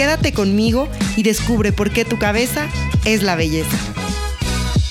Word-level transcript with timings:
Quédate 0.00 0.32
conmigo 0.32 0.88
y 1.14 1.24
descubre 1.24 1.72
por 1.72 1.92
qué 1.92 2.06
tu 2.06 2.18
cabeza 2.18 2.70
es 3.04 3.22
la 3.22 3.36
belleza. 3.36 3.76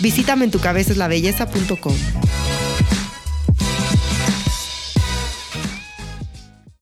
Visítame 0.03 0.45
en 0.45 0.51
tucabezaslabelleza.com. 0.51 1.95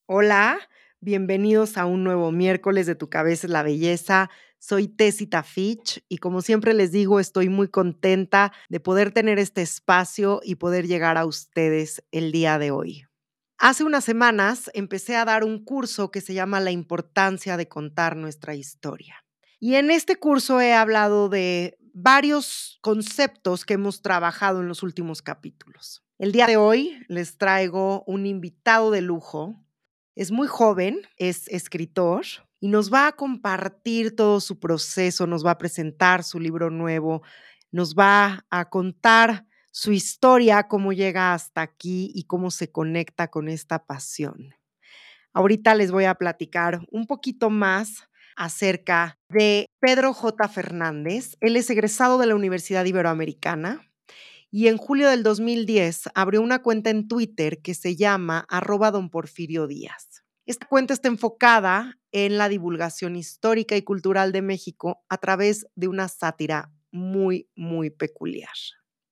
Hola, 0.08 0.60
bienvenidos 1.00 1.78
a 1.78 1.86
un 1.86 2.04
nuevo 2.04 2.34
miércoles 2.34 2.86
de 2.86 2.96
Tu 2.96 3.10
cabeza 3.10 3.48
es 3.48 3.52
la 3.52 3.64
belleza. 3.64 4.30
Soy 4.60 4.90
Tessita 4.90 5.42
Fitch 5.44 6.04
y 6.10 6.18
como 6.18 6.42
siempre 6.42 6.74
les 6.74 6.92
digo, 6.92 7.22
estoy 7.22 7.48
muy 7.48 7.70
contenta 7.70 8.52
de 8.68 8.82
poder 8.82 9.14
tener 9.14 9.40
este 9.40 9.62
espacio 9.62 10.42
y 10.44 10.56
poder 10.56 10.86
llegar 10.86 11.18
a 11.18 11.26
ustedes 11.26 12.04
el 12.12 12.34
día 12.34 12.60
de 12.60 12.72
hoy. 12.72 13.07
Hace 13.60 13.84
unas 13.84 14.06
semanas 14.06 14.70
empecé 14.76 15.16
a 15.16 15.26
dar 15.26 15.44
un 15.44 15.64
curso 15.64 16.12
que 16.12 16.22
se 16.22 16.36
llama 16.36 16.60
La 16.60 16.70
importancia 16.70 17.58
de 17.58 17.68
contar 17.68 18.16
nuestra 18.16 18.54
historia. 18.54 19.26
Y 19.60 19.76
en 19.76 19.90
este 19.90 20.18
curso 20.18 20.62
he 20.62 20.76
hablado 20.76 21.28
de 21.28 21.80
varios 21.92 22.78
conceptos 22.82 23.66
que 23.66 23.74
hemos 23.74 24.04
trabajado 24.04 24.62
en 24.62 24.68
los 24.68 24.84
últimos 24.84 25.24
capítulos. 25.24 26.04
El 26.20 26.32
día 26.32 26.46
de 26.46 26.58
hoy 26.58 27.04
les 27.08 27.40
traigo 27.40 28.04
un 28.06 28.28
invitado 28.28 28.92
de 28.92 29.02
lujo. 29.02 29.56
Es 30.14 30.32
muy 30.32 30.48
joven, 30.48 31.02
es 31.18 31.48
escritor 31.48 32.26
y 32.60 32.68
nos 32.68 32.94
va 32.94 33.08
a 33.08 33.14
compartir 33.14 34.16
todo 34.16 34.40
su 34.40 34.60
proceso, 34.60 35.26
nos 35.26 35.44
va 35.44 35.52
a 35.52 35.58
presentar 35.58 36.24
su 36.24 36.40
libro 36.40 36.70
nuevo, 36.70 37.24
nos 37.72 37.96
va 37.96 38.46
a 38.52 38.70
contar 38.70 39.48
su 39.80 39.92
historia, 39.92 40.68
cómo 40.68 40.92
llega 40.92 41.36
hasta 41.36 41.62
aquí 41.62 42.12
y 42.16 42.24
cómo 42.24 42.50
se 42.50 42.72
conecta 42.72 43.28
con 43.28 43.48
esta 43.48 43.86
pasión. 43.86 44.56
Ahorita 45.34 45.76
les 45.76 45.92
voy 45.92 46.06
a 46.06 46.16
platicar 46.16 46.80
un 46.90 47.06
poquito 47.06 47.52
más 47.52 48.10
acerca 48.36 49.20
de 49.30 49.68
Pedro 49.80 50.14
J. 50.14 50.48
Fernández. 50.48 51.38
Él 51.42 51.56
es 51.56 51.70
egresado 51.70 52.18
de 52.18 52.26
la 52.26 52.34
Universidad 52.34 52.86
Iberoamericana 52.86 53.88
y 54.50 54.68
en 54.68 54.78
julio 54.78 55.12
del 55.12 55.22
2010 55.22 56.10
abrió 56.16 56.42
una 56.42 56.64
cuenta 56.64 56.90
en 56.90 57.08
Twitter 57.08 57.62
que 57.62 57.76
se 57.76 57.96
llama 57.96 58.48
arroba 58.50 58.90
don 58.90 59.12
Porfirio 59.12 59.68
Díaz. 59.68 60.24
Esta 60.48 60.66
cuenta 60.66 60.96
está 60.96 61.08
enfocada 61.08 62.00
en 62.12 62.40
la 62.40 62.50
divulgación 62.50 63.16
histórica 63.16 63.78
y 63.78 63.84
cultural 63.84 64.32
de 64.32 64.42
México 64.42 65.04
a 65.08 65.20
través 65.20 65.68
de 65.76 65.88
una 65.88 66.08
sátira 66.08 66.72
muy, 66.92 67.48
muy 67.56 67.92
peculiar. 67.92 68.56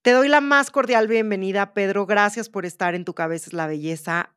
Te 0.05 0.11
doy 0.11 0.29
la 0.29 0.39
más 0.39 0.69
cordial 0.69 1.07
bienvenida, 1.07 1.73
Pedro. 1.73 2.05
Gracias 2.05 2.47
por 2.47 2.67
estar 2.67 2.93
en 2.93 3.05
Tu 3.05 3.15
Cabeza 3.15 3.47
es 3.47 3.53
la 3.53 3.65
Belleza. 3.65 4.35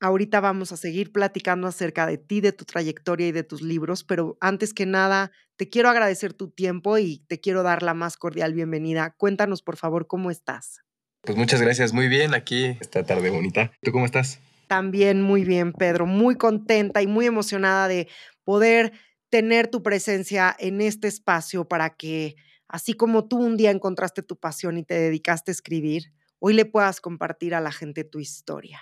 Ahorita 0.00 0.40
vamos 0.40 0.72
a 0.72 0.78
seguir 0.78 1.12
platicando 1.12 1.68
acerca 1.68 2.06
de 2.06 2.16
ti, 2.16 2.40
de 2.40 2.52
tu 2.52 2.64
trayectoria 2.64 3.26
y 3.26 3.32
de 3.32 3.42
tus 3.42 3.60
libros, 3.60 4.04
pero 4.04 4.38
antes 4.40 4.72
que 4.72 4.86
nada, 4.86 5.30
te 5.56 5.68
quiero 5.68 5.90
agradecer 5.90 6.32
tu 6.32 6.48
tiempo 6.48 6.96
y 6.96 7.26
te 7.28 7.40
quiero 7.40 7.62
dar 7.62 7.82
la 7.82 7.92
más 7.92 8.16
cordial 8.16 8.54
bienvenida. 8.54 9.14
Cuéntanos, 9.18 9.60
por 9.60 9.76
favor, 9.76 10.06
cómo 10.06 10.30
estás. 10.30 10.80
Pues 11.20 11.36
muchas 11.36 11.60
gracias, 11.60 11.92
muy 11.92 12.08
bien 12.08 12.32
aquí 12.32 12.78
esta 12.80 13.04
tarde 13.04 13.28
bonita. 13.28 13.70
¿Tú 13.82 13.92
cómo 13.92 14.06
estás? 14.06 14.40
También 14.66 15.20
muy 15.20 15.44
bien, 15.44 15.74
Pedro, 15.74 16.06
muy 16.06 16.36
contenta 16.36 17.02
y 17.02 17.06
muy 17.06 17.26
emocionada 17.26 17.86
de 17.86 18.08
poder 18.44 18.92
tener 19.28 19.68
tu 19.68 19.82
presencia 19.82 20.56
en 20.58 20.80
este 20.80 21.06
espacio 21.06 21.68
para 21.68 21.90
que 21.90 22.34
así 22.72 22.94
como 22.94 23.28
tú 23.28 23.38
un 23.38 23.56
día 23.56 23.70
encontraste 23.70 24.22
tu 24.22 24.36
pasión 24.36 24.78
y 24.78 24.82
te 24.82 24.94
dedicaste 24.94 25.50
a 25.50 25.52
escribir, 25.52 26.12
hoy 26.40 26.54
le 26.54 26.64
puedas 26.64 27.00
compartir 27.00 27.54
a 27.54 27.60
la 27.60 27.70
gente 27.70 28.02
tu 28.02 28.18
historia. 28.18 28.80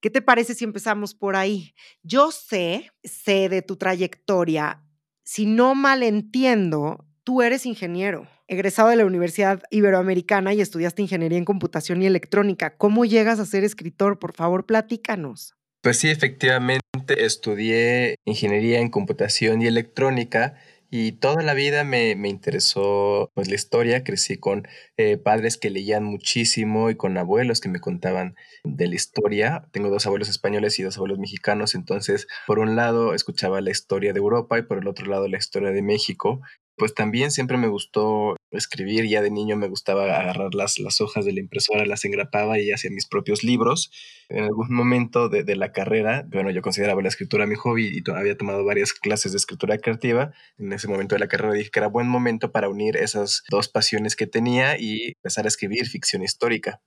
¿Qué 0.00 0.10
te 0.10 0.20
parece 0.20 0.54
si 0.54 0.64
empezamos 0.64 1.14
por 1.14 1.34
ahí? 1.34 1.74
Yo 2.02 2.30
sé, 2.30 2.90
sé 3.02 3.48
de 3.48 3.62
tu 3.62 3.76
trayectoria. 3.76 4.84
Si 5.24 5.46
no 5.46 5.74
mal 5.74 6.02
entiendo, 6.02 7.06
tú 7.24 7.40
eres 7.40 7.66
ingeniero, 7.66 8.28
egresado 8.48 8.90
de 8.90 8.96
la 8.96 9.06
Universidad 9.06 9.62
Iberoamericana 9.70 10.52
y 10.52 10.60
estudiaste 10.60 11.02
ingeniería 11.02 11.38
en 11.38 11.44
computación 11.44 12.02
y 12.02 12.06
electrónica. 12.06 12.76
¿Cómo 12.76 13.04
llegas 13.04 13.38
a 13.38 13.46
ser 13.46 13.64
escritor? 13.64 14.18
Por 14.18 14.34
favor, 14.34 14.66
platícanos. 14.66 15.54
Pues 15.80 15.98
sí, 15.98 16.10
efectivamente, 16.10 17.24
estudié 17.24 18.16
ingeniería 18.24 18.80
en 18.80 18.90
computación 18.90 19.62
y 19.62 19.66
electrónica 19.66 20.54
y 20.94 21.12
toda 21.12 21.42
la 21.42 21.54
vida 21.54 21.84
me, 21.84 22.14
me 22.16 22.28
interesó 22.28 23.30
pues, 23.34 23.48
la 23.48 23.54
historia, 23.54 24.04
crecí 24.04 24.36
con 24.36 24.68
eh, 24.98 25.16
padres 25.16 25.56
que 25.56 25.70
leían 25.70 26.04
muchísimo 26.04 26.90
y 26.90 26.96
con 26.96 27.16
abuelos 27.16 27.62
que 27.62 27.70
me 27.70 27.80
contaban 27.80 28.36
de 28.62 28.88
la 28.88 28.94
historia. 28.94 29.66
Tengo 29.72 29.88
dos 29.88 30.04
abuelos 30.04 30.28
españoles 30.28 30.78
y 30.78 30.82
dos 30.82 30.98
abuelos 30.98 31.18
mexicanos, 31.18 31.74
entonces 31.74 32.26
por 32.46 32.58
un 32.58 32.76
lado 32.76 33.14
escuchaba 33.14 33.62
la 33.62 33.70
historia 33.70 34.12
de 34.12 34.18
Europa 34.18 34.58
y 34.58 34.62
por 34.64 34.76
el 34.76 34.86
otro 34.86 35.06
lado 35.06 35.28
la 35.28 35.38
historia 35.38 35.70
de 35.70 35.80
México 35.80 36.42
pues 36.76 36.94
también 36.94 37.30
siempre 37.30 37.58
me 37.58 37.68
gustó 37.68 38.36
escribir, 38.52 39.06
ya 39.06 39.22
de 39.22 39.30
niño 39.30 39.56
me 39.56 39.68
gustaba 39.68 40.04
agarrar 40.04 40.54
las, 40.54 40.78
las 40.78 41.00
hojas 41.00 41.24
de 41.24 41.32
la 41.32 41.40
impresora, 41.40 41.86
las 41.86 42.04
engrapaba 42.04 42.58
y 42.58 42.70
hacía 42.70 42.90
mis 42.90 43.06
propios 43.06 43.42
libros. 43.42 43.90
En 44.28 44.44
algún 44.44 44.74
momento 44.74 45.28
de, 45.28 45.44
de, 45.44 45.56
la 45.56 45.72
carrera, 45.72 46.26
bueno, 46.28 46.50
yo 46.50 46.62
consideraba 46.62 47.02
la 47.02 47.08
escritura 47.08 47.46
mi 47.46 47.54
hobby 47.54 47.88
y 47.98 48.10
había 48.10 48.36
tomado 48.36 48.64
varias 48.64 48.92
clases 48.92 49.32
de 49.32 49.38
escritura 49.38 49.78
creativa. 49.78 50.32
En 50.58 50.72
ese 50.72 50.88
momento 50.88 51.14
de 51.14 51.20
la 51.20 51.28
carrera 51.28 51.54
dije 51.54 51.70
que 51.70 51.80
era 51.80 51.88
buen 51.88 52.08
momento 52.08 52.52
para 52.52 52.68
unir 52.68 52.96
esas 52.96 53.42
dos 53.50 53.68
pasiones 53.68 54.16
que 54.16 54.26
tenía 54.26 54.78
y 54.78 55.14
empezar 55.16 55.44
a 55.44 55.48
escribir 55.48 55.86
ficción 55.86 56.22
histórica. 56.22 56.80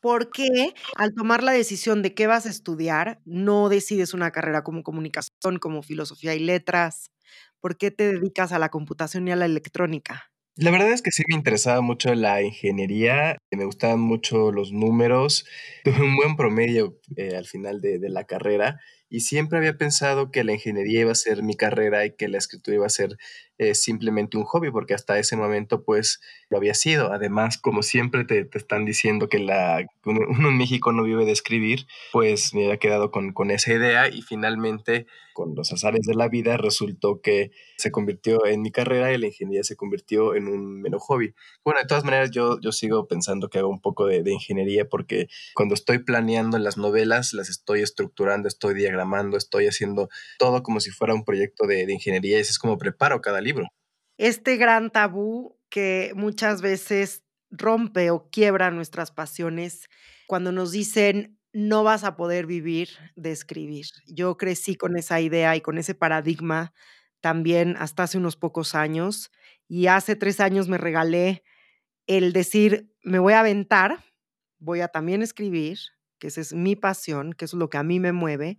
¿Por 0.00 0.30
qué 0.30 0.74
al 0.94 1.14
tomar 1.14 1.42
la 1.42 1.52
decisión 1.52 2.02
de 2.02 2.14
qué 2.14 2.26
vas 2.26 2.46
a 2.46 2.50
estudiar, 2.50 3.20
no 3.24 3.68
decides 3.68 4.14
una 4.14 4.30
carrera 4.30 4.62
como 4.62 4.82
comunicación, 4.82 5.58
como 5.60 5.82
filosofía 5.82 6.34
y 6.34 6.38
letras? 6.38 7.10
¿Por 7.60 7.76
qué 7.76 7.90
te 7.90 8.12
dedicas 8.12 8.52
a 8.52 8.58
la 8.58 8.68
computación 8.68 9.26
y 9.26 9.32
a 9.32 9.36
la 9.36 9.46
electrónica? 9.46 10.30
La 10.58 10.70
verdad 10.70 10.90
es 10.92 11.02
que 11.02 11.10
sí 11.10 11.22
me 11.28 11.34
interesaba 11.36 11.82
mucho 11.82 12.14
la 12.14 12.40
ingeniería, 12.40 13.36
me 13.50 13.66
gustaban 13.66 14.00
mucho 14.00 14.52
los 14.52 14.72
números, 14.72 15.44
tuve 15.84 16.02
un 16.02 16.16
buen 16.16 16.34
promedio 16.36 16.98
eh, 17.16 17.36
al 17.36 17.44
final 17.44 17.82
de, 17.82 17.98
de, 17.98 18.08
la 18.08 18.24
carrera 18.24 18.80
y 19.10 19.20
siempre 19.20 19.58
había 19.58 19.76
pensado 19.76 20.30
que 20.30 20.44
la 20.44 20.54
ingeniería 20.54 21.00
iba 21.00 21.12
a 21.12 21.14
ser 21.14 21.42
mi 21.42 21.56
carrera 21.56 22.06
y 22.06 22.16
que 22.16 22.28
la 22.28 22.38
escritura 22.38 22.76
iba 22.76 22.86
a 22.86 22.88
ser 22.88 23.18
eh, 23.58 23.74
simplemente 23.74 24.36
un 24.36 24.44
hobby, 24.44 24.70
porque 24.70 24.94
hasta 24.94 25.18
ese 25.18 25.36
momento 25.36 25.82
pues 25.84 26.20
lo 26.50 26.58
había 26.58 26.74
sido. 26.74 27.12
Además, 27.12 27.58
como 27.58 27.82
siempre 27.82 28.24
te, 28.24 28.44
te 28.44 28.58
están 28.58 28.84
diciendo 28.84 29.28
que 29.28 29.38
la, 29.38 29.86
uno 30.04 30.48
en 30.48 30.56
México 30.56 30.92
no 30.92 31.02
vive 31.02 31.24
de 31.24 31.32
escribir, 31.32 31.86
pues 32.12 32.54
me 32.54 32.64
había 32.64 32.78
quedado 32.78 33.10
con, 33.10 33.32
con 33.32 33.50
esa 33.50 33.72
idea 33.72 34.08
y 34.08 34.22
finalmente 34.22 35.06
con 35.32 35.54
los 35.54 35.70
azares 35.70 36.00
de 36.06 36.14
la 36.14 36.28
vida 36.28 36.56
resultó 36.56 37.20
que 37.20 37.50
se 37.76 37.90
convirtió 37.90 38.46
en 38.46 38.62
mi 38.62 38.70
carrera 38.70 39.12
y 39.12 39.18
la 39.18 39.26
ingeniería 39.26 39.64
se 39.64 39.76
convirtió 39.76 40.34
en 40.34 40.48
un 40.48 40.80
menos 40.80 41.02
hobby. 41.02 41.34
Bueno, 41.62 41.80
de 41.80 41.86
todas 41.86 42.04
maneras 42.04 42.30
yo, 42.30 42.58
yo 42.60 42.72
sigo 42.72 43.06
pensando 43.06 43.50
que 43.50 43.58
hago 43.58 43.68
un 43.68 43.82
poco 43.82 44.06
de, 44.06 44.22
de 44.22 44.32
ingeniería 44.32 44.88
porque 44.88 45.28
cuando 45.54 45.74
estoy 45.74 45.98
planeando 45.98 46.58
las 46.58 46.78
novelas, 46.78 47.34
las 47.34 47.50
estoy 47.50 47.82
estructurando, 47.82 48.48
estoy 48.48 48.72
diagramando 48.74 49.36
estoy 49.36 49.66
haciendo 49.66 50.08
todo 50.38 50.62
como 50.62 50.80
si 50.80 50.90
fuera 50.90 51.14
un 51.14 51.24
proyecto 51.24 51.66
de, 51.66 51.86
de 51.86 51.92
ingeniería 51.92 52.38
y 52.38 52.40
es 52.40 52.58
como 52.58 52.78
preparo 52.78 53.20
cada 53.20 53.40
libro. 53.46 53.66
Este 54.18 54.56
gran 54.56 54.90
tabú 54.90 55.58
que 55.68 56.12
muchas 56.14 56.62
veces 56.62 57.24
rompe 57.50 58.10
o 58.10 58.28
quiebra 58.30 58.70
nuestras 58.70 59.10
pasiones 59.10 59.88
cuando 60.26 60.52
nos 60.52 60.72
dicen 60.72 61.38
no 61.52 61.84
vas 61.84 62.04
a 62.04 62.16
poder 62.16 62.46
vivir 62.46 62.90
de 63.14 63.32
escribir. 63.32 63.86
Yo 64.06 64.36
crecí 64.36 64.74
con 64.74 64.96
esa 64.96 65.20
idea 65.20 65.56
y 65.56 65.62
con 65.62 65.78
ese 65.78 65.94
paradigma 65.94 66.74
también 67.20 67.76
hasta 67.78 68.02
hace 68.02 68.18
unos 68.18 68.36
pocos 68.36 68.74
años 68.74 69.30
y 69.66 69.86
hace 69.86 70.16
tres 70.16 70.40
años 70.40 70.68
me 70.68 70.76
regalé 70.76 71.42
el 72.06 72.32
decir, 72.32 72.92
me 73.02 73.18
voy 73.18 73.32
a 73.32 73.40
aventar, 73.40 74.04
voy 74.58 74.80
a 74.80 74.88
también 74.88 75.22
escribir, 75.22 75.78
que 76.18 76.28
esa 76.28 76.40
es 76.40 76.52
mi 76.52 76.76
pasión, 76.76 77.32
que 77.32 77.46
es 77.46 77.54
lo 77.54 77.70
que 77.70 77.78
a 77.78 77.82
mí 77.82 78.00
me 78.00 78.12
mueve 78.12 78.58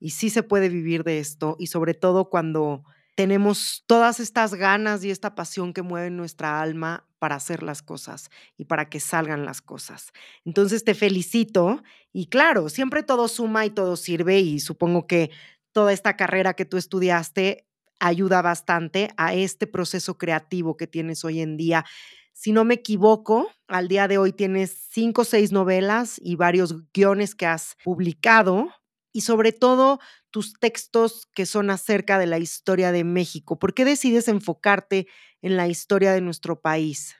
y 0.00 0.10
sí 0.10 0.28
se 0.28 0.42
puede 0.42 0.68
vivir 0.68 1.04
de 1.04 1.18
esto 1.18 1.56
y 1.58 1.68
sobre 1.68 1.94
todo 1.94 2.28
cuando 2.28 2.84
tenemos 3.14 3.84
todas 3.86 4.20
estas 4.20 4.54
ganas 4.54 5.04
y 5.04 5.10
esta 5.10 5.34
pasión 5.34 5.72
que 5.72 5.82
mueve 5.82 6.10
nuestra 6.10 6.60
alma 6.60 7.06
para 7.18 7.36
hacer 7.36 7.62
las 7.62 7.82
cosas 7.82 8.30
y 8.56 8.64
para 8.64 8.88
que 8.88 9.00
salgan 9.00 9.44
las 9.44 9.62
cosas. 9.62 10.12
Entonces 10.44 10.84
te 10.84 10.94
felicito 10.94 11.82
y 12.12 12.26
claro, 12.26 12.68
siempre 12.68 13.02
todo 13.02 13.28
suma 13.28 13.64
y 13.66 13.70
todo 13.70 13.96
sirve 13.96 14.40
y 14.40 14.60
supongo 14.60 15.06
que 15.06 15.30
toda 15.72 15.92
esta 15.92 16.16
carrera 16.16 16.54
que 16.54 16.64
tú 16.64 16.76
estudiaste 16.76 17.66
ayuda 18.00 18.42
bastante 18.42 19.10
a 19.16 19.34
este 19.34 19.66
proceso 19.66 20.18
creativo 20.18 20.76
que 20.76 20.86
tienes 20.86 21.24
hoy 21.24 21.40
en 21.40 21.56
día. 21.56 21.84
Si 22.32 22.52
no 22.52 22.64
me 22.64 22.74
equivoco, 22.74 23.48
al 23.68 23.88
día 23.88 24.08
de 24.08 24.18
hoy 24.18 24.32
tienes 24.32 24.76
cinco 24.90 25.22
o 25.22 25.24
seis 25.24 25.52
novelas 25.52 26.20
y 26.22 26.34
varios 26.36 26.74
guiones 26.92 27.34
que 27.34 27.46
has 27.46 27.76
publicado 27.84 28.68
y 29.14 29.22
sobre 29.22 29.52
todo 29.52 30.00
tus 30.30 30.52
textos 30.58 31.28
que 31.34 31.46
son 31.46 31.70
acerca 31.70 32.18
de 32.18 32.26
la 32.26 32.38
historia 32.38 32.92
de 32.92 33.04
México. 33.04 33.58
¿Por 33.58 33.72
qué 33.72 33.86
decides 33.86 34.28
enfocarte 34.28 35.06
en 35.40 35.56
la 35.56 35.68
historia 35.68 36.12
de 36.12 36.20
nuestro 36.20 36.60
país? 36.60 37.16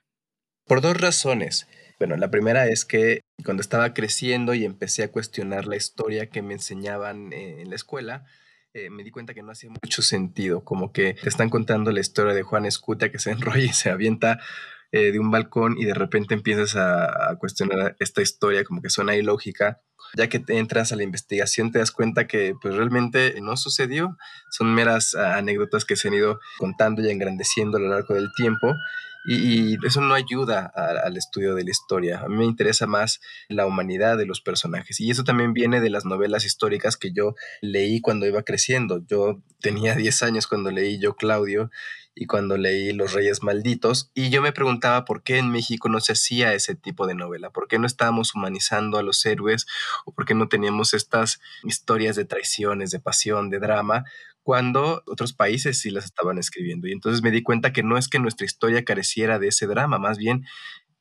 Por 0.66 0.80
dos 0.80 1.00
razones. 1.00 1.66
Bueno, 1.98 2.16
la 2.16 2.30
primera 2.30 2.66
es 2.66 2.84
que 2.84 3.20
cuando 3.44 3.60
estaba 3.60 3.94
creciendo 3.94 4.52
y 4.52 4.64
empecé 4.64 5.04
a 5.04 5.12
cuestionar 5.12 5.66
la 5.66 5.76
historia 5.76 6.28
que 6.28 6.42
me 6.42 6.54
enseñaban 6.54 7.32
eh, 7.32 7.62
en 7.62 7.70
la 7.70 7.76
escuela, 7.76 8.26
eh, 8.74 8.90
me 8.90 9.04
di 9.04 9.12
cuenta 9.12 9.34
que 9.34 9.42
no 9.42 9.52
hacía 9.52 9.70
mucho 9.70 10.02
sentido, 10.02 10.64
como 10.64 10.92
que 10.92 11.14
te 11.14 11.28
están 11.28 11.48
contando 11.48 11.92
la 11.92 12.00
historia 12.00 12.34
de 12.34 12.42
Juan 12.42 12.66
Escuta 12.66 13.12
que 13.12 13.20
se 13.20 13.30
enrolla 13.30 13.64
y 13.64 13.72
se 13.72 13.90
avienta 13.90 14.40
eh, 14.90 15.12
de 15.12 15.18
un 15.18 15.30
balcón 15.30 15.76
y 15.78 15.84
de 15.84 15.94
repente 15.94 16.34
empiezas 16.34 16.76
a, 16.76 17.36
cuestionar 17.38 17.96
esta 17.98 18.22
historia, 18.22 18.64
como 18.64 18.80
que 18.80 18.90
suena 18.90 19.16
ilógica. 19.16 19.80
Ya 20.16 20.28
que 20.28 20.42
entras 20.48 20.92
a 20.92 20.96
la 20.96 21.02
investigación 21.02 21.72
te 21.72 21.78
das 21.78 21.90
cuenta 21.90 22.26
que 22.26 22.54
pues 22.60 22.74
realmente 22.74 23.34
no 23.40 23.56
sucedió, 23.56 24.16
son 24.50 24.72
meras 24.74 25.14
anécdotas 25.14 25.84
que 25.84 25.96
se 25.96 26.08
han 26.08 26.14
ido 26.14 26.40
contando 26.58 27.02
y 27.02 27.10
engrandeciendo 27.10 27.78
a 27.78 27.80
lo 27.80 27.88
largo 27.88 28.14
del 28.14 28.32
tiempo 28.36 28.74
y, 29.24 29.76
eso 29.86 30.00
no 30.00 30.14
ayuda 30.14 30.66
al 30.66 31.16
estudio 31.16 31.54
de 31.54 31.64
la 31.64 31.70
historia. 31.70 32.20
A 32.20 32.28
mí 32.28 32.36
me 32.36 32.44
interesa 32.44 32.86
más 32.86 33.20
la 33.48 33.66
humanidad 33.66 34.18
de 34.18 34.26
los 34.26 34.40
personajes. 34.40 35.00
Y 35.00 35.10
eso 35.10 35.24
también 35.24 35.52
viene 35.52 35.80
de 35.80 35.90
las 35.90 36.04
novelas 36.04 36.44
históricas 36.44 36.96
que 36.96 37.12
yo 37.12 37.34
leí 37.60 38.00
cuando 38.00 38.26
iba 38.26 38.42
creciendo. 38.42 39.02
Yo 39.06 39.42
tenía 39.60 39.94
10 39.96 40.22
años 40.22 40.46
cuando 40.46 40.70
leí 40.70 40.98
Yo 40.98 41.16
Claudio 41.16 41.70
y 42.14 42.26
cuando 42.26 42.56
leí 42.56 42.92
Los 42.92 43.12
Reyes 43.12 43.42
Malditos, 43.42 44.10
y 44.14 44.30
yo 44.30 44.40
me 44.40 44.52
preguntaba 44.52 45.04
por 45.04 45.22
qué 45.22 45.38
en 45.38 45.50
México 45.50 45.88
no 45.88 46.00
se 46.00 46.12
hacía 46.12 46.54
ese 46.54 46.76
tipo 46.76 47.06
de 47.06 47.14
novela, 47.14 47.50
por 47.50 47.66
qué 47.66 47.78
no 47.78 47.86
estábamos 47.86 48.34
humanizando 48.34 48.98
a 48.98 49.02
los 49.02 49.24
héroes 49.26 49.66
o 50.04 50.12
por 50.12 50.24
qué 50.24 50.34
no 50.34 50.48
teníamos 50.48 50.94
estas 50.94 51.40
historias 51.64 52.14
de 52.14 52.24
traiciones, 52.24 52.90
de 52.92 53.00
pasión, 53.00 53.50
de 53.50 53.58
drama, 53.58 54.04
cuando 54.44 55.02
otros 55.06 55.32
países 55.32 55.80
sí 55.80 55.90
las 55.90 56.04
estaban 56.04 56.38
escribiendo. 56.38 56.86
Y 56.86 56.92
entonces 56.92 57.22
me 57.22 57.32
di 57.32 57.42
cuenta 57.42 57.72
que 57.72 57.82
no 57.82 57.96
es 57.98 58.08
que 58.08 58.20
nuestra 58.20 58.44
historia 58.44 58.84
careciera 58.84 59.38
de 59.40 59.48
ese 59.48 59.66
drama, 59.66 59.98
más 59.98 60.18
bien 60.18 60.44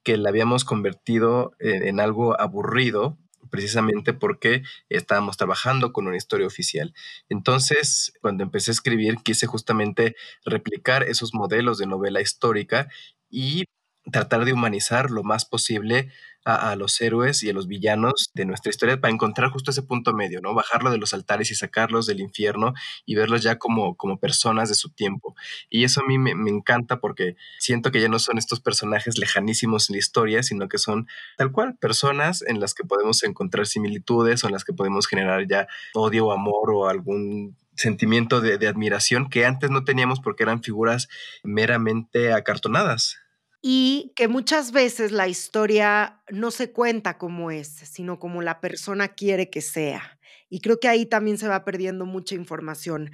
que 0.03 0.17
la 0.17 0.29
habíamos 0.29 0.65
convertido 0.65 1.53
en, 1.59 1.99
algo 1.99 2.39
aburrido 2.39 3.17
precisamente 3.49 4.13
porque 4.13 4.63
estábamos 4.89 5.37
trabajando 5.37 5.93
con 5.93 6.07
una 6.07 6.17
historia 6.17 6.47
oficial. 6.47 6.93
Entonces, 7.29 8.13
cuando 8.21 8.43
empecé 8.43 8.71
a 8.71 8.73
escribir, 8.73 9.17
quise 9.23 9.45
justamente 9.45 10.15
replicar 10.45 11.03
esos 11.03 11.33
modelos 11.33 11.77
de 11.77 11.85
novela 11.85 12.21
histórica 12.21 12.87
y 13.29 13.65
tratar 14.11 14.45
de 14.45 14.53
humanizar 14.53 15.11
lo 15.11 15.23
más 15.23 15.45
posible 15.45 16.09
a, 16.45 16.75
los 16.75 16.99
héroes 16.99 17.41
y 17.43 17.49
a 17.49 17.53
los 17.53 17.67
villanos 17.67 18.29
de 18.33 18.45
nuestra 18.45 18.69
historia 18.69 18.99
para 18.99 19.13
encontrar 19.13 19.49
justo 19.51 19.71
ese 19.71 19.81
punto 19.81 20.13
medio, 20.13 20.41
¿no? 20.41 20.53
Bajarlo 20.53 20.91
de 20.91 20.97
los 20.97 21.13
altares 21.13 21.51
y 21.51 21.55
sacarlos 21.55 22.05
del 22.05 22.19
infierno 22.19 22.73
y 23.05 23.15
verlos 23.15 23.43
ya 23.43 23.57
como, 23.57 23.95
como 23.95 24.19
personas 24.19 24.69
de 24.69 24.75
su 24.75 24.89
tiempo. 24.89 25.35
Y 25.69 25.83
eso 25.85 26.01
a 26.01 26.05
mí 26.05 26.17
me, 26.17 26.31
encanta 26.49 26.99
porque 26.99 27.35
siento 27.59 27.91
que 27.91 28.01
ya 28.01 28.09
no 28.09 28.19
son 28.19 28.37
estos 28.37 28.59
personajes 28.59 29.17
lejanísimos 29.17 29.89
en 29.89 29.93
la 29.93 29.99
historia, 29.99 30.43
sino 30.43 30.67
que 30.67 30.77
son 30.77 31.07
tal 31.37 31.51
cual 31.51 31.77
personas 31.77 32.41
en 32.41 32.59
las 32.59 32.73
que 32.73 32.83
podemos 32.83 33.23
encontrar 33.23 33.65
similitudes 33.65 34.43
o 34.43 34.47
en 34.47 34.53
las 34.53 34.65
que 34.65 34.73
podemos 34.73 35.07
generar 35.07 35.47
ya 35.47 35.67
odio 35.93 36.27
o 36.27 36.31
amor 36.33 36.71
o 36.73 36.89
algún 36.89 37.55
sentimiento 37.75 38.41
de, 38.41 38.57
de 38.57 38.67
admiración 38.67 39.29
que 39.29 39.45
antes 39.45 39.71
no 39.71 39.83
teníamos 39.83 40.19
porque 40.19 40.43
eran 40.43 40.61
figuras 40.61 41.07
meramente 41.43 42.33
acartonadas 42.33 43.22
y 43.65 44.11
que 44.17 44.27
muchas 44.27 44.73
veces 44.73 45.13
la 45.13 45.29
historia 45.29 46.21
no 46.29 46.51
se 46.51 46.73
cuenta 46.73 47.17
como 47.17 47.49
es, 47.49 47.69
sino 47.69 48.19
como 48.19 48.41
la 48.41 48.59
persona 48.59 49.07
quiere 49.09 49.49
que 49.49 49.61
sea. 49.61 50.19
Y 50.49 50.59
creo 50.59 50.79
que 50.81 50.89
ahí 50.89 51.05
también 51.05 51.37
se 51.37 51.47
va 51.47 51.63
perdiendo 51.63 52.05
mucha 52.05 52.35
información. 52.35 53.11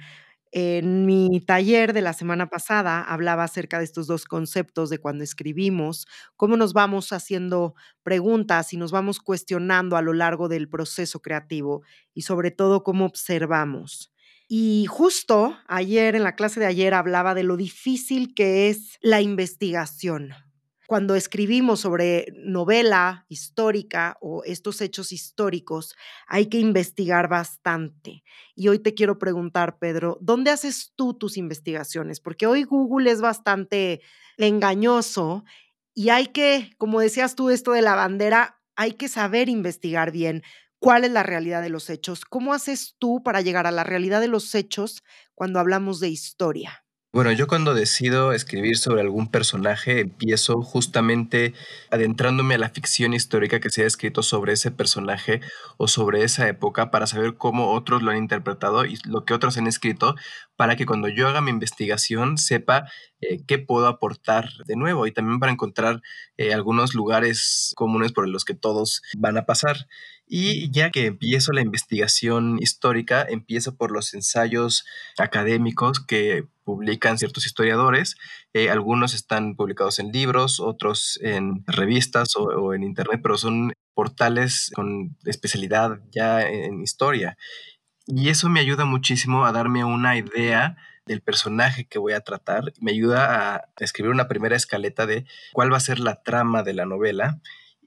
En 0.52 1.06
mi 1.06 1.40
taller 1.46 1.92
de 1.92 2.00
la 2.02 2.12
semana 2.12 2.48
pasada 2.50 3.00
hablaba 3.02 3.44
acerca 3.44 3.78
de 3.78 3.84
estos 3.84 4.08
dos 4.08 4.24
conceptos 4.24 4.90
de 4.90 4.98
cuando 4.98 5.22
escribimos, 5.22 6.06
cómo 6.36 6.56
nos 6.56 6.72
vamos 6.72 7.12
haciendo 7.12 7.74
preguntas 8.02 8.72
y 8.72 8.76
nos 8.76 8.90
vamos 8.90 9.20
cuestionando 9.20 9.96
a 9.96 10.02
lo 10.02 10.12
largo 10.14 10.48
del 10.48 10.68
proceso 10.68 11.20
creativo 11.22 11.82
y 12.14 12.22
sobre 12.22 12.50
todo 12.50 12.82
cómo 12.82 13.04
observamos. 13.06 14.12
Y 14.52 14.86
justo 14.86 15.56
ayer, 15.68 16.16
en 16.16 16.24
la 16.24 16.34
clase 16.34 16.58
de 16.58 16.66
ayer, 16.66 16.92
hablaba 16.92 17.36
de 17.36 17.44
lo 17.44 17.56
difícil 17.56 18.34
que 18.34 18.68
es 18.68 18.98
la 19.00 19.20
investigación. 19.20 20.30
Cuando 20.88 21.14
escribimos 21.14 21.78
sobre 21.78 22.26
novela 22.34 23.26
histórica 23.28 24.18
o 24.20 24.42
estos 24.42 24.80
hechos 24.80 25.12
históricos, 25.12 25.94
hay 26.26 26.46
que 26.46 26.58
investigar 26.58 27.28
bastante. 27.28 28.24
Y 28.56 28.66
hoy 28.66 28.80
te 28.80 28.92
quiero 28.92 29.20
preguntar, 29.20 29.78
Pedro, 29.78 30.18
¿dónde 30.20 30.50
haces 30.50 30.94
tú 30.96 31.14
tus 31.14 31.36
investigaciones? 31.36 32.18
Porque 32.18 32.48
hoy 32.48 32.64
Google 32.64 33.08
es 33.08 33.20
bastante 33.20 34.00
engañoso 34.36 35.44
y 35.94 36.08
hay 36.08 36.26
que, 36.26 36.72
como 36.76 36.98
decías 36.98 37.36
tú, 37.36 37.50
esto 37.50 37.70
de 37.70 37.82
la 37.82 37.94
bandera, 37.94 38.60
hay 38.74 38.94
que 38.94 39.06
saber 39.06 39.48
investigar 39.48 40.10
bien 40.10 40.42
cuál 40.80 41.04
es 41.04 41.12
la 41.12 41.22
realidad 41.22 41.62
de 41.62 41.68
los 41.68 41.88
hechos. 41.90 42.24
¿Cómo 42.24 42.52
haces 42.52 42.96
tú 42.98 43.22
para 43.22 43.42
llegar 43.42 43.68
a 43.68 43.70
la 43.70 43.84
realidad 43.84 44.20
de 44.20 44.28
los 44.28 44.54
hechos 44.56 45.04
cuando 45.34 45.60
hablamos 45.60 46.00
de 46.00 46.08
historia? 46.08 46.84
Bueno, 47.12 47.32
yo 47.32 47.48
cuando 47.48 47.74
decido 47.74 48.32
escribir 48.32 48.78
sobre 48.78 49.00
algún 49.00 49.32
personaje, 49.32 49.98
empiezo 49.98 50.62
justamente 50.62 51.54
adentrándome 51.90 52.54
a 52.54 52.58
la 52.58 52.68
ficción 52.68 53.14
histórica 53.14 53.58
que 53.58 53.68
se 53.68 53.82
ha 53.82 53.86
escrito 53.86 54.22
sobre 54.22 54.52
ese 54.52 54.70
personaje 54.70 55.40
o 55.76 55.88
sobre 55.88 56.22
esa 56.22 56.46
época 56.46 56.92
para 56.92 57.08
saber 57.08 57.34
cómo 57.34 57.72
otros 57.72 58.04
lo 58.04 58.12
han 58.12 58.18
interpretado 58.18 58.86
y 58.86 58.96
lo 59.06 59.24
que 59.24 59.34
otros 59.34 59.58
han 59.58 59.66
escrito, 59.66 60.14
para 60.54 60.76
que 60.76 60.86
cuando 60.86 61.08
yo 61.08 61.26
haga 61.26 61.40
mi 61.40 61.50
investigación 61.50 62.38
sepa 62.38 62.88
eh, 63.20 63.44
qué 63.44 63.58
puedo 63.58 63.88
aportar 63.88 64.48
de 64.66 64.76
nuevo 64.76 65.08
y 65.08 65.12
también 65.12 65.40
para 65.40 65.50
encontrar 65.50 66.02
eh, 66.36 66.54
algunos 66.54 66.94
lugares 66.94 67.72
comunes 67.74 68.12
por 68.12 68.28
los 68.28 68.44
que 68.44 68.54
todos 68.54 69.02
van 69.18 69.36
a 69.36 69.46
pasar. 69.46 69.88
Y 70.32 70.70
ya 70.70 70.90
que 70.90 71.06
empiezo 71.06 71.50
la 71.50 71.60
investigación 71.60 72.60
histórica, 72.60 73.26
empiezo 73.28 73.74
por 73.74 73.90
los 73.90 74.14
ensayos 74.14 74.84
académicos 75.18 75.98
que 75.98 76.44
publican 76.62 77.18
ciertos 77.18 77.46
historiadores. 77.46 78.14
Eh, 78.52 78.70
algunos 78.70 79.12
están 79.12 79.56
publicados 79.56 79.98
en 79.98 80.12
libros, 80.12 80.60
otros 80.60 81.18
en 81.20 81.64
revistas 81.66 82.36
o, 82.36 82.74
en 82.74 82.84
internet, 82.84 83.18
pero 83.20 83.36
son 83.38 83.72
portales 83.92 84.70
con 84.72 85.16
especialidad 85.24 85.98
ya 86.12 86.42
en 86.42 86.80
historia. 86.80 87.36
Y 88.06 88.28
eso 88.28 88.48
me 88.48 88.60
ayuda 88.60 88.84
muchísimo 88.84 89.46
a 89.46 89.50
darme 89.50 89.82
una 89.84 90.16
idea 90.16 90.76
del 91.06 91.22
personaje 91.22 91.86
que 91.86 91.98
voy 91.98 92.12
a 92.12 92.20
tratar. 92.20 92.72
Me 92.80 92.92
ayuda 92.92 93.56
a 93.56 93.64
escribir 93.80 94.12
una 94.12 94.28
primera 94.28 94.54
escaleta 94.54 95.06
de 95.06 95.26
cuál 95.52 95.72
va 95.72 95.78
a 95.78 95.80
ser 95.80 95.98
la 95.98 96.22
trama 96.22 96.62
de 96.62 96.74
la 96.74 96.86
novela 96.86 97.40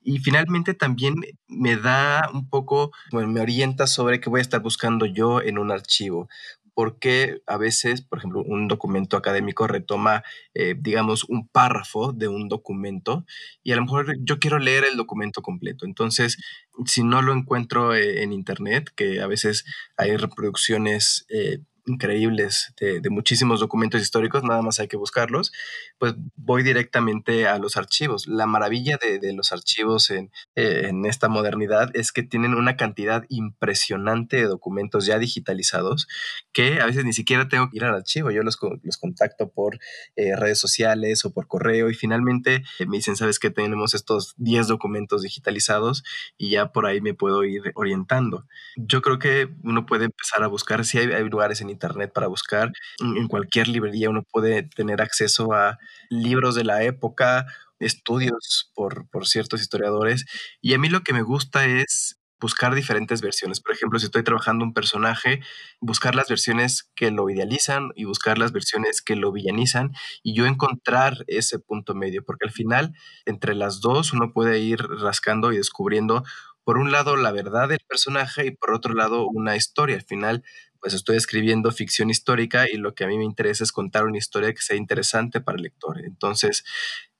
y 0.03 0.19
finalmente 0.19 0.73
también 0.73 1.15
me 1.47 1.75
da 1.75 2.29
un 2.33 2.49
poco, 2.49 2.91
bueno, 3.11 3.29
me 3.29 3.41
orienta 3.41 3.87
sobre 3.87 4.19
qué 4.19 4.29
voy 4.29 4.39
a 4.39 4.41
estar 4.41 4.61
buscando 4.61 5.05
yo 5.05 5.41
en 5.41 5.57
un 5.57 5.71
archivo 5.71 6.27
porque 6.73 7.41
a 7.45 7.57
veces, 7.57 8.01
por 8.01 8.19
ejemplo, 8.19 8.43
un 8.43 8.67
documento 8.67 9.17
académico 9.17 9.67
retoma, 9.67 10.23
eh, 10.53 10.75
digamos, 10.77 11.23
un 11.25 11.47
párrafo 11.47 12.13
de 12.13 12.27
un 12.27 12.49
documento 12.49 13.25
y 13.63 13.71
a 13.71 13.75
lo 13.75 13.83
mejor 13.83 14.17
yo 14.21 14.39
quiero 14.39 14.59
leer 14.59 14.85
el 14.85 14.97
documento 14.97 15.41
completo. 15.41 15.85
Entonces, 15.85 16.37
si 16.85 17.03
no 17.03 17.21
lo 17.21 17.33
encuentro 17.33 17.93
eh, 17.93 18.23
en 18.23 18.33
Internet, 18.33 18.91
que 18.95 19.21
a 19.21 19.27
veces 19.27 19.65
hay 19.97 20.17
reproducciones 20.17 21.25
eh, 21.29 21.59
increíbles 21.85 22.73
de, 22.79 23.01
muchísimos 23.09 23.59
documentos 23.59 24.01
históricos, 24.01 24.43
nada 24.43 24.61
más 24.61 24.79
hay 24.79 24.87
que 24.87 24.97
buscarlos, 24.97 25.51
pues 25.97 26.15
voy 26.35 26.63
directamente 26.63 27.47
a 27.47 27.57
los 27.59 27.77
archivos. 27.77 28.27
La 28.27 28.45
maravilla 28.45 28.97
de, 28.97 29.33
los 29.33 29.51
archivos 29.51 30.09
en, 30.09 30.31
en, 30.55 31.05
esta 31.05 31.29
modernidad 31.29 31.89
es 31.93 32.11
que 32.11 32.23
tienen 32.23 32.53
una 32.55 32.77
cantidad 32.77 33.25
impresionante 33.29 34.37
de 34.37 34.43
documentos 34.43 35.05
ya 35.05 35.19
digitalizados 35.19 36.07
que 36.51 36.81
a 36.81 36.85
veces 36.85 37.05
ni 37.05 37.13
siquiera 37.13 37.47
tengo 37.47 37.69
que 37.69 37.77
ir 37.77 37.85
al 37.85 37.95
archivo, 37.95 38.31
yo 38.31 38.43
los, 38.43 38.57
los 38.83 38.97
contacto 38.97 39.51
por 39.51 39.79
eh, 40.15 40.35
redes 40.35 40.59
sociales 40.59 41.25
o 41.25 41.33
por 41.33 41.47
correo 41.47 41.89
y 41.89 41.93
finalmente 41.93 42.63
eh, 42.79 42.85
me 42.85 42.97
dicen, 42.97 43.15
sabes 43.15 43.39
que 43.39 43.49
tenemos 43.49 43.93
estos 43.93 44.33
10 44.37 44.67
documentos 44.67 45.21
digitalizados 45.21 46.03
y 46.37 46.51
ya 46.51 46.71
por 46.71 46.85
ahí 46.85 47.01
me 47.01 47.13
puedo 47.13 47.43
ir 47.43 47.61
orientando. 47.75 48.45
Yo 48.75 49.01
creo 49.01 49.19
que 49.19 49.49
uno 49.63 49.85
puede 49.85 50.05
empezar 50.05 50.43
a 50.43 50.47
buscar, 50.47 50.85
si 50.85 50.99
hay, 50.99 51.11
hay 51.11 51.27
lugares 51.27 51.61
en 51.61 51.69
internet 51.73 52.11
para 52.13 52.27
buscar. 52.27 52.71
En 52.99 53.27
cualquier 53.27 53.67
librería 53.67 54.09
uno 54.09 54.23
puede 54.23 54.63
tener 54.63 55.01
acceso 55.01 55.53
a 55.53 55.77
libros 56.09 56.55
de 56.55 56.63
la 56.63 56.83
época, 56.83 57.45
estudios 57.79 58.71
por, 58.73 59.09
por 59.09 59.27
ciertos 59.27 59.61
historiadores. 59.61 60.25
Y 60.61 60.73
a 60.73 60.79
mí 60.79 60.89
lo 60.89 61.01
que 61.01 61.13
me 61.13 61.21
gusta 61.21 61.65
es 61.65 62.19
buscar 62.43 62.75
diferentes 62.75 63.21
versiones. 63.21 63.61
Por 63.61 63.73
ejemplo, 63.73 63.97
si 63.99 64.05
estoy 64.05 64.21
trabajando 64.21 64.65
un 64.65 64.73
personaje, 64.73 65.39
buscar 65.79 66.13
las 66.13 66.27
versiones 66.27 66.91
que 66.93 67.09
lo 67.09 67.29
idealizan 67.29 67.91
y 67.95 68.03
buscar 68.03 68.37
las 68.37 68.51
versiones 68.51 69.01
que 69.01 69.15
lo 69.15 69.31
villanizan 69.31 69.93
y 70.23 70.35
yo 70.35 70.45
encontrar 70.45 71.23
ese 71.27 71.57
punto 71.59 71.95
medio, 71.95 72.21
porque 72.25 72.45
al 72.45 72.51
final, 72.51 72.93
entre 73.25 73.55
las 73.55 73.79
dos, 73.79 74.11
uno 74.11 74.33
puede 74.33 74.59
ir 74.59 74.81
rascando 74.81 75.53
y 75.53 75.57
descubriendo, 75.57 76.25
por 76.65 76.77
un 76.77 76.91
lado, 76.91 77.15
la 77.15 77.31
verdad 77.31 77.69
del 77.69 77.79
personaje 77.87 78.45
y 78.45 78.51
por 78.51 78.73
otro 78.73 78.93
lado, 78.93 79.25
una 79.27 79.55
historia. 79.55 79.95
Al 79.95 80.03
final, 80.03 80.43
pues 80.83 80.93
estoy 80.93 81.15
escribiendo 81.15 81.71
ficción 81.71 82.09
histórica 82.09 82.69
y 82.69 82.75
lo 82.75 82.93
que 82.93 83.05
a 83.05 83.07
mí 83.07 83.17
me 83.17 83.23
interesa 83.23 83.63
es 83.63 83.71
contar 83.71 84.03
una 84.03 84.17
historia 84.17 84.51
que 84.51 84.61
sea 84.61 84.75
interesante 84.75 85.39
para 85.39 85.55
el 85.55 85.63
lector. 85.63 86.03
Entonces, 86.03 86.65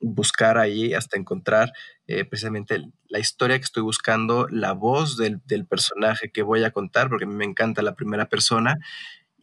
buscar 0.02 0.58
ahí 0.58 0.94
hasta 0.94 1.18
encontrar 1.18 1.72
eh, 2.06 2.26
precisamente 2.26 2.84
la 3.08 3.20
historia 3.20 3.58
que 3.58 3.64
estoy 3.64 3.82
buscando, 3.82 4.50
la 4.50 4.74
voz 4.74 5.16
del, 5.16 5.40
del, 5.46 5.66
personaje 5.66 6.30
que 6.30 6.44
voy 6.44 6.66
a 6.66 6.72
contar, 6.72 7.08
porque 7.08 7.24
a 7.24 7.28
mí 7.28 7.36
me 7.36 7.46
encanta 7.46 7.82
la 7.82 7.96
primera 7.96 8.28
persona, 8.28 8.80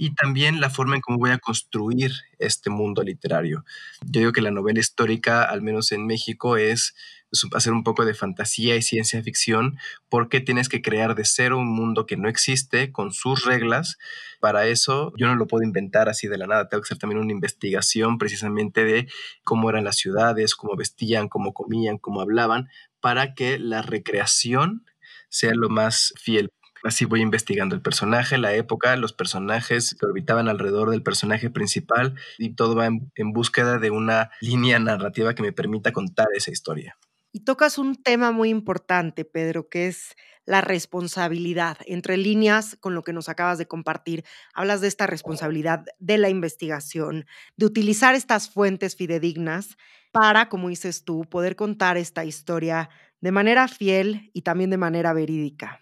y 0.00 0.14
también 0.14 0.62
la 0.62 0.70
forma 0.70 0.94
en 0.94 1.02
cómo 1.02 1.18
voy 1.18 1.28
a 1.28 1.36
construir 1.36 2.12
este 2.38 2.70
mundo 2.70 3.02
literario. 3.02 3.66
Yo 4.00 4.20
digo 4.20 4.32
que 4.32 4.40
la 4.40 4.50
novela 4.50 4.80
histórica, 4.80 5.42
al 5.42 5.60
menos 5.60 5.92
en 5.92 6.06
México, 6.06 6.56
es 6.56 6.94
hacer 7.54 7.74
un 7.74 7.84
poco 7.84 8.06
de 8.06 8.14
fantasía 8.14 8.76
y 8.76 8.82
ciencia 8.82 9.22
ficción, 9.22 9.76
porque 10.08 10.40
tienes 10.40 10.70
que 10.70 10.80
crear 10.80 11.14
de 11.16 11.26
cero 11.26 11.58
un 11.58 11.68
mundo 11.68 12.06
que 12.06 12.16
no 12.16 12.30
existe 12.30 12.92
con 12.92 13.12
sus 13.12 13.44
reglas. 13.44 13.98
Para 14.40 14.66
eso 14.66 15.12
yo 15.18 15.26
no 15.26 15.34
lo 15.34 15.46
puedo 15.46 15.64
inventar 15.64 16.08
así 16.08 16.28
de 16.28 16.38
la 16.38 16.46
nada, 16.46 16.70
tengo 16.70 16.80
que 16.80 16.86
hacer 16.86 16.98
también 16.98 17.20
una 17.20 17.32
investigación 17.32 18.16
precisamente 18.16 18.84
de 18.84 19.06
cómo 19.44 19.68
eran 19.68 19.84
las 19.84 19.96
ciudades, 19.96 20.54
cómo 20.54 20.76
vestían, 20.76 21.28
cómo 21.28 21.52
comían, 21.52 21.98
cómo 21.98 22.22
hablaban, 22.22 22.70
para 23.00 23.34
que 23.34 23.58
la 23.58 23.82
recreación 23.82 24.86
sea 25.28 25.52
lo 25.54 25.68
más 25.68 26.14
fiel 26.16 26.48
Así 26.82 27.04
voy 27.04 27.20
investigando 27.20 27.74
el 27.74 27.82
personaje, 27.82 28.38
la 28.38 28.54
época, 28.54 28.96
los 28.96 29.12
personajes 29.12 29.96
que 29.98 30.06
orbitaban 30.06 30.48
alrededor 30.48 30.90
del 30.90 31.02
personaje 31.02 31.50
principal 31.50 32.14
y 32.38 32.54
todo 32.54 32.74
va 32.74 32.86
en, 32.86 33.32
búsqueda 33.32 33.78
de 33.78 33.90
una 33.90 34.30
línea 34.40 34.78
narrativa 34.78 35.34
que 35.34 35.42
me 35.42 35.52
permita 35.52 35.92
contar 35.92 36.28
esa 36.34 36.50
historia. 36.50 36.96
Y 37.32 37.40
tocas 37.40 37.78
un 37.78 37.94
tema 37.94 38.32
muy 38.32 38.48
importante, 38.48 39.24
Pedro, 39.24 39.68
que 39.68 39.86
es 39.86 40.16
la 40.46 40.62
responsabilidad. 40.62 41.78
Entre 41.86 42.16
líneas, 42.16 42.76
con 42.80 42.94
lo 42.94 43.02
que 43.04 43.12
nos 43.12 43.28
acabas 43.28 43.56
de 43.58 43.66
compartir, 43.66 44.24
hablas 44.52 44.80
de 44.80 44.88
esta 44.88 45.06
responsabilidad 45.06 45.84
de 46.00 46.18
la 46.18 46.28
investigación, 46.28 47.26
de 47.56 47.66
utilizar 47.66 48.16
estas 48.16 48.50
fuentes 48.50 48.96
fidedignas 48.96 49.76
para, 50.10 50.48
como 50.48 50.70
dices 50.70 51.04
tú, 51.04 51.24
poder 51.30 51.54
contar 51.54 51.96
esta 51.96 52.24
historia 52.24 52.90
de 53.20 53.32
manera 53.32 53.68
fiel 53.68 54.30
y 54.32 54.42
también 54.42 54.70
de 54.70 54.78
manera 54.78 55.12
verídica. 55.12 55.80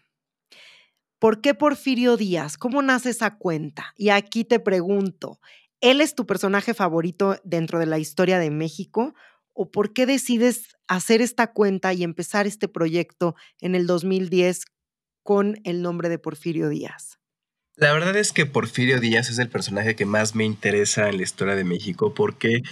¿Por 1.19 1.41
qué 1.41 1.53
Porfirio 1.53 2.17
Díaz? 2.17 2.57
¿Cómo 2.57 2.81
nace 2.81 3.11
esa 3.11 3.39
cuenta? 3.39 3.93
Y 3.97 4.11
aquí 4.11 4.45
te 4.45 4.61
pregunto, 4.61 5.41
¿él 5.81 6.01
es 6.01 6.15
tu 6.15 6.27
personaje 6.27 6.75
favorito 6.75 7.41
dentro 7.43 7.81
de 7.81 7.87
la 7.87 7.99
historia 7.99 8.39
de 8.39 8.51
México? 8.51 9.15
¿O 9.53 9.73
por 9.73 9.93
qué 9.93 10.07
decides 10.07 10.77
hacer 10.87 11.21
esta 11.21 11.53
cuenta 11.53 11.93
y 11.93 12.05
empezar 12.05 12.47
este 12.47 12.69
proyecto 12.69 13.35
en 13.61 13.75
el 13.75 13.89
2010 13.89 14.67
con 15.25 15.61
el 15.65 15.83
nombre 15.83 16.09
de 16.09 16.21
Porfirio 16.21 16.69
Díaz? 16.69 17.19
La 17.75 17.93
verdad 17.93 18.17
es 18.17 18.33
que 18.33 18.47
Porfirio 18.47 19.01
Díaz 19.01 19.29
es 19.29 19.41
el 19.41 19.49
personaje 19.49 19.97
que 19.97 20.07
más 20.07 20.37
me 20.37 20.45
interesa 20.45 21.09
en 21.09 21.17
la 21.17 21.25
historia 21.25 21.57
de 21.57 21.65
México 21.65 22.15
porque 22.15 22.63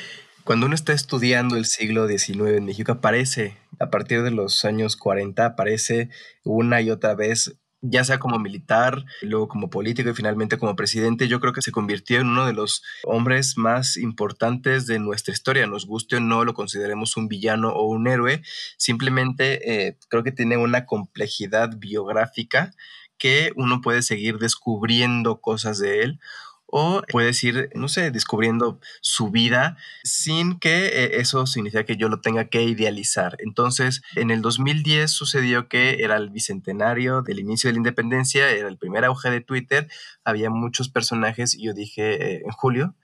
cuando 0.44 0.66
uno 0.66 0.76
está 0.76 0.92
estudiando 0.92 1.56
el 1.56 1.64
siglo 1.64 2.06
XIX 2.06 2.56
en 2.56 2.64
México 2.64 2.92
aparece, 2.92 3.56
a 3.80 3.90
partir 3.90 4.22
de 4.22 4.30
los 4.30 4.64
años 4.64 4.96
40, 4.96 5.44
aparece 5.44 6.10
una 6.44 6.80
y 6.80 6.90
otra 6.90 7.16
vez 7.16 7.56
ya 7.90 8.04
sea 8.04 8.18
como 8.18 8.38
militar, 8.38 9.04
luego 9.22 9.48
como 9.48 9.70
político 9.70 10.10
y 10.10 10.14
finalmente 10.14 10.58
como 10.58 10.76
presidente, 10.76 11.28
yo 11.28 11.40
creo 11.40 11.52
que 11.52 11.62
se 11.62 11.72
convirtió 11.72 12.20
en 12.20 12.28
uno 12.28 12.46
de 12.46 12.52
los 12.52 12.82
hombres 13.04 13.56
más 13.56 13.96
importantes 13.96 14.86
de 14.86 14.98
nuestra 14.98 15.32
historia. 15.32 15.66
Nos 15.66 15.86
guste 15.86 16.16
o 16.16 16.20
no 16.20 16.44
lo 16.44 16.54
consideremos 16.54 17.16
un 17.16 17.28
villano 17.28 17.70
o 17.70 17.86
un 17.86 18.08
héroe, 18.08 18.42
simplemente 18.76 19.86
eh, 19.86 19.98
creo 20.08 20.22
que 20.22 20.32
tiene 20.32 20.56
una 20.56 20.86
complejidad 20.86 21.70
biográfica 21.76 22.72
que 23.18 23.52
uno 23.56 23.80
puede 23.80 24.02
seguir 24.02 24.38
descubriendo 24.38 25.40
cosas 25.40 25.78
de 25.78 26.02
él 26.02 26.20
o 26.66 27.02
puedes 27.10 27.42
ir, 27.44 27.70
no 27.74 27.88
sé, 27.88 28.10
descubriendo 28.10 28.80
su 29.00 29.30
vida 29.30 29.76
sin 30.02 30.58
que 30.58 30.86
eh, 30.86 31.20
eso 31.20 31.46
signifique 31.46 31.84
que 31.84 31.96
yo 31.96 32.08
lo 32.08 32.20
tenga 32.20 32.46
que 32.48 32.62
idealizar. 32.62 33.36
Entonces, 33.40 34.02
en 34.14 34.30
el 34.30 34.42
2010 34.42 35.10
sucedió 35.10 35.68
que 35.68 36.02
era 36.02 36.16
el 36.16 36.30
bicentenario 36.30 37.22
del 37.22 37.38
inicio 37.38 37.68
de 37.68 37.74
la 37.74 37.78
independencia, 37.78 38.50
era 38.50 38.68
el 38.68 38.78
primer 38.78 39.04
auge 39.04 39.30
de 39.30 39.40
Twitter, 39.40 39.88
había 40.24 40.50
muchos 40.50 40.88
personajes 40.88 41.54
y 41.54 41.64
yo 41.64 41.72
dije, 41.72 42.34
eh, 42.34 42.42
en 42.44 42.50
julio, 42.50 42.94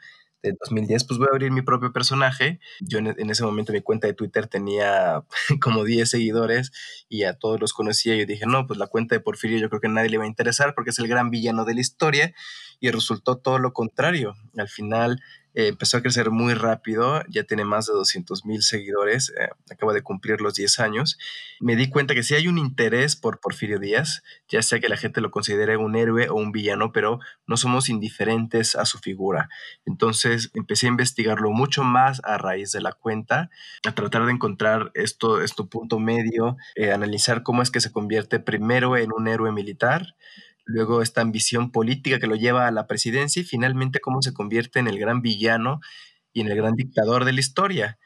de 0.42 0.56
2010, 0.60 1.04
pues 1.04 1.18
voy 1.18 1.28
a 1.28 1.30
abrir 1.32 1.50
mi 1.50 1.62
propio 1.62 1.92
personaje. 1.92 2.60
Yo 2.80 2.98
en, 2.98 3.08
en, 3.08 3.30
ese 3.30 3.44
momento 3.44 3.72
mi 3.72 3.80
cuenta 3.80 4.06
de 4.06 4.14
Twitter 4.14 4.46
tenía 4.46 5.24
como 5.60 5.84
10 5.84 6.08
seguidores 6.08 6.72
y 7.08 7.24
a 7.24 7.34
todos 7.34 7.60
los 7.60 7.72
conocía. 7.72 8.16
Yo 8.16 8.26
dije, 8.26 8.46
no, 8.46 8.66
pues 8.66 8.78
la 8.78 8.86
cuenta 8.86 9.14
de 9.14 9.20
Porfirio 9.20 9.58
yo 9.58 9.68
creo 9.68 9.80
que 9.80 9.86
a 9.86 9.90
nadie 9.90 10.10
le 10.10 10.18
va 10.18 10.24
a 10.24 10.28
interesar 10.28 10.74
porque 10.74 10.90
es 10.90 10.98
el 10.98 11.08
gran 11.08 11.30
villano 11.30 11.64
de 11.64 11.74
la 11.74 11.80
historia. 11.80 12.34
Y 12.80 12.90
resultó 12.90 13.38
todo 13.38 13.60
lo 13.60 13.72
contrario. 13.72 14.34
Al 14.56 14.68
final 14.68 15.22
eh, 15.54 15.68
empezó 15.68 15.98
a 15.98 16.02
crecer 16.02 16.30
muy 16.30 16.54
rápido, 16.54 17.22
ya 17.28 17.44
tiene 17.44 17.64
más 17.64 17.86
de 17.86 17.92
200 17.92 18.44
mil 18.44 18.62
seguidores, 18.62 19.32
eh, 19.38 19.48
acaba 19.70 19.92
de 19.92 20.02
cumplir 20.02 20.40
los 20.40 20.54
10 20.54 20.80
años. 20.80 21.18
Me 21.60 21.76
di 21.76 21.88
cuenta 21.88 22.14
que 22.14 22.22
sí 22.22 22.34
hay 22.34 22.48
un 22.48 22.58
interés 22.58 23.16
por 23.16 23.40
Porfirio 23.40 23.78
Díaz, 23.78 24.22
ya 24.48 24.62
sea 24.62 24.80
que 24.80 24.88
la 24.88 24.96
gente 24.96 25.20
lo 25.20 25.30
considere 25.30 25.76
un 25.76 25.96
héroe 25.96 26.28
o 26.28 26.34
un 26.34 26.52
villano, 26.52 26.92
pero 26.92 27.20
no 27.46 27.56
somos 27.56 27.88
indiferentes 27.88 28.74
a 28.76 28.84
su 28.84 28.98
figura. 28.98 29.48
Entonces 29.84 30.50
empecé 30.54 30.86
a 30.86 30.90
investigarlo 30.90 31.50
mucho 31.50 31.82
más 31.82 32.20
a 32.24 32.38
raíz 32.38 32.72
de 32.72 32.80
la 32.80 32.92
cuenta, 32.92 33.50
a 33.86 33.94
tratar 33.94 34.26
de 34.26 34.32
encontrar 34.32 34.90
esto, 34.94 35.42
esto 35.42 35.68
punto 35.68 35.98
medio, 35.98 36.56
eh, 36.74 36.92
analizar 36.92 37.42
cómo 37.42 37.62
es 37.62 37.70
que 37.70 37.80
se 37.80 37.92
convierte 37.92 38.40
primero 38.40 38.96
en 38.96 39.12
un 39.12 39.28
héroe 39.28 39.52
militar, 39.52 40.14
luego 40.64 41.02
esta 41.02 41.20
ambición 41.20 41.70
política 41.70 42.18
que 42.18 42.26
lo 42.26 42.36
lleva 42.36 42.66
a 42.66 42.70
la 42.70 42.86
presidencia 42.86 43.42
y 43.42 43.44
finalmente 43.44 44.00
cómo 44.00 44.22
se 44.22 44.32
convierte 44.32 44.78
en 44.78 44.88
el 44.88 44.98
gran 44.98 45.22
villano 45.22 45.80
y 46.32 46.40
en 46.40 46.48
el 46.48 46.56
gran 46.56 46.74
dictador 46.74 47.24
de 47.24 47.32
la 47.32 47.40
historia. 47.40 47.98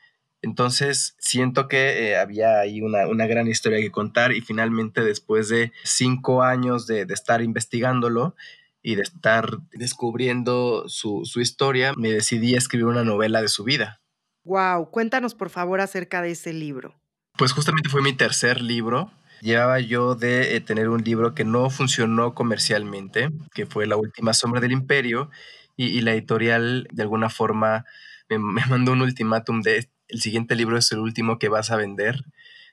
Entonces 0.43 1.17
siento 1.19 1.69
que 1.69 2.11
eh, 2.11 2.17
había 2.17 2.61
ahí 2.61 2.81
una, 2.81 3.09
una, 3.09 3.27
gran 3.27 3.49
historia 3.49 3.81
que 3.81 3.91
contar 3.91 4.33
y 4.33 4.41
finalmente 4.41 5.03
después 5.03 5.49
de 5.49 5.73
cinco 5.85 6.43
años 6.43 6.87
de, 6.87 7.05
de 7.05 7.15
estar 7.15 7.43
investigándolo 7.43 8.37
y 8.83 8.95
de 8.95 9.03
estar 9.03 9.59
descubriendo 9.73 10.89
su, 10.89 11.23
su 11.25 11.41
historia, 11.41 11.95
me 11.97 12.13
decidí 12.13 12.55
a 12.55 12.59
escribir 12.59 12.87
una 12.87 13.03
novela 13.03 13.43
de 13.43 13.49
su 13.49 13.65
vida. 13.65 14.01
Wow, 14.45 14.91
cuéntanos 14.91 15.35
por 15.35 15.51
favor 15.51 15.81
acerca 15.81 16.23
de 16.23 16.31
ese 16.31 16.53
libro. 16.53 16.95
Pues 17.37 17.53
justamente 17.53 17.89
fue 17.89 18.03
mi 18.03 18.13
tercer 18.13 18.61
libro 18.61 19.11
llevaba 19.41 19.81
yo 19.81 20.15
de 20.15 20.57
eh, 20.57 20.61
tener 20.61 20.89
un 20.89 21.03
libro 21.03 21.35
que 21.35 21.45
no 21.45 21.71
funcionó 21.71 22.35
comercialmente, 22.35 23.31
que 23.55 23.67
fue 23.67 23.87
La 23.87 23.97
Última 23.97 24.33
Sombra 24.33 24.61
del 24.61 24.73
Imperio, 24.73 25.31
y, 25.77 26.01
la 26.01 26.13
editorial 26.13 26.89
de 26.91 27.03
alguna 27.03 27.29
forma 27.29 27.85
me, 28.29 28.39
mandó 28.69 28.93
un 28.93 29.03
ultimátum 29.03 29.61
de 29.63 29.89
el 30.09 30.21
siguiente 30.21 30.55
libro 30.55 30.79
es 30.79 30.91
el 30.93 31.01
último 31.01 31.39
que 31.39 31.49
vas 31.49 31.71
a 31.71 31.77
vender 31.77 32.25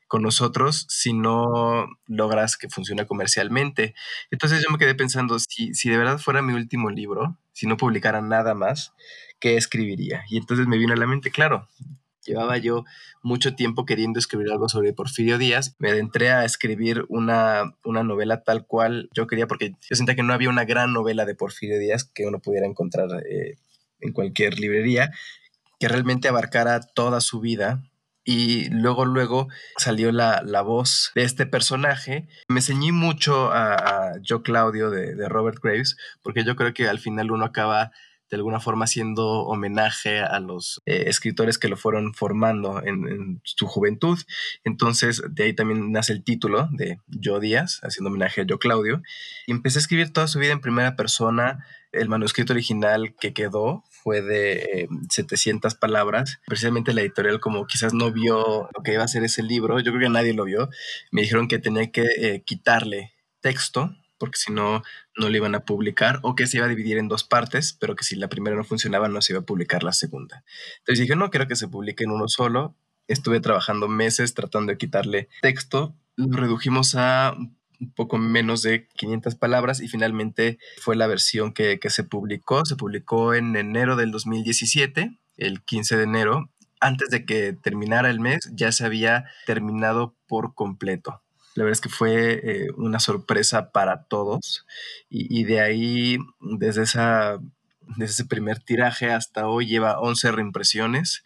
con 0.08 0.22
nosotros 0.22 0.86
si 0.90 1.14
no 1.14 1.88
logras 2.06 2.58
que 2.58 2.70
funcione 2.70 3.08
comercialmente. 3.08 3.96
Entonces 4.30 4.64
yo 4.64 4.72
me 4.72 4.78
quedé 4.78 4.94
pensando, 4.94 5.40
si, 5.40 5.74
si 5.74 5.90
de 5.90 5.98
verdad 5.98 6.20
fuera 6.20 6.44
mi 6.44 6.54
último 6.54 6.92
libro, 6.92 7.40
si 7.52 7.66
no 7.66 7.78
publicara 7.78 8.22
nada 8.22 8.54
más, 8.54 8.94
¿qué 9.40 9.58
escribiría? 9.58 10.24
Y 10.30 10.38
entonces 10.38 10.68
me 10.68 10.78
vino 10.78 10.94
a 10.94 10.98
la 10.98 11.08
mente, 11.08 11.32
claro, 11.32 11.68
Llevaba 12.26 12.58
yo 12.58 12.86
mucho 13.22 13.56
tiempo 13.56 13.86
queriendo 13.86 14.20
escribir 14.20 14.52
algo 14.52 14.70
sobre 14.70 14.94
Porfirio 14.94 15.38
Díaz. 15.38 15.76
Me 15.80 15.92
adentré 15.92 16.32
a 16.32 16.46
escribir 16.46 17.06
una, 17.10 17.76
una 17.84 18.04
novela 18.04 18.44
tal 18.44 18.66
cual 18.66 19.10
yo 19.14 19.28
quería, 19.28 19.48
porque 19.48 19.74
yo 19.90 19.96
sentía 19.96 20.16
que 20.16 20.24
no 20.24 20.34
había 20.34 20.50
una 20.50 20.66
gran 20.66 20.94
novela 20.94 21.26
de 21.26 21.36
Porfirio 21.36 21.80
Díaz 21.80 22.04
que 22.06 22.26
uno 22.26 22.40
pudiera 22.40 22.66
encontrar 22.68 23.10
eh, 23.30 23.58
en 24.00 24.14
cualquier 24.14 24.60
librería, 24.60 25.12
que 25.80 25.88
realmente 25.88 26.28
abarcara 26.28 26.80
toda 26.82 27.22
su 27.22 27.40
vida. 27.40 27.84
Y 28.26 28.70
luego, 28.70 29.04
luego 29.04 29.50
salió 29.76 30.14
la, 30.14 30.42
la 30.46 30.62
voz 30.62 31.12
de 31.14 31.24
este 31.24 31.46
personaje. 31.46 32.30
Me 32.48 32.62
ceñí 32.62 32.94
mucho 32.94 33.52
a, 33.52 33.74
a 33.74 34.18
Yo 34.22 34.44
Claudio 34.44 34.90
de, 34.90 35.14
de 35.16 35.28
Robert 35.28 35.60
Graves, 35.62 35.98
porque 36.22 36.46
yo 36.46 36.56
creo 36.56 36.74
que 36.74 36.88
al 36.88 37.00
final 37.00 37.32
uno 37.32 37.44
acaba 37.44 37.92
de 38.34 38.38
alguna 38.38 38.60
forma 38.60 38.86
haciendo 38.86 39.44
homenaje 39.44 40.20
a 40.20 40.40
los 40.40 40.82
eh, 40.88 41.04
escritores 41.06 41.60
que 41.60 41.68
lo 41.68 41.78
fueron 41.78 42.16
formando 42.16 42.82
en, 42.84 43.40
su 43.44 43.68
juventud. 43.68 44.18
Entonces, 44.64 45.22
de 45.30 45.44
ahí 45.44 45.54
también 45.54 45.92
nace 45.92 46.14
el 46.14 46.24
título 46.24 46.68
de 46.72 46.98
Yo 47.06 47.40
Díaz, 47.40 47.80
haciendo 47.84 48.10
homenaje 48.10 48.42
a 48.42 48.46
Yo 48.46 48.58
Claudio. 48.58 49.04
Y 49.46 49.52
empecé 49.52 49.78
a 49.78 49.82
escribir 49.82 50.12
toda 50.12 50.28
su 50.28 50.40
vida 50.40 50.52
en 50.52 50.62
primera 50.62 50.96
persona. 50.96 51.64
El 51.92 52.10
manuscrito 52.10 52.54
original 52.54 53.14
que 53.20 53.34
quedó 53.34 53.84
fue 53.92 54.24
de 54.24 54.88
700 55.12 55.72
eh, 55.72 55.78
palabras. 55.80 56.40
Precisamente 56.48 56.92
la 56.96 57.02
editorial 57.02 57.40
como 57.40 57.68
quizás 57.68 57.94
no 57.94 58.12
vio 58.12 58.68
lo 58.76 58.84
que 58.84 58.94
iba 58.94 59.04
a 59.04 59.08
ser 59.08 59.24
ese 59.24 59.44
libro, 59.44 59.80
yo 59.80 59.92
creo 59.92 60.08
que 60.08 60.14
nadie 60.14 60.34
lo 60.34 60.46
vio, 60.46 60.70
me 61.12 61.22
dijeron 61.22 61.48
que 61.48 61.60
tenía 61.60 61.92
que 61.92 62.08
eh, 62.18 62.42
quitarle 62.44 63.14
texto, 63.42 63.96
porque 64.24 64.38
si 64.38 64.54
no, 64.54 64.84
no 65.18 65.30
lo 65.30 65.36
iban 65.36 65.54
a 65.54 65.66
publicar, 65.66 66.20
o 66.22 66.34
que 66.34 66.48
se 66.48 66.56
iba 66.56 66.66
a 66.66 66.70
dividir 66.70 66.98
en 66.98 67.10
dos 67.10 67.26
partes, 67.26 67.74
pero 67.78 67.94
que 67.94 68.06
si 68.06 68.16
la 68.16 68.30
primera 68.30 68.56
no 68.56 68.64
funcionaba, 68.64 69.10
no 69.10 69.22
se 69.22 69.34
iba 69.34 69.42
a 69.42 69.46
publicar 69.46 69.84
la 69.84 69.92
segunda. 69.92 70.46
Entonces 70.78 71.02
dije, 71.02 71.18
no, 71.18 71.30
quiero 71.30 71.46
que 71.46 71.58
se 71.58 71.68
publique 71.68 72.06
en 72.06 72.12
uno 72.12 72.30
solo. 72.30 72.74
Estuve 73.10 73.42
trabajando 73.42 73.90
meses 73.90 74.34
tratando 74.34 74.72
de 74.72 74.78
quitarle 74.78 75.28
texto. 75.42 75.94
Lo 76.16 76.38
redujimos 76.38 76.96
a 76.96 77.36
un 77.36 77.94
poco 77.94 78.18
menos 78.18 78.62
de 78.62 78.88
500 78.96 79.36
palabras 79.36 79.82
y 79.82 79.90
finalmente 79.90 80.58
fue 80.80 80.96
la 80.96 81.08
versión 81.08 81.52
que, 81.52 81.80
que 81.80 81.90
se 81.90 82.06
publicó. 82.06 82.66
Se 82.66 82.78
publicó 82.78 83.34
en 83.34 83.58
enero 83.58 83.98
del 83.98 84.12
2017, 84.12 85.20
el 85.36 85.62
15 85.64 85.98
de 85.98 86.04
enero. 86.04 86.50
Antes 86.80 87.10
de 87.10 87.26
que 87.26 87.52
terminara 87.52 88.10
el 88.10 88.22
mes, 88.22 88.50
ya 88.54 88.72
se 88.72 88.86
había 88.86 89.26
terminado 89.46 90.16
por 90.28 90.54
completo. 90.54 91.23
La 91.56 91.64
verdad 91.64 91.78
es 91.78 91.82
que 91.82 91.90
fue 91.90 92.42
eh, 92.44 92.68
una 92.78 93.00
sorpresa 93.00 93.72
para 93.72 94.04
todos 94.06 94.66
y, 95.10 95.44
de 95.44 95.62
ahí, 95.62 96.18
desde, 96.40 96.84
esa, 96.84 97.40
desde 97.82 98.14
ese 98.14 98.26
primer 98.26 98.60
tiraje 98.60 99.12
hasta 99.12 99.48
hoy, 99.48 99.68
lleva 99.68 100.00
11 100.00 100.32
reimpresiones 100.32 101.24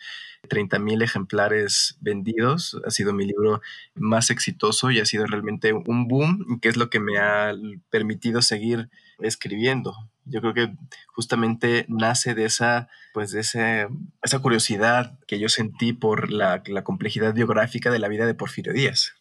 30 0.47 0.79
mil 0.79 1.01
ejemplares 1.01 1.97
vendidos. 1.99 2.79
Ha 2.85 2.91
sido 2.91 3.13
mi 3.13 3.25
libro 3.25 3.61
más 3.95 4.29
exitoso 4.29 4.91
y 4.91 4.99
ha 4.99 5.05
sido 5.05 5.25
realmente 5.25 5.73
un 5.73 6.07
boom, 6.07 6.59
que 6.61 6.69
es 6.69 6.77
lo 6.77 6.89
que 6.89 6.99
me 6.99 7.17
ha 7.17 7.53
permitido 7.89 8.41
seguir 8.41 8.89
escribiendo. 9.19 9.95
Yo 10.25 10.41
creo 10.41 10.53
que 10.53 10.73
justamente 11.07 11.85
nace 11.87 12.35
de 12.35 12.45
esa, 12.45 12.89
pues 13.13 13.31
de 13.31 13.41
ese, 13.41 13.87
esa 14.21 14.39
curiosidad 14.39 15.17
que 15.27 15.39
yo 15.39 15.49
sentí 15.49 15.93
por 15.93 16.31
la 16.31 16.61
complejidad 16.83 17.33
biográfica 17.33 17.91
de 17.91 17.99
la 17.99 18.09
vida 18.09 18.25
de 18.25 18.33
Porfirio 18.33 18.73
Díaz. 18.73 19.13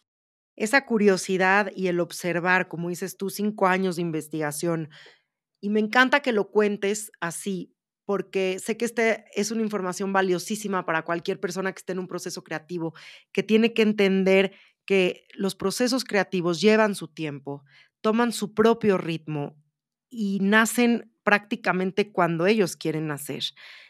Esa 0.57 0.85
curiosidad 0.85 1.71
y 1.75 1.87
el 1.87 2.01
observar, 2.01 2.67
como 2.67 2.89
dices 2.89 3.15
tú, 3.15 3.29
cinco 3.29 3.67
años 3.67 3.95
de 3.95 4.01
investigación. 4.01 4.89
Y 5.61 5.69
me 5.69 5.79
encanta 5.79 6.21
que 6.21 6.33
lo 6.33 6.51
cuentes 6.51 7.11
así, 7.21 7.73
porque 8.05 8.57
sé 8.59 8.75
que 8.75 8.85
esta 8.85 9.23
es 9.35 9.51
una 9.51 9.61
información 9.61 10.13
valiosísima 10.13 10.85
para 10.85 11.03
cualquier 11.03 11.39
persona 11.39 11.71
que 11.71 11.79
esté 11.79 11.93
en 11.93 11.99
un 11.99 12.07
proceso 12.07 12.43
creativo, 12.43 12.93
que 13.31 13.43
tiene 13.43 13.73
que 13.73 13.83
entender 13.83 14.53
que 14.85 15.27
los 15.35 15.55
procesos 15.55 16.03
creativos 16.03 16.59
llevan 16.59 16.95
su 16.95 17.07
tiempo, 17.07 17.63
toman 18.01 18.31
su 18.31 18.53
propio 18.53 18.97
ritmo 18.97 19.55
y 20.09 20.39
nacen 20.41 21.13
prácticamente 21.23 22.11
cuando 22.11 22.47
ellos 22.47 22.77
quieren 22.77 23.07
nacer. 23.07 23.43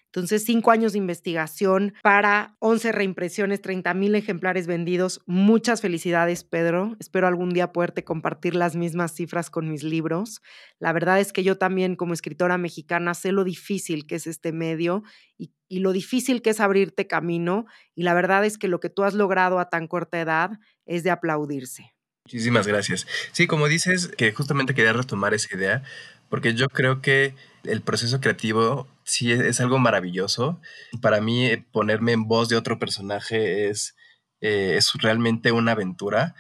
Entonces, 0.08 0.46
cinco 0.46 0.72
años 0.72 0.94
de 0.94 1.00
investigación 1.00 1.94
para 2.02 2.56
11 2.60 2.92
reimpresiones, 2.92 3.62
30 3.62 3.94
mil 3.94 4.16
ejemplares 4.16 4.66
vendidos. 4.66 5.22
Muchas 5.26 5.82
felicidades, 5.82 6.44
Pedro. 6.44 6.96
Espero 7.00 7.28
algún 7.28 7.50
día 7.50 7.72
poderte 7.74 8.04
compartir 8.04 8.56
las 8.56 8.76
mismas 8.76 9.14
cifras 9.14 9.50
con 9.50 9.70
mis 9.70 9.84
libros. 9.84 10.42
La 10.80 10.94
verdad 10.94 11.20
es 11.20 11.34
que 11.34 11.44
yo 11.44 11.58
también, 11.58 11.96
como 11.96 12.14
escritora 12.14 12.58
mexicana, 12.58 13.14
sé 13.14 13.32
lo 13.32 13.44
difícil 13.44 14.08
que 14.08 14.16
es 14.16 14.28
este 14.28 14.52
medio 14.52 15.04
y, 15.38 15.52
y 15.68 15.80
lo 15.80 15.92
difícil 15.92 16.42
que 16.42 16.52
es 16.52 16.60
abrirte 16.60 17.06
camino. 17.06 17.66
Y 17.94 18.04
la 18.04 18.14
verdad 18.14 18.46
es 18.46 18.58
que 18.58 18.68
lo 18.68 18.80
que 18.80 18.90
tú 18.90 19.04
has 19.04 19.14
logrado 19.14 19.60
a 19.60 19.70
tan 19.70 19.88
corta 19.88 20.20
edad 20.20 20.52
es 20.86 21.04
de 21.04 21.12
aplaudirse. 21.12 21.94
Muchísimas 22.28 22.68
gracias. 22.68 23.08
Sí, 23.32 23.48
como 23.48 23.70
dices, 23.70 24.10
que 24.18 24.34
justamente 24.34 24.74
quería 24.74 24.92
retomar 24.92 25.34
esa 25.34 25.56
idea, 25.56 25.84
porque 26.28 26.54
yo 26.56 26.68
creo 26.68 27.02
que 27.02 27.34
el 27.64 27.82
proceso 27.82 28.20
creativo 28.20 28.86
sí 29.08 29.32
es, 29.32 29.60
algo 29.62 29.80
maravilloso. 29.80 30.62
Para 31.02 31.22
mí, 31.22 31.48
eh, 31.48 31.66
ponerme 31.72 32.12
en 32.14 32.28
voz 32.28 32.50
de 32.50 32.58
otro 32.58 32.80
personaje 32.80 33.70
es, 33.70 33.96
eh, 34.42 34.76
es 34.78 34.94
realmente 35.02 35.52
una 35.52 35.72
aventura. 35.74 36.36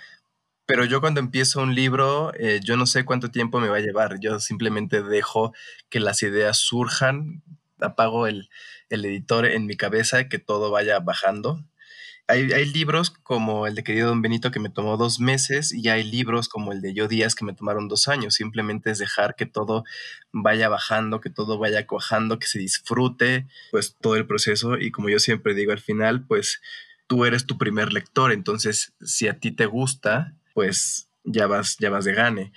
Pero 0.65 0.85
yo 0.85 1.01
cuando 1.01 1.19
empiezo 1.21 1.61
un 1.61 1.75
libro, 1.75 2.33
eh, 2.35 2.59
yo 2.63 2.77
no 2.77 2.85
sé 2.85 3.05
cuánto 3.05 3.31
tiempo 3.31 3.59
me 3.59 3.69
va 3.69 3.77
a 3.77 3.81
llevar. 3.81 4.19
Yo 4.19 4.39
simplemente 4.39 5.01
dejo 5.01 5.53
que 5.89 5.99
las 5.99 6.23
ideas 6.23 6.57
surjan, 6.57 7.43
apago 7.79 8.27
el, 8.27 8.49
el 8.89 9.05
editor 9.05 9.45
en 9.45 9.65
mi 9.65 9.77
cabeza 9.77 10.21
y 10.21 10.29
que 10.29 10.39
todo 10.39 10.71
vaya 10.71 10.99
bajando 10.99 11.63
hay, 12.27 12.65
libros 12.65 13.09
como 13.09 13.67
el 13.67 13.75
de 13.75 13.83
Querido 13.83 14.09
Don 14.09 14.21
Benito 14.21 14.51
que 14.51 14.59
me 14.59 14.69
tomó 14.69 14.97
dos 14.97 15.19
meses 15.19 15.73
y 15.73 15.87
hay 15.87 16.03
libros 16.03 16.49
como 16.49 16.73
el 16.73 16.81
de 16.81 16.93
Yo 16.93 17.07
Díaz 17.07 17.35
que 17.35 17.45
me 17.45 17.53
tomaron 17.53 17.87
dos 17.87 18.09
años. 18.09 18.35
Simplemente 18.35 18.91
es 18.91 18.99
dejar 18.99 19.35
que 19.35 19.45
todo 19.45 19.85
vaya 20.33 20.67
bajando, 20.67 21.21
que 21.21 21.29
todo 21.29 21.57
vaya 21.57 21.87
cuajando, 21.87 22.37
que 22.37 22.47
se 22.47 22.59
disfrute 22.59 23.47
pues 23.71 23.95
todo 24.01 24.17
el 24.17 24.27
proceso 24.27 24.77
y 24.77 24.91
como 24.91 25.09
yo 25.09 25.19
siempre 25.19 25.53
digo 25.53 25.71
al 25.71 25.79
final, 25.79 26.25
pues 26.25 26.61
tú 27.07 27.23
eres 27.23 27.45
tu 27.45 27.57
primer 27.57 27.93
lector, 27.93 28.33
entonces 28.33 28.93
si 29.01 29.29
a 29.29 29.39
ti 29.39 29.51
te 29.51 29.65
gusta, 29.65 30.35
pues 30.53 31.09
ya 31.23 31.47
vas, 31.47 31.77
ya 31.79 31.89
vas 31.89 32.03
de 32.03 32.13
gane. 32.13 32.51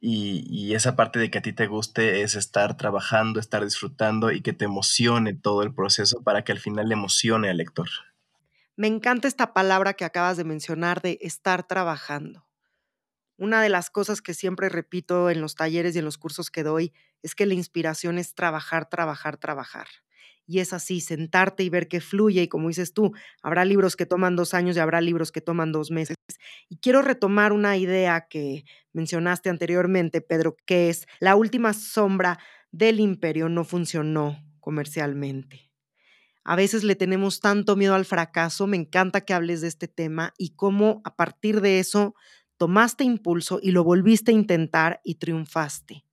Y, 0.00 0.44
y, 0.48 0.76
esa 0.76 0.94
parte 0.94 1.18
de 1.18 1.28
que 1.28 1.38
a 1.38 1.42
ti 1.42 1.52
te 1.52 1.66
guste 1.66 2.22
es 2.22 2.36
estar 2.36 2.76
trabajando, 2.76 3.40
estar 3.40 3.64
disfrutando 3.64 4.30
y 4.30 4.42
que 4.42 4.52
te 4.52 4.66
emocione 4.66 5.34
todo 5.34 5.64
el 5.64 5.74
proceso 5.74 6.22
para 6.22 6.44
que 6.44 6.52
al 6.52 6.60
final 6.60 6.88
le 6.88 6.94
emocione 6.94 7.50
al 7.50 7.56
lector. 7.56 7.88
Me 8.78 8.86
encanta 8.86 9.26
esta 9.26 9.54
palabra 9.54 9.94
que 9.94 10.04
acabas 10.04 10.36
de 10.36 10.44
mencionar 10.44 11.02
de 11.02 11.18
estar 11.20 11.66
trabajando. 11.66 12.46
Una 13.36 13.60
de 13.60 13.70
las 13.70 13.90
cosas 13.90 14.22
que 14.22 14.34
siempre 14.34 14.68
repito 14.68 15.30
en 15.30 15.40
los 15.40 15.56
talleres 15.56 15.96
y 15.96 15.98
en 15.98 16.04
los 16.04 16.16
cursos 16.16 16.48
que 16.48 16.62
doy 16.62 16.92
es 17.20 17.34
que 17.34 17.44
la 17.44 17.54
inspiración 17.54 18.18
es 18.18 18.36
trabajar, 18.36 18.88
trabajar, 18.88 19.36
trabajar. 19.36 19.88
Y 20.46 20.60
es 20.60 20.72
así, 20.72 21.00
sentarte 21.00 21.64
y 21.64 21.70
ver 21.70 21.88
que 21.88 22.00
fluye. 22.00 22.42
Y 22.42 22.48
como 22.48 22.68
dices 22.68 22.94
tú, 22.94 23.10
habrá 23.42 23.64
libros 23.64 23.96
que 23.96 24.06
toman 24.06 24.36
dos 24.36 24.54
años 24.54 24.76
y 24.76 24.78
habrá 24.78 25.00
libros 25.00 25.32
que 25.32 25.40
toman 25.40 25.72
dos 25.72 25.90
meses. 25.90 26.14
Y 26.68 26.76
quiero 26.78 27.02
retomar 27.02 27.52
una 27.52 27.76
idea 27.76 28.28
que 28.30 28.62
mencionaste 28.92 29.50
anteriormente, 29.50 30.20
Pedro, 30.20 30.56
que 30.66 30.88
es 30.88 31.08
la 31.18 31.34
última 31.34 31.72
sombra 31.72 32.38
del 32.70 33.00
imperio 33.00 33.48
no 33.48 33.64
funcionó 33.64 34.38
comercialmente. 34.60 35.67
A 36.48 36.56
veces 36.56 36.82
le 36.82 36.96
tenemos 36.96 37.40
tanto 37.40 37.76
miedo 37.76 37.94
al 37.94 38.06
fracaso. 38.06 38.66
Me 38.66 38.78
encanta 38.78 39.20
que 39.20 39.34
hables 39.34 39.60
de 39.60 39.68
este 39.68 39.86
tema 39.86 40.32
y 40.38 40.54
cómo 40.54 41.02
a 41.04 41.14
partir 41.14 41.60
de 41.60 41.78
eso 41.78 42.14
tomaste 42.56 43.04
impulso 43.04 43.60
y 43.62 43.72
lo 43.72 43.84
volviste 43.84 44.30
a 44.30 44.34
intentar 44.34 45.02
y 45.04 45.16
triunfaste. 45.16 46.06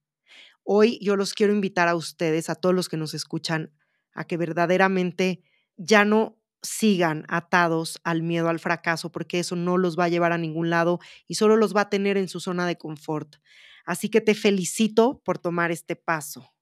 Hoy 0.65 0.99
yo 1.01 1.15
los 1.15 1.33
quiero 1.33 1.53
invitar 1.53 1.87
a 1.87 1.95
ustedes, 1.95 2.49
a 2.49 2.55
todos 2.55 2.75
los 2.75 2.89
que 2.89 2.97
nos 2.97 3.13
escuchan, 3.13 3.71
a 4.13 4.25
que 4.25 4.35
verdaderamente 4.35 5.41
ya 5.77 6.03
no 6.03 6.37
sigan 6.61 7.23
atados 7.29 8.01
al 8.03 8.21
miedo 8.21 8.49
al 8.49 8.59
fracaso, 8.59 9.13
porque 9.13 9.39
eso 9.39 9.55
no 9.55 9.77
los 9.77 9.97
va 9.97 10.03
a 10.03 10.09
llevar 10.09 10.33
a 10.33 10.37
ningún 10.37 10.69
lado 10.69 10.99
y 11.29 11.35
solo 11.35 11.55
los 11.55 11.73
va 11.73 11.81
a 11.81 11.89
tener 11.89 12.17
en 12.17 12.27
su 12.27 12.41
zona 12.41 12.67
de 12.67 12.77
confort. 12.77 13.37
Así 13.85 14.09
que 14.09 14.19
te 14.19 14.35
felicito 14.35 15.21
por 15.23 15.37
tomar 15.37 15.71
este 15.71 15.95
paso. 15.95 16.54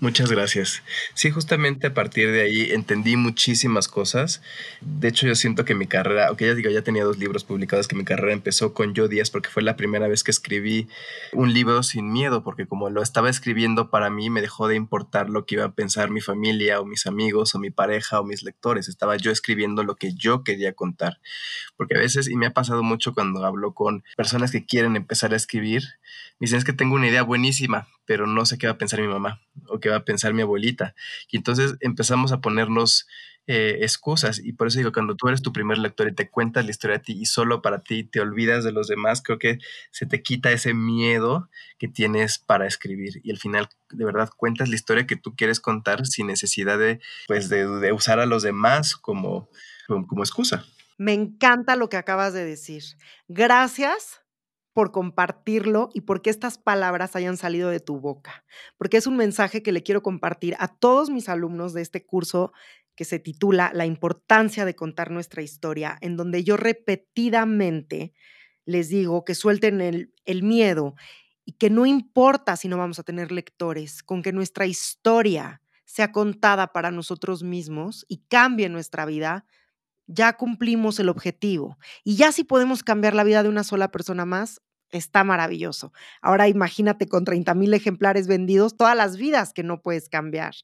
Muchas 0.00 0.32
gracias. 0.32 0.82
Sí, 1.12 1.30
justamente 1.30 1.88
a 1.88 1.92
partir 1.92 2.32
de 2.32 2.40
ahí 2.40 2.70
entendí 2.70 3.18
muchísimas 3.18 3.86
cosas. 3.86 4.40
De 4.80 5.08
hecho, 5.08 5.26
yo 5.26 5.34
siento 5.34 5.66
que 5.66 5.74
mi 5.74 5.86
carrera, 5.86 6.28
aunque 6.28 6.46
ya 6.46 6.54
digo, 6.54 6.70
ya 6.70 6.80
tenía 6.80 7.04
dos 7.04 7.18
libros 7.18 7.44
publicados, 7.44 7.86
que 7.86 7.96
mi 7.96 8.04
carrera 8.04 8.32
empezó 8.32 8.72
con 8.72 8.94
Yo 8.94 9.08
Díaz 9.08 9.28
porque 9.28 9.50
fue 9.50 9.62
la 9.62 9.76
primera 9.76 10.08
vez 10.08 10.24
que 10.24 10.30
escribí 10.30 10.88
un 11.34 11.52
libro 11.52 11.82
sin 11.82 12.10
miedo, 12.10 12.42
porque 12.42 12.64
como 12.66 12.88
lo 12.88 13.02
estaba 13.02 13.28
escribiendo 13.28 13.90
para 13.90 14.08
mí, 14.08 14.30
me 14.30 14.40
dejó 14.40 14.68
de 14.68 14.76
importar 14.76 15.28
lo 15.28 15.44
que 15.44 15.56
iba 15.56 15.66
a 15.66 15.74
pensar 15.74 16.08
mi 16.08 16.22
familia 16.22 16.80
o 16.80 16.86
mis 16.86 17.06
amigos 17.06 17.54
o 17.54 17.58
mi 17.58 17.70
pareja 17.70 18.20
o 18.20 18.24
mis 18.24 18.42
lectores. 18.42 18.88
Estaba 18.88 19.18
yo 19.18 19.30
escribiendo 19.30 19.84
lo 19.84 19.96
que 19.96 20.14
yo 20.14 20.44
quería 20.44 20.72
contar. 20.72 21.20
Porque 21.76 21.96
a 21.96 22.00
veces, 22.00 22.26
y 22.26 22.36
me 22.36 22.46
ha 22.46 22.54
pasado 22.54 22.82
mucho 22.82 23.12
cuando 23.12 23.44
hablo 23.44 23.74
con 23.74 24.02
personas 24.16 24.50
que 24.50 24.64
quieren 24.64 24.96
empezar 24.96 25.34
a 25.34 25.36
escribir, 25.36 25.82
me 26.38 26.46
dicen 26.46 26.58
es 26.58 26.64
que 26.64 26.72
tengo 26.72 26.94
una 26.94 27.08
idea 27.08 27.22
buenísima, 27.22 27.86
pero 28.10 28.26
no 28.26 28.44
sé 28.44 28.58
qué 28.58 28.66
va 28.66 28.72
a 28.72 28.76
pensar 28.76 29.00
mi 29.00 29.06
mamá 29.06 29.40
o 29.68 29.78
qué 29.78 29.88
va 29.88 29.94
a 29.94 30.04
pensar 30.04 30.34
mi 30.34 30.42
abuelita. 30.42 30.96
Y 31.30 31.36
entonces 31.36 31.76
empezamos 31.78 32.32
a 32.32 32.40
ponernos 32.40 33.06
eh, 33.46 33.78
excusas. 33.82 34.40
Y 34.40 34.52
por 34.52 34.66
eso 34.66 34.78
digo, 34.78 34.90
cuando 34.90 35.14
tú 35.14 35.28
eres 35.28 35.42
tu 35.42 35.52
primer 35.52 35.78
lector 35.78 36.08
y 36.08 36.12
te 36.16 36.28
cuentas 36.28 36.64
la 36.64 36.72
historia 36.72 36.96
a 36.96 37.02
ti 37.02 37.12
y 37.12 37.26
solo 37.26 37.62
para 37.62 37.84
ti 37.84 38.02
te 38.02 38.18
olvidas 38.18 38.64
de 38.64 38.72
los 38.72 38.88
demás, 38.88 39.22
creo 39.22 39.38
que 39.38 39.60
se 39.92 40.06
te 40.06 40.24
quita 40.24 40.50
ese 40.50 40.74
miedo 40.74 41.48
que 41.78 41.86
tienes 41.86 42.40
para 42.40 42.66
escribir. 42.66 43.20
Y 43.22 43.30
al 43.30 43.38
final, 43.38 43.68
de 43.90 44.04
verdad, 44.04 44.28
cuentas 44.36 44.68
la 44.68 44.74
historia 44.74 45.06
que 45.06 45.14
tú 45.14 45.36
quieres 45.36 45.60
contar 45.60 46.04
sin 46.04 46.26
necesidad 46.26 46.80
de, 46.80 46.98
pues, 47.28 47.48
de, 47.48 47.92
usar 47.92 48.18
a 48.18 48.26
los 48.26 48.42
demás 48.42 48.96
como, 48.96 49.48
como 49.86 50.24
excusa. 50.24 50.64
Me 50.98 51.12
encanta 51.12 51.76
lo 51.76 51.88
que 51.88 51.96
acabas 51.96 52.32
de 52.32 52.44
decir. 52.44 52.82
Gracias 53.28 54.19
por 54.72 54.92
compartirlo 54.92 55.90
y 55.94 56.02
porque 56.02 56.30
estas 56.30 56.58
palabras 56.58 57.16
hayan 57.16 57.36
salido 57.36 57.70
de 57.70 57.80
tu 57.80 57.98
boca, 58.00 58.44
porque 58.76 58.96
es 58.96 59.06
un 59.06 59.16
mensaje 59.16 59.62
que 59.62 59.72
le 59.72 59.82
quiero 59.82 60.02
compartir 60.02 60.56
a 60.58 60.68
todos 60.68 61.10
mis 61.10 61.28
alumnos 61.28 61.72
de 61.72 61.82
este 61.82 62.04
curso 62.04 62.52
que 62.94 63.04
se 63.04 63.18
titula 63.18 63.70
La 63.74 63.86
importancia 63.86 64.64
de 64.64 64.76
contar 64.76 65.10
nuestra 65.10 65.42
historia, 65.42 65.96
en 66.00 66.16
donde 66.16 66.44
yo 66.44 66.56
repetidamente 66.56 68.12
les 68.66 68.88
digo 68.88 69.24
que 69.24 69.34
suelten 69.34 69.80
el, 69.80 70.12
el 70.24 70.42
miedo 70.42 70.94
y 71.44 71.52
que 71.52 71.70
no 71.70 71.86
importa 71.86 72.56
si 72.56 72.68
no 72.68 72.76
vamos 72.76 72.98
a 72.98 73.02
tener 73.02 73.32
lectores, 73.32 74.02
con 74.02 74.22
que 74.22 74.32
nuestra 74.32 74.66
historia 74.66 75.62
sea 75.84 76.12
contada 76.12 76.68
para 76.68 76.92
nosotros 76.92 77.42
mismos 77.42 78.04
y 78.08 78.18
cambie 78.28 78.68
nuestra 78.68 79.06
vida, 79.06 79.44
ya 80.10 80.32
cumplimos 80.36 80.98
el 80.98 81.08
objetivo. 81.08 81.78
Y 82.04 82.16
ya 82.16 82.32
si 82.32 82.44
podemos 82.44 82.82
cambiar 82.82 83.14
la 83.14 83.24
vida 83.24 83.42
de 83.42 83.48
una 83.48 83.64
sola 83.64 83.90
persona 83.90 84.24
más, 84.24 84.60
está 84.90 85.22
maravilloso. 85.22 85.92
Ahora 86.20 86.48
imagínate 86.48 87.06
con 87.06 87.24
30 87.24 87.54
mil 87.54 87.72
ejemplares 87.74 88.26
vendidos, 88.26 88.76
todas 88.76 88.96
las 88.96 89.16
vidas 89.16 89.52
que 89.52 89.62
no 89.62 89.80
puedes 89.82 90.08
cambiar. 90.08 90.54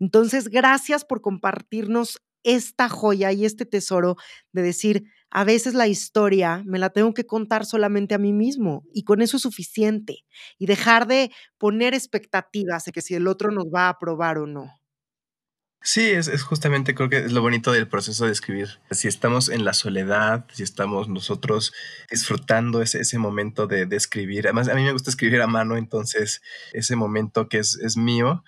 Entonces, 0.00 0.48
gracias 0.48 1.04
por 1.04 1.20
compartirnos 1.20 2.18
esta 2.44 2.88
joya 2.88 3.32
y 3.32 3.44
este 3.44 3.66
tesoro 3.66 4.16
de 4.52 4.62
decir, 4.62 5.04
a 5.30 5.44
veces 5.44 5.74
la 5.74 5.88
historia 5.88 6.62
me 6.66 6.78
la 6.78 6.90
tengo 6.90 7.12
que 7.14 7.26
contar 7.26 7.66
solamente 7.66 8.14
a 8.14 8.18
mí 8.18 8.32
mismo 8.32 8.84
y 8.92 9.04
con 9.04 9.20
eso 9.22 9.36
es 9.36 9.42
suficiente 9.42 10.24
y 10.58 10.66
dejar 10.66 11.06
de 11.06 11.30
poner 11.58 11.94
expectativas 11.94 12.84
de 12.84 12.92
que 12.92 13.02
si 13.02 13.14
el 13.14 13.26
otro 13.26 13.50
nos 13.50 13.66
va 13.66 13.86
a 13.86 13.90
aprobar 13.90 14.38
o 14.38 14.46
no. 14.46 14.83
Sí, 15.86 16.12
es, 16.12 16.28
es, 16.28 16.42
justamente 16.42 16.94
creo 16.94 17.10
que 17.10 17.18
es 17.18 17.32
lo 17.32 17.42
bonito 17.42 17.70
del 17.70 17.86
proceso 17.86 18.24
de 18.24 18.32
escribir. 18.32 18.80
Si 18.90 19.06
estamos 19.06 19.50
en 19.50 19.66
la 19.66 19.74
soledad, 19.74 20.46
si 20.50 20.62
estamos 20.62 21.10
nosotros 21.10 21.74
disfrutando 22.10 22.80
ese, 22.80 23.00
ese 23.00 23.18
momento 23.18 23.66
de, 23.66 23.84
de, 23.84 23.94
escribir. 23.94 24.46
Además, 24.46 24.68
a 24.68 24.74
mí 24.74 24.82
me 24.82 24.92
gusta 24.92 25.10
escribir 25.10 25.42
a 25.42 25.46
mano, 25.46 25.76
entonces 25.76 26.40
ese 26.72 26.96
momento 26.96 27.50
que 27.50 27.58
es, 27.58 27.76
es 27.76 27.98
mío, 27.98 28.42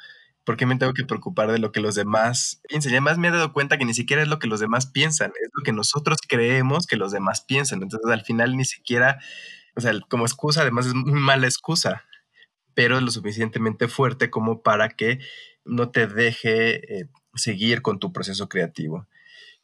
¿por 0.44 0.57
qué 0.57 0.64
me 0.64 0.79
tengo 0.79 0.94
que 0.94 1.05
preocupar 1.05 1.53
de 1.53 1.59
lo 1.59 1.72
que 1.72 1.81
los 1.81 1.94
demás 1.94 2.62
piensan? 2.70 2.92
Y 2.92 2.94
además 2.94 3.18
me 3.18 3.29
he 3.29 3.33
dado 3.33 3.53
cuenta 3.53 3.77
que 3.77 3.85
ni 3.85 3.92
siquiera 3.92 4.22
es 4.22 4.29
lo 4.29 4.38
que 4.38 4.46
los 4.46 4.61
demás 4.61 4.87
piensan, 4.87 5.31
es 5.38 5.51
lo 5.53 5.62
que 5.62 5.72
nosotros 5.72 6.20
creemos 6.27 6.87
que 6.87 6.96
los 6.96 7.12
demás 7.12 7.42
piensan. 7.42 7.83
Entonces, 7.83 8.11
al 8.11 8.25
final 8.25 8.57
ni 8.57 8.64
siquiera, 8.64 9.18
o 9.75 9.83
sea, 9.83 9.92
como 10.09 10.25
excusa, 10.25 10.62
además 10.62 10.87
es 10.87 10.94
muy 10.94 11.20
mala 11.20 11.46
excusa, 11.46 12.05
pero 12.72 12.96
es 12.96 13.03
lo 13.03 13.11
suficientemente 13.11 13.88
fuerte 13.88 14.31
como 14.31 14.62
para 14.62 14.88
que 14.88 15.18
no 15.66 15.90
te 15.90 16.07
deje 16.07 17.01
eh, 17.01 17.09
seguir 17.37 17.83
con 17.83 17.99
tu 17.99 18.12
proceso 18.12 18.49
creativo. 18.49 19.07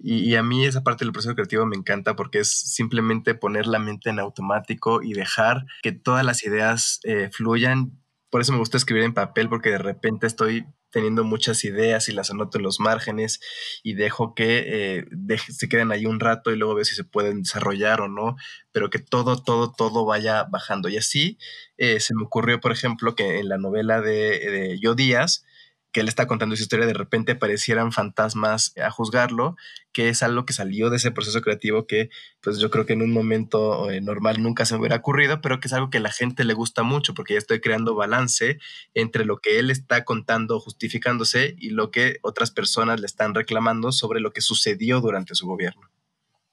Y, 0.04 0.34
a 0.34 0.42
mí 0.42 0.64
esa 0.66 0.82
parte 0.82 1.04
del 1.04 1.12
proceso 1.12 1.34
creativo 1.36 1.64
me 1.64 1.76
encanta 1.76 2.16
porque 2.16 2.40
es 2.40 2.50
simplemente 2.50 3.34
poner 3.34 3.68
la 3.68 3.78
mente 3.78 4.10
en 4.10 4.18
automático 4.18 5.00
y 5.00 5.12
dejar 5.12 5.64
que 5.82 5.92
todas 5.92 6.24
las 6.24 6.42
ideas 6.44 6.98
eh, 7.04 7.30
fluyan. 7.32 7.92
Por 8.28 8.40
eso 8.40 8.52
me 8.52 8.58
gusta 8.58 8.78
escribir 8.78 9.04
en 9.04 9.14
papel 9.14 9.48
porque 9.48 9.70
de 9.70 9.78
repente 9.78 10.26
estoy 10.26 10.66
teniendo 10.90 11.22
muchas 11.22 11.64
ideas 11.64 12.08
y 12.08 12.12
las 12.12 12.30
anoto 12.32 12.58
en 12.58 12.64
los 12.64 12.80
márgenes 12.80 13.40
y 13.84 13.94
dejo 13.94 14.34
que 14.34 14.64
eh, 14.98 15.38
se 15.48 15.68
queden 15.68 15.92
ahí 15.92 16.04
un 16.04 16.18
rato 16.18 16.50
y 16.50 16.56
luego 16.56 16.74
veo 16.74 16.84
si 16.84 16.96
se 16.96 17.04
pueden 17.04 17.42
desarrollar 17.42 18.00
o 18.00 18.08
no, 18.08 18.36
pero 18.72 18.90
que 18.90 18.98
todo, 18.98 19.40
todo, 19.40 19.72
todo 19.72 20.04
vaya 20.04 20.44
bajando. 20.44 20.88
Y 20.88 20.96
así 20.96 21.38
se 21.78 22.14
me 22.14 22.24
ocurrió, 22.24 22.60
por 22.60 22.72
ejemplo, 22.72 23.14
que 23.14 23.38
en 23.38 23.48
la 23.48 23.58
novela 23.58 24.00
de, 24.00 24.38
de 24.38 24.78
Yo 24.80 24.94
Díaz, 24.94 25.44
que 25.92 26.00
él 26.00 26.08
está 26.08 26.26
contando 26.26 26.56
su 26.56 26.62
historia, 26.62 26.86
de 26.86 26.94
repente 26.94 27.32
aparecieran 27.32 27.92
fantasmas 27.92 28.74
a 28.78 28.90
juzgarlo, 28.90 29.56
que 29.92 30.08
es 30.08 30.22
algo 30.22 30.46
que 30.46 30.54
salió 30.54 30.88
de 30.88 30.96
ese 30.96 31.10
proceso 31.10 31.42
creativo 31.42 31.86
que 31.86 32.08
pues 32.40 32.58
yo 32.58 32.70
creo 32.70 32.86
que 32.86 32.94
en 32.94 33.02
un 33.02 33.12
momento 33.12 33.90
eh, 33.90 34.00
normal 34.00 34.42
nunca 34.42 34.64
se 34.64 34.74
hubiera 34.74 34.96
ocurrido, 34.96 35.40
pero 35.42 35.60
que 35.60 35.68
es 35.68 35.74
algo 35.74 35.90
que 35.90 35.98
a 35.98 36.00
la 36.02 36.10
gente 36.10 36.44
le 36.44 36.54
gusta 36.54 36.82
mucho 36.82 37.12
porque 37.12 37.34
ya 37.34 37.38
estoy 37.38 37.60
creando 37.60 37.94
balance 37.94 38.58
entre 38.94 39.26
lo 39.26 39.38
que 39.38 39.58
él 39.58 39.70
está 39.70 40.04
contando, 40.04 40.58
justificándose 40.60 41.54
y 41.58 41.70
lo 41.70 41.90
que 41.90 42.16
otras 42.22 42.50
personas 42.50 42.98
le 42.98 43.06
están 43.06 43.34
reclamando 43.34 43.92
sobre 43.92 44.20
lo 44.20 44.32
que 44.32 44.40
sucedió 44.40 45.00
durante 45.00 45.34
su 45.34 45.46
gobierno. 45.46 45.90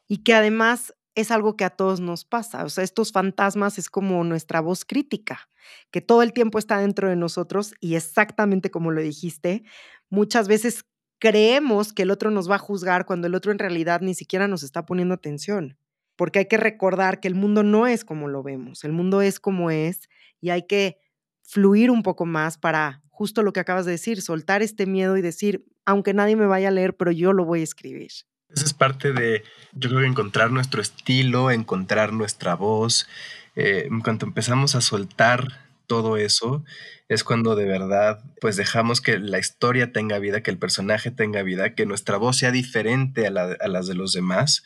Y 0.07 0.23
que 0.23 0.33
además 0.33 0.93
es 1.19 1.31
algo 1.31 1.55
que 1.55 1.65
a 1.65 1.69
todos 1.69 1.99
nos 1.99 2.25
pasa. 2.25 2.63
O 2.63 2.69
sea, 2.69 2.83
estos 2.83 3.11
fantasmas 3.11 3.77
es 3.77 3.89
como 3.89 4.23
nuestra 4.23 4.61
voz 4.61 4.85
crítica, 4.85 5.49
que 5.91 6.01
todo 6.01 6.21
el 6.23 6.33
tiempo 6.33 6.59
está 6.59 6.79
dentro 6.79 7.09
de 7.09 7.15
nosotros 7.15 7.73
y 7.79 7.95
exactamente 7.95 8.71
como 8.71 8.91
lo 8.91 9.01
dijiste, 9.01 9.63
muchas 10.09 10.47
veces 10.47 10.85
creemos 11.19 11.93
que 11.93 12.03
el 12.03 12.11
otro 12.11 12.31
nos 12.31 12.49
va 12.49 12.55
a 12.55 12.59
juzgar 12.59 13.05
cuando 13.05 13.27
el 13.27 13.35
otro 13.35 13.51
en 13.51 13.59
realidad 13.59 14.01
ni 14.01 14.15
siquiera 14.15 14.47
nos 14.47 14.63
está 14.63 14.85
poniendo 14.85 15.13
atención. 15.13 15.77
Porque 16.15 16.39
hay 16.39 16.45
que 16.47 16.57
recordar 16.57 17.19
que 17.19 17.27
el 17.27 17.35
mundo 17.35 17.63
no 17.63 17.87
es 17.87 18.03
como 18.03 18.27
lo 18.27 18.43
vemos, 18.43 18.83
el 18.83 18.91
mundo 18.91 19.21
es 19.21 19.39
como 19.39 19.71
es 19.71 20.09
y 20.41 20.49
hay 20.49 20.67
que 20.67 20.99
fluir 21.43 21.91
un 21.91 22.03
poco 22.03 22.25
más 22.25 22.57
para 22.57 23.03
justo 23.09 23.41
lo 23.43 23.51
que 23.51 23.59
acabas 23.59 23.85
de 23.85 23.91
decir, 23.91 24.21
soltar 24.21 24.61
este 24.61 24.85
miedo 24.85 25.17
y 25.17 25.21
decir, 25.21 25.65
aunque 25.85 26.13
nadie 26.13 26.35
me 26.35 26.45
vaya 26.45 26.69
a 26.69 26.71
leer, 26.71 26.95
pero 26.95 27.11
yo 27.11 27.33
lo 27.33 27.43
voy 27.43 27.61
a 27.61 27.63
escribir. 27.63 28.11
Esa 28.53 28.65
es 28.65 28.73
parte 28.73 29.13
de, 29.13 29.43
yo 29.73 29.89
creo, 29.89 30.03
encontrar 30.03 30.51
nuestro 30.51 30.81
estilo, 30.81 31.51
encontrar 31.51 32.13
nuestra 32.13 32.55
voz. 32.55 33.07
Eh, 33.55 33.87
en 33.89 34.01
cuanto 34.01 34.25
empezamos 34.25 34.75
a 34.75 34.81
soltar 34.81 35.68
todo 35.89 36.17
eso, 36.17 36.63
es 37.07 37.23
cuando 37.23 37.55
de 37.55 37.65
verdad, 37.65 38.23
pues 38.39 38.55
dejamos 38.55 39.01
que 39.01 39.17
la 39.17 39.39
historia 39.39 39.91
tenga 39.91 40.19
vida, 40.19 40.43
que 40.43 40.51
el 40.51 40.59
personaje 40.59 41.09
tenga 41.09 41.41
vida, 41.41 41.73
que 41.73 41.87
nuestra 41.87 42.17
voz 42.17 42.37
sea 42.37 42.51
diferente 42.51 43.25
a, 43.25 43.31
a 43.31 43.67
las 43.67 43.87
de 43.87 43.95
los 43.95 44.13
demás 44.13 44.63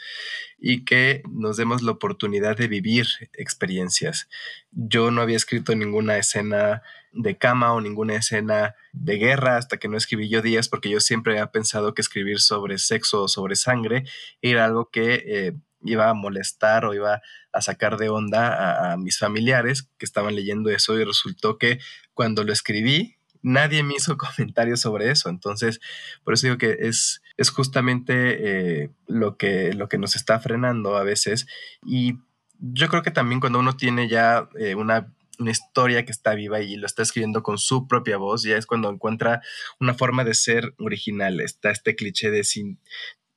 y 0.59 0.83
que 0.83 1.23
nos 1.31 1.55
demos 1.55 1.81
la 1.81 1.93
oportunidad 1.93 2.57
de 2.57 2.67
vivir 2.67 3.07
experiencias. 3.31 4.27
Yo 4.71 5.11
no 5.11 5.21
había 5.21 5.37
escrito 5.37 5.73
ninguna 5.75 6.17
escena 6.17 6.83
de 7.13 7.37
cama 7.37 7.71
o 7.71 7.79
ninguna 7.79 8.15
escena 8.15 8.75
de 8.91 9.15
guerra 9.15 9.55
hasta 9.55 9.77
que 9.77 9.87
no 9.87 9.95
escribí 9.95 10.27
yo 10.27 10.41
días, 10.41 10.67
porque 10.67 10.89
yo 10.89 10.99
siempre 10.99 11.33
había 11.33 11.51
pensado 11.51 11.93
que 11.93 12.01
escribir 12.01 12.41
sobre 12.41 12.79
sexo 12.79 13.23
o 13.23 13.27
sobre 13.29 13.55
sangre 13.55 14.03
era 14.41 14.65
algo 14.65 14.89
que 14.89 15.23
eh, 15.25 15.53
iba 15.83 16.09
a 16.09 16.13
molestar 16.13 16.85
o 16.85 16.93
iba 16.93 17.21
a 17.51 17.61
sacar 17.61 17.97
de 17.97 18.09
onda 18.09 18.93
a, 18.93 18.97
mis 18.97 19.19
familiares 19.19 19.89
que 19.97 20.05
estaban 20.05 20.35
leyendo 20.35 20.69
eso 20.69 20.97
y 20.99 21.03
resultó 21.03 21.57
que 21.57 21.79
cuando 22.13 22.43
lo 22.43 22.53
escribí 22.53 23.17
nadie 23.41 23.83
me 23.83 23.95
hizo 23.95 24.17
comentarios 24.17 24.79
sobre 24.79 25.11
eso. 25.11 25.29
Entonces, 25.29 25.79
por 26.23 26.33
eso 26.33 26.47
digo 26.47 26.57
que 26.57 26.77
es, 26.79 27.21
es 27.37 27.49
justamente 27.49 28.83
eh, 28.83 28.89
lo, 29.07 29.37
que, 29.37 29.73
lo 29.73 29.89
que 29.89 29.97
nos 29.97 30.15
está 30.15 30.39
frenando 30.39 30.95
a 30.95 31.03
veces. 31.03 31.45
Y 31.85 32.19
yo 32.59 32.87
creo 32.87 33.03
que 33.03 33.11
también 33.11 33.41
cuando 33.41 33.59
uno 33.59 33.75
tiene 33.75 34.07
ya 34.07 34.47
eh, 34.57 34.75
una 34.75 35.13
una 35.39 35.51
historia 35.51 36.05
que 36.05 36.11
está 36.11 36.35
viva 36.35 36.61
y 36.61 36.75
lo 36.75 36.85
está 36.85 37.03
escribiendo 37.03 37.43
con 37.43 37.57
su 37.57 37.87
propia 37.87 38.17
voz, 38.17 38.43
ya 38.43 38.57
es 38.57 38.65
cuando 38.65 38.89
encuentra 38.89 39.41
una 39.79 39.93
forma 39.93 40.23
de 40.23 40.33
ser 40.33 40.73
original. 40.77 41.39
Está 41.39 41.71
este 41.71 41.95
cliché 41.95 42.31
de 42.31 42.43
si 42.43 42.77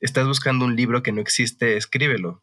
estás 0.01 0.27
buscando 0.27 0.65
un 0.65 0.77
libro 0.77 1.03
que 1.03 1.13
no 1.13 1.21
existe, 1.21 1.77
escríbelo. 1.77 2.43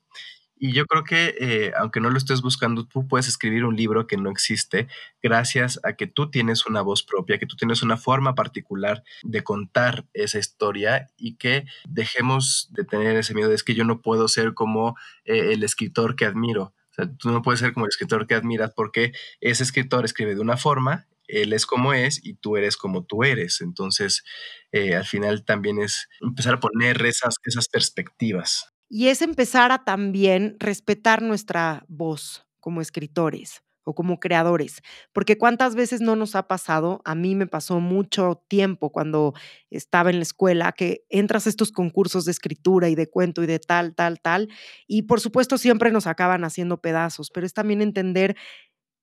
Y 0.55 0.71
yo 0.71 0.85
creo 0.85 1.03
que 1.03 1.35
eh, 1.39 1.73
aunque 1.77 1.99
no 1.99 2.09
lo 2.09 2.17
estés 2.17 2.41
buscando, 2.41 2.85
tú 2.85 3.05
puedes 3.07 3.27
escribir 3.27 3.65
un 3.65 3.75
libro 3.75 4.07
que 4.07 4.15
no 4.15 4.29
existe 4.29 4.87
gracias 5.21 5.79
a 5.83 5.93
que 5.93 6.07
tú 6.07 6.29
tienes 6.29 6.65
una 6.65 6.81
voz 6.81 7.03
propia, 7.03 7.37
que 7.37 7.45
tú 7.45 7.57
tienes 7.57 7.83
una 7.83 7.97
forma 7.97 8.33
particular 8.33 9.03
de 9.23 9.43
contar 9.43 10.05
esa 10.13 10.39
historia 10.39 11.09
y 11.17 11.35
que 11.35 11.65
dejemos 11.89 12.69
de 12.71 12.85
tener 12.85 13.17
ese 13.17 13.33
miedo 13.33 13.49
de 13.49 13.55
es 13.55 13.63
que 13.63 13.75
yo 13.75 13.83
no 13.83 14.01
puedo 14.01 14.27
ser 14.29 14.53
como 14.53 14.95
eh, 15.25 15.51
el 15.51 15.63
escritor 15.63 16.15
que 16.15 16.25
admiro 16.25 16.73
o 16.93 16.95
sea, 16.95 17.11
tú 17.11 17.31
no 17.31 17.41
puedes 17.41 17.59
ser 17.59 17.73
como 17.73 17.87
el 17.87 17.89
escritor 17.89 18.27
que 18.27 18.35
admiras 18.35 18.71
porque 18.75 19.13
ese 19.41 19.63
escritor 19.63 20.05
escribe 20.05 20.35
de 20.35 20.41
una 20.41 20.57
forma, 20.57 21.07
él 21.27 21.53
es 21.53 21.65
como 21.65 21.93
es 21.93 22.19
y 22.23 22.35
tú 22.35 22.57
eres 22.57 22.77
como 22.77 23.05
tú 23.05 23.23
eres. 23.23 23.61
Entonces, 23.61 24.23
eh, 24.71 24.95
al 24.95 25.05
final 25.05 25.45
también 25.45 25.79
es 25.79 26.07
empezar 26.21 26.55
a 26.55 26.59
poner 26.59 27.05
esas, 27.05 27.35
esas 27.43 27.67
perspectivas. 27.67 28.73
Y 28.89 29.07
es 29.07 29.21
empezar 29.21 29.71
a 29.71 29.83
también 29.83 30.55
respetar 30.59 31.21
nuestra 31.21 31.83
voz 31.87 32.45
como 32.59 32.81
escritores 32.81 33.63
o 33.85 33.93
como 33.93 34.19
creadores, 34.19 34.81
porque 35.11 35.37
cuántas 35.37 35.75
veces 35.75 35.99
no 35.99 36.15
nos 36.15 36.35
ha 36.35 36.47
pasado, 36.47 37.01
a 37.03 37.15
mí 37.15 37.35
me 37.35 37.47
pasó 37.47 37.79
mucho 37.79 38.41
tiempo 38.47 38.91
cuando 38.91 39.33
estaba 39.69 40.09
en 40.09 40.17
la 40.17 40.23
escuela, 40.23 40.71
que 40.71 41.03
entras 41.09 41.45
a 41.45 41.49
estos 41.49 41.71
concursos 41.71 42.25
de 42.25 42.31
escritura 42.31 42.87
y 42.89 42.95
de 42.95 43.09
cuento 43.09 43.43
y 43.43 43.45
de 43.45 43.59
tal, 43.59 43.93
tal, 43.93 44.21
tal, 44.21 44.49
y 44.87 45.03
por 45.03 45.19
supuesto 45.19 45.57
siempre 45.57 45.91
nos 45.91 46.07
acaban 46.07 46.43
haciendo 46.45 46.79
pedazos, 46.79 47.29
pero 47.29 47.45
es 47.45 47.53
también 47.53 47.81
entender 47.81 48.37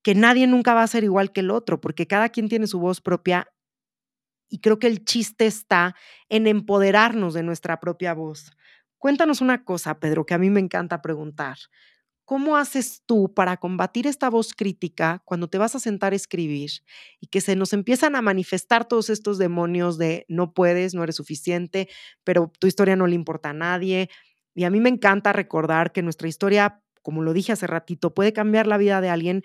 que 0.02 0.14
nadie 0.14 0.46
nunca 0.46 0.74
va 0.74 0.82
a 0.82 0.86
ser 0.86 1.04
igual 1.04 1.32
que 1.32 1.40
el 1.40 1.50
otro, 1.50 1.80
porque 1.80 2.06
cada 2.06 2.28
quien 2.30 2.48
tiene 2.48 2.66
su 2.66 2.80
voz 2.80 3.00
propia 3.00 3.48
y 4.48 4.58
creo 4.58 4.78
que 4.78 4.88
el 4.88 5.04
chiste 5.04 5.46
está 5.46 5.94
en 6.28 6.46
empoderarnos 6.46 7.34
de 7.34 7.42
nuestra 7.42 7.78
propia 7.80 8.12
voz. 8.14 8.50
Cuéntanos 8.98 9.40
una 9.40 9.64
cosa, 9.64 9.98
Pedro, 10.00 10.26
que 10.26 10.34
a 10.34 10.38
mí 10.38 10.50
me 10.50 10.60
encanta 10.60 11.00
preguntar. 11.00 11.56
¿Cómo 12.24 12.56
haces 12.56 13.02
tú 13.06 13.32
para 13.34 13.56
combatir 13.56 14.06
esta 14.06 14.30
voz 14.30 14.54
crítica 14.54 15.20
cuando 15.24 15.48
te 15.48 15.58
vas 15.58 15.74
a 15.74 15.80
sentar 15.80 16.12
a 16.12 16.16
escribir 16.16 16.70
y 17.20 17.26
que 17.26 17.40
se 17.40 17.56
nos 17.56 17.72
empiezan 17.72 18.14
a 18.14 18.22
manifestar 18.22 18.86
todos 18.86 19.10
estos 19.10 19.38
demonios 19.38 19.98
de 19.98 20.26
no 20.28 20.52
puedes, 20.54 20.94
no 20.94 21.02
eres 21.02 21.16
suficiente, 21.16 21.88
pero 22.22 22.52
tu 22.60 22.66
historia 22.68 22.94
no 22.94 23.06
le 23.08 23.16
importa 23.16 23.50
a 23.50 23.52
nadie? 23.54 24.10
Y 24.54 24.64
a 24.64 24.70
mí 24.70 24.80
me 24.80 24.90
encanta 24.90 25.32
recordar 25.32 25.92
que 25.92 26.02
nuestra 26.02 26.28
historia, 26.28 26.80
como 27.02 27.22
lo 27.22 27.32
dije 27.32 27.52
hace 27.52 27.66
ratito, 27.66 28.14
puede 28.14 28.32
cambiar 28.32 28.68
la 28.68 28.78
vida 28.78 29.00
de 29.00 29.08
alguien, 29.08 29.42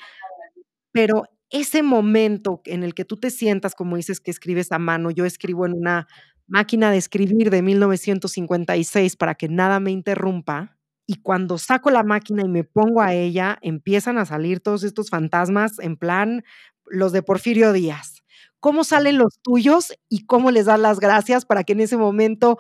pero 0.95 1.25
ese 1.49 1.83
momento 1.83 2.61
en 2.63 2.81
el 2.81 2.93
que 2.93 3.03
tú 3.03 3.17
te 3.17 3.29
sientas, 3.29 3.75
como 3.75 3.97
dices 3.97 4.21
que 4.21 4.31
escribes 4.31 4.71
a 4.71 4.79
mano, 4.79 5.11
yo 5.11 5.25
escribo 5.25 5.65
en 5.65 5.73
una 5.73 6.07
máquina 6.47 6.89
de 6.89 6.95
escribir 6.95 7.49
de 7.49 7.61
1956 7.61 9.17
para 9.17 9.35
que 9.35 9.49
nada 9.49 9.81
me 9.81 9.91
interrumpa 9.91 10.77
y 11.05 11.15
cuando 11.15 11.57
saco 11.57 11.91
la 11.91 12.03
máquina 12.03 12.43
y 12.45 12.47
me 12.47 12.63
pongo 12.63 13.01
a 13.01 13.13
ella, 13.13 13.57
empiezan 13.61 14.17
a 14.17 14.25
salir 14.25 14.61
todos 14.61 14.83
estos 14.83 15.09
fantasmas 15.09 15.79
en 15.79 15.97
plan 15.97 16.45
los 16.85 17.11
de 17.11 17.23
Porfirio 17.23 17.73
Díaz. 17.73 18.23
¿Cómo 18.61 18.85
salen 18.85 19.17
los 19.17 19.37
tuyos 19.43 19.91
y 20.07 20.25
cómo 20.25 20.49
les 20.49 20.67
das 20.67 20.79
las 20.79 21.01
gracias 21.01 21.45
para 21.45 21.65
que 21.65 21.73
en 21.73 21.81
ese 21.81 21.97
momento 21.97 22.57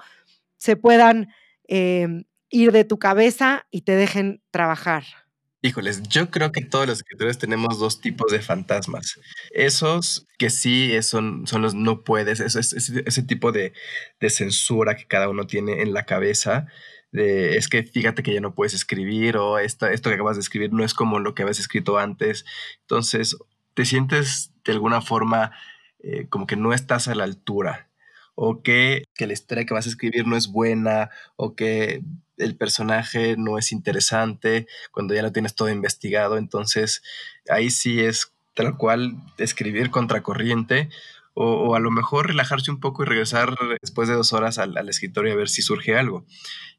se 0.57 0.75
puedan 0.75 1.29
em, 1.69 2.25
ir 2.49 2.73
de 2.73 2.83
tu 2.83 2.99
cabeza 2.99 3.65
y 3.71 3.83
te 3.83 3.95
dejen 3.95 4.43
trabajar? 4.51 5.24
Híjoles, 5.65 6.03
yo 6.03 6.29
creo 6.29 6.51
que 6.51 6.61
todos 6.61 6.85
los 6.85 6.99
escritores 6.99 7.39
tenemos 7.39 7.79
dos 7.79 7.99
tipos 7.99 8.31
de 8.31 8.39
fantasmas. 8.39 9.19
Esos 9.49 10.27
que 10.37 10.51
sí 10.51 10.91
son, 11.01 11.47
son 11.47 11.63
los 11.63 11.73
no 11.73 12.03
puedes, 12.03 12.39
ese, 12.39 13.23
tipo 13.23 13.51
de, 13.51 13.73
de, 14.19 14.29
censura 14.29 14.95
que 14.95 15.07
cada 15.07 15.27
uno 15.27 15.47
tiene 15.47 15.81
en 15.81 15.91
la 15.91 16.05
cabeza. 16.05 16.67
De, 17.11 17.55
es 17.57 17.67
que 17.67 17.81
fíjate 17.81 18.21
que 18.21 18.31
ya 18.31 18.41
no 18.41 18.53
puedes 18.53 18.75
escribir 18.75 19.37
o 19.37 19.57
esto 19.57 19.87
que 19.87 20.13
acabas 20.13 20.35
de 20.35 20.41
escribir 20.41 20.71
no 20.71 20.83
es 20.83 20.93
como 20.93 21.17
lo 21.17 21.33
que 21.33 21.41
habías 21.41 21.59
escrito 21.59 21.97
antes. 21.97 22.45
Entonces, 22.81 23.35
te 23.73 23.85
sientes 23.85 24.51
de 24.65 24.73
alguna 24.73 25.01
forma 25.01 25.51
eh, 25.97 26.27
como 26.29 26.45
que 26.45 26.57
no 26.57 26.73
estás 26.73 27.07
a 27.07 27.15
la 27.15 27.23
altura 27.23 27.89
o 28.35 28.61
que, 28.61 29.05
que 29.15 29.27
la 29.27 29.33
historia 29.33 29.65
que 29.65 29.73
vas 29.73 29.85
a 29.85 29.89
escribir 29.89 30.27
no 30.27 30.35
es 30.35 30.47
buena 30.47 31.09
o 31.35 31.55
que 31.55 32.03
el 32.37 32.55
personaje 32.57 33.35
no 33.37 33.57
es 33.57 33.71
interesante, 33.71 34.67
cuando 34.91 35.13
ya 35.13 35.21
lo 35.21 35.31
tienes 35.31 35.55
todo 35.55 35.69
investigado, 35.69 36.37
entonces 36.37 37.01
ahí 37.49 37.69
sí 37.69 38.01
es 38.01 38.33
tal 38.53 38.77
cual 38.77 39.15
escribir 39.37 39.89
contracorriente 39.89 40.89
o, 41.33 41.45
o 41.45 41.75
a 41.75 41.79
lo 41.79 41.91
mejor 41.91 42.27
relajarse 42.27 42.71
un 42.71 42.79
poco 42.79 43.03
y 43.03 43.05
regresar 43.05 43.55
después 43.81 44.07
de 44.07 44.15
dos 44.15 44.33
horas 44.33 44.57
al, 44.57 44.77
al, 44.77 44.89
escritorio 44.89 45.33
a 45.33 45.37
ver 45.37 45.49
si 45.49 45.61
surge 45.61 45.97
algo. 45.97 46.25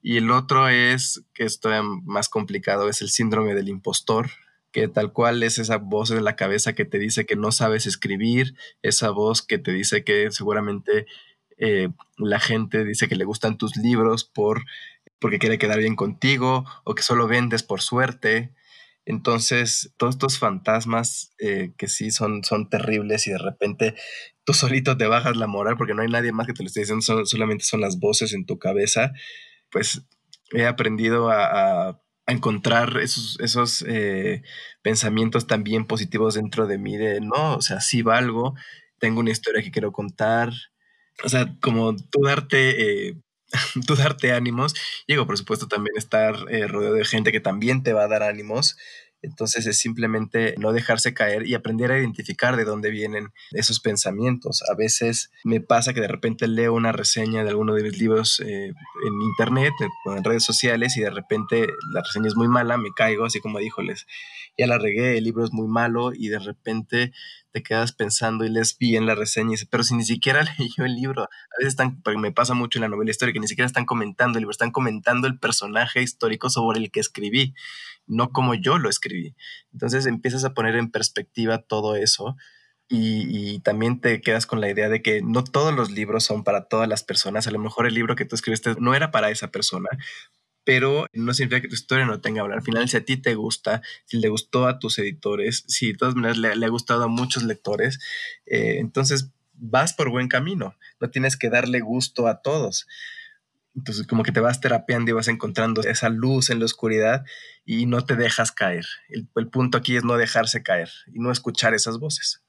Y 0.02 0.16
el 0.16 0.30
otro 0.30 0.68
es, 0.68 1.24
que 1.34 1.44
esto 1.44 1.72
es 1.72 1.82
más 2.04 2.28
complicado, 2.28 2.88
es 2.88 3.02
el 3.02 3.10
síndrome 3.10 3.54
del 3.54 3.68
impostor, 3.68 4.30
que 4.72 4.88
tal 4.88 5.12
cual 5.12 5.42
es 5.42 5.58
esa 5.58 5.78
voz 5.78 6.10
en 6.10 6.24
la 6.24 6.36
cabeza 6.36 6.74
que 6.74 6.84
te 6.84 6.98
dice 6.98 7.26
que 7.26 7.36
no 7.36 7.52
sabes 7.52 7.86
escribir, 7.86 8.54
esa 8.82 9.10
voz 9.10 9.42
que 9.42 9.58
te 9.58 9.72
dice 9.72 10.04
que 10.04 10.30
seguramente 10.30 11.06
eh, 11.58 11.88
la 12.18 12.40
gente 12.40 12.84
dice 12.84 13.08
que 13.08 13.16
le 13.16 13.24
gustan 13.24 13.58
tus 13.58 13.76
libros 13.76 14.24
por 14.24 14.64
porque 15.18 15.38
quiere 15.38 15.58
quedar 15.58 15.78
bien 15.78 15.96
contigo 15.96 16.64
o 16.84 16.94
que 16.94 17.02
solo 17.02 17.26
vendes 17.26 17.62
por 17.62 17.80
suerte. 17.80 18.52
Entonces, 19.04 19.94
todos 19.96 20.16
estos 20.16 20.38
fantasmas 20.38 21.32
eh, 21.38 21.72
que 21.78 21.88
sí 21.88 22.10
son, 22.10 22.42
son 22.44 22.68
terribles 22.68 23.26
y 23.26 23.30
de 23.30 23.38
repente 23.38 23.94
tú 24.44 24.52
solito 24.52 24.96
te 24.96 25.06
bajas 25.06 25.36
la 25.36 25.46
moral 25.46 25.76
porque 25.76 25.94
no 25.94 26.02
hay 26.02 26.08
nadie 26.08 26.32
más 26.32 26.46
que 26.46 26.52
te 26.52 26.62
lo 26.62 26.66
esté 26.66 26.80
diciendo, 26.80 27.24
solamente 27.24 27.64
son 27.64 27.80
las 27.80 27.98
voces 27.98 28.32
en 28.32 28.46
tu 28.46 28.58
cabeza, 28.58 29.12
pues 29.70 30.02
he 30.52 30.66
aprendido 30.66 31.30
a, 31.30 31.90
a, 31.90 32.00
encontrar 32.28 32.98
esos, 32.98 33.38
esos 33.40 33.84
eh, 33.86 34.42
pensamientos 34.82 35.46
también 35.46 35.86
positivos 35.86 36.34
dentro 36.34 36.66
de 36.66 36.78
mí 36.78 36.96
de, 36.96 37.20
no, 37.20 37.56
o 37.56 37.62
sea, 37.62 37.80
sí 37.80 38.02
valgo, 38.02 38.54
tengo 38.98 39.20
una 39.20 39.30
historia 39.30 39.62
que 39.62 39.70
quiero 39.70 39.92
contar, 39.92 40.52
o 41.24 41.28
sea, 41.28 41.54
como 41.60 41.96
tú 41.96 42.22
darte 42.22 43.08
eh, 43.08 43.16
tú 43.86 43.96
darte 43.96 44.32
ánimos. 44.32 44.74
Digo, 45.06 45.26
por 45.26 45.36
supuesto, 45.38 45.68
también 45.68 45.96
estar 45.96 46.34
eh, 46.50 46.66
rodeado 46.66 46.94
de 46.94 47.04
gente 47.04 47.32
que 47.32 47.40
también 47.40 47.82
te 47.82 47.92
va 47.92 48.04
a 48.04 48.08
dar 48.08 48.22
ánimos. 48.22 48.76
Entonces 49.22 49.66
es 49.66 49.78
simplemente 49.78 50.54
no 50.58 50.72
dejarse 50.72 51.14
caer 51.14 51.46
y 51.46 51.54
aprender 51.54 51.90
a 51.90 51.98
identificar 51.98 52.54
de 52.54 52.64
dónde 52.64 52.90
vienen 52.90 53.30
esos 53.52 53.80
pensamientos. 53.80 54.62
A 54.70 54.76
veces 54.76 55.30
me 55.42 55.60
pasa 55.60 55.94
que 55.94 56.00
de 56.00 56.08
repente 56.08 56.46
leo 56.46 56.74
una 56.74 56.92
reseña 56.92 57.42
de 57.42 57.50
alguno 57.50 57.74
de 57.74 57.82
mis 57.82 57.98
libros 57.98 58.40
eh, 58.40 58.68
en 58.68 59.22
internet, 59.22 59.72
en, 60.04 60.22
redes 60.22 60.44
sociales, 60.44 60.96
y 60.96 61.00
de 61.00 61.10
repente 61.10 61.66
la 61.92 62.02
reseña 62.02 62.28
es 62.28 62.36
muy 62.36 62.46
mala, 62.46 62.76
me 62.76 62.92
caigo, 62.94 63.24
así 63.24 63.40
como 63.40 63.58
díjoles, 63.58 64.06
ya 64.58 64.66
la 64.66 64.78
regué, 64.78 65.18
el 65.18 65.24
libro 65.24 65.44
es 65.44 65.52
muy 65.52 65.68
malo, 65.68 66.12
y 66.14 66.28
de 66.28 66.38
repente 66.38 67.12
te 67.52 67.62
quedas 67.62 67.92
pensando 67.92 68.44
y 68.44 68.50
lees 68.50 68.76
bien 68.78 69.06
la 69.06 69.14
reseña 69.14 69.54
y 69.54 69.64
pero 69.66 69.82
si 69.82 69.94
ni 69.94 70.04
siquiera 70.04 70.44
leyó 70.58 70.84
el 70.84 70.94
libro, 70.94 71.22
a 71.22 71.28
veces 71.58 71.72
están, 71.72 72.02
me 72.18 72.32
pasa 72.32 72.54
mucho 72.54 72.78
en 72.78 72.82
la 72.82 72.88
novela 72.88 73.10
histórica, 73.10 73.40
ni 73.40 73.48
siquiera 73.48 73.66
están 73.66 73.86
comentando 73.86 74.38
el 74.38 74.42
libro, 74.42 74.50
están 74.50 74.72
comentando 74.72 75.26
el 75.26 75.38
personaje 75.38 76.02
histórico 76.02 76.50
sobre 76.50 76.80
el 76.80 76.90
que 76.90 77.00
escribí, 77.00 77.54
no 78.06 78.30
como 78.30 78.54
yo 78.54 78.78
lo 78.78 78.88
escribí. 78.90 79.34
Entonces 79.72 80.06
empiezas 80.06 80.44
a 80.44 80.54
poner 80.54 80.76
en 80.76 80.90
perspectiva 80.90 81.58
todo 81.58 81.96
eso 81.96 82.36
y, 82.88 83.54
y, 83.54 83.60
también 83.60 84.00
te 84.00 84.20
quedas 84.20 84.46
con 84.46 84.60
la 84.60 84.70
idea 84.70 84.88
de 84.88 85.02
que 85.02 85.20
no 85.20 85.42
todos 85.42 85.74
los 85.74 85.90
libros 85.90 86.24
son 86.24 86.44
para 86.44 86.68
todas 86.68 86.88
las 86.88 87.02
personas. 87.02 87.46
A 87.46 87.50
lo 87.50 87.58
mejor 87.58 87.86
el 87.86 87.94
libro 87.94 88.14
que 88.14 88.24
tú 88.24 88.36
escribiste 88.36 88.76
no 88.78 88.94
era 88.94 89.10
para 89.10 89.30
esa 89.30 89.50
persona, 89.50 89.88
pero 90.66 91.06
no 91.12 91.32
significa 91.32 91.62
que 91.62 91.68
tu 91.68 91.76
historia 91.76 92.06
no 92.06 92.20
tenga 92.20 92.42
valor. 92.42 92.58
Al 92.58 92.64
final, 92.64 92.88
si 92.88 92.96
a 92.96 93.04
ti 93.04 93.16
te 93.16 93.36
gusta, 93.36 93.82
si 94.04 94.18
le 94.18 94.28
gustó 94.28 94.66
a 94.66 94.80
tus 94.80 94.98
editores, 94.98 95.62
si 95.68 95.92
de 95.92 95.96
todas 95.96 96.16
maneras 96.16 96.38
le, 96.38 96.56
le 96.56 96.66
ha 96.66 96.68
gustado 96.68 97.04
a 97.04 97.08
muchos 97.08 97.44
lectores, 97.44 98.00
eh, 98.46 98.78
entonces 98.80 99.30
vas 99.54 99.92
por 99.92 100.10
buen 100.10 100.26
camino. 100.26 100.74
No 101.00 101.08
tienes 101.08 101.36
que 101.36 101.50
darle 101.50 101.78
gusto 101.78 102.26
a 102.26 102.42
todos. 102.42 102.88
Entonces, 103.76 104.08
como 104.08 104.24
que 104.24 104.32
te 104.32 104.40
vas 104.40 104.60
terapeando 104.60 105.08
y 105.08 105.14
vas 105.14 105.28
encontrando 105.28 105.82
esa 105.82 106.08
luz 106.08 106.50
en 106.50 106.58
la 106.58 106.64
oscuridad 106.64 107.24
y 107.64 107.86
no 107.86 108.04
te 108.04 108.16
dejas 108.16 108.50
caer. 108.50 108.86
El, 109.08 109.28
el 109.36 109.48
punto 109.48 109.78
aquí 109.78 109.96
es 109.96 110.02
no 110.02 110.16
dejarse 110.16 110.64
caer 110.64 110.90
y 111.14 111.20
no 111.20 111.30
escuchar 111.30 111.74
esas 111.74 112.00
voces. 112.00 112.42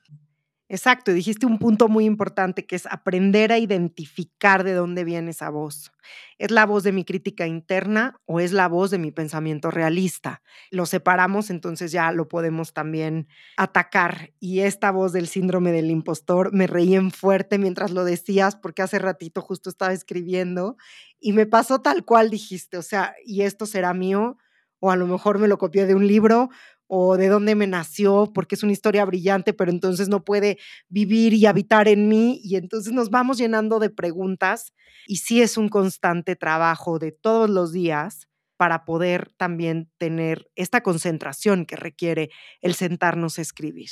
Exacto, 0.70 1.14
dijiste 1.14 1.46
un 1.46 1.60
punto 1.60 1.88
muy 1.88 2.04
importante 2.04 2.66
que 2.66 2.76
es 2.76 2.88
aprender 2.88 3.54
a 3.54 3.58
identificar 3.58 4.66
de 4.66 4.74
dónde 4.74 5.06
viene 5.06 5.32
esa 5.32 5.50
voz. 5.50 5.94
¿Es 6.38 6.52
la 6.52 6.66
voz 6.66 6.84
de 6.84 6.92
mi 6.92 7.06
crítica 7.06 7.48
interna 7.48 8.20
o 8.26 8.42
es 8.42 8.52
la 8.52 8.68
voz 8.68 8.92
de 8.92 8.98
mi 8.98 9.12
pensamiento 9.12 9.72
realista? 9.72 10.42
Lo 10.70 10.86
separamos, 10.86 11.50
entonces 11.52 11.94
ya 11.94 12.12
lo 12.12 12.28
podemos 12.28 12.74
también 12.74 13.30
atacar. 13.56 14.32
Y 14.42 14.60
esta 14.60 14.92
voz 14.92 15.14
del 15.14 15.28
síndrome 15.30 15.72
del 15.72 15.90
impostor, 15.90 16.52
me 16.54 16.68
reí 16.68 16.96
en 16.96 17.12
fuerte 17.12 17.58
mientras 17.58 17.92
lo 17.92 18.04
decías 18.04 18.58
porque 18.58 18.82
hace 18.82 19.00
ratito 19.00 19.42
justo 19.42 19.70
estaba 19.70 19.94
escribiendo 19.94 20.76
y 21.22 21.32
me 21.32 21.46
pasó 21.46 21.80
tal 21.80 22.04
cual 22.04 22.30
dijiste, 22.30 22.78
o 22.78 22.82
sea, 22.82 23.16
y 23.26 23.44
esto 23.44 23.66
será 23.66 23.94
mío 23.94 24.38
o 24.80 24.92
a 24.92 24.96
lo 24.96 25.08
mejor 25.08 25.40
me 25.40 25.48
lo 25.48 25.58
copié 25.58 25.86
de 25.86 25.96
un 25.96 26.08
libro 26.08 26.50
o 26.88 27.18
de 27.18 27.28
dónde 27.28 27.56
me 27.56 27.68
nació, 27.68 28.32
porque 28.34 28.56
es 28.56 28.64
una 28.64 28.72
historia 28.72 29.06
brillante, 29.06 29.54
pero 29.54 29.72
entonces 29.72 30.08
no 30.10 30.24
puede 30.24 30.58
vivir 30.88 31.34
y 31.34 31.46
habitar 31.46 31.88
en 31.88 32.08
mí. 32.08 32.40
Y 32.44 32.56
entonces 32.56 32.94
nos 32.94 33.10
vamos 33.10 33.38
llenando 33.38 33.80
de 33.80 33.90
preguntas 33.90 34.74
y 35.06 35.18
sí 35.18 35.42
es 35.42 35.58
un 35.58 35.70
constante 35.70 36.36
trabajo 36.36 36.98
de 37.00 37.12
todos 37.12 37.50
los 37.50 37.72
días 37.72 38.28
para 38.56 38.86
poder 38.86 39.32
también 39.38 39.92
tener 39.98 40.50
esta 40.56 40.82
concentración 40.82 41.66
que 41.66 41.76
requiere 41.76 42.32
el 42.62 42.74
sentarnos 42.74 43.38
a 43.38 43.44
escribir. 43.44 43.90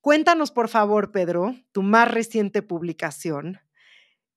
Cuéntanos, 0.00 0.50
por 0.50 0.68
favor, 0.68 1.12
Pedro, 1.12 1.54
tu 1.72 1.82
más 1.82 2.10
reciente 2.10 2.62
publicación, 2.62 3.60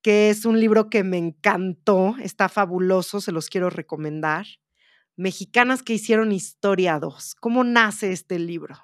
que 0.01 0.29
es 0.29 0.45
un 0.45 0.59
libro 0.59 0.89
que 0.89 1.03
me 1.03 1.17
encantó, 1.17 2.15
está 2.21 2.49
fabuloso, 2.49 3.21
se 3.21 3.31
los 3.31 3.49
quiero 3.49 3.69
recomendar 3.69 4.45
Mexicanas 5.15 5.83
que 5.83 5.93
hicieron 5.93 6.31
historia 6.31 6.97
2. 6.97 7.35
¿Cómo 7.39 7.63
nace 7.63 8.11
este 8.11 8.39
libro? 8.39 8.79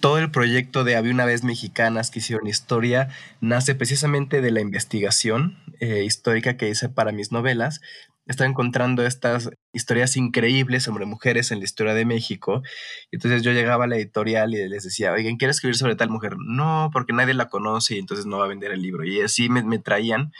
Todo 0.00 0.18
el 0.18 0.30
proyecto 0.30 0.82
de 0.82 0.96
Había 0.96 1.12
una 1.12 1.26
vez 1.26 1.44
mexicanas 1.44 2.10
que 2.10 2.20
hicieron 2.20 2.46
historia 2.46 3.08
nace 3.40 3.74
precisamente 3.74 4.40
de 4.40 4.50
la 4.50 4.60
investigación 4.60 5.58
eh, 5.80 6.04
histórica 6.04 6.56
que 6.56 6.70
hice 6.70 6.88
para 6.88 7.12
mis 7.12 7.32
novelas. 7.32 7.82
Estaba 8.24 8.48
encontrando 8.48 9.04
estas 9.04 9.50
historias 9.74 10.16
increíbles 10.16 10.84
sobre 10.84 11.04
mujeres 11.04 11.50
en 11.50 11.58
la 11.58 11.64
historia 11.64 11.92
de 11.92 12.06
México. 12.06 12.62
Entonces 13.10 13.42
yo 13.42 13.52
llegaba 13.52 13.84
a 13.84 13.88
la 13.88 13.96
editorial 13.96 14.54
y 14.54 14.68
les 14.68 14.84
decía, 14.84 15.12
oigan, 15.12 15.36
¿quiere 15.36 15.50
escribir 15.50 15.76
sobre 15.76 15.96
tal 15.96 16.08
mujer? 16.08 16.36
No, 16.38 16.88
porque 16.94 17.12
nadie 17.12 17.34
la 17.34 17.48
conoce 17.50 17.96
y 17.96 17.98
entonces 17.98 18.24
no 18.24 18.38
va 18.38 18.46
a 18.46 18.48
vender 18.48 18.70
el 18.70 18.80
libro. 18.80 19.04
Y 19.04 19.20
así 19.20 19.50
me 19.50 19.78
traían 19.78 20.32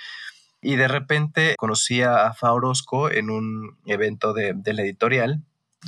y 0.60 0.76
de 0.76 0.88
repente 0.88 1.54
conocí 1.56 2.02
a 2.02 2.32
Fa 2.34 2.52
Orozco 2.52 3.10
en 3.10 3.30
un 3.30 3.78
evento 3.86 4.32
de, 4.32 4.54
de, 4.54 4.72
la 4.72 4.82
editorial. 4.82 5.42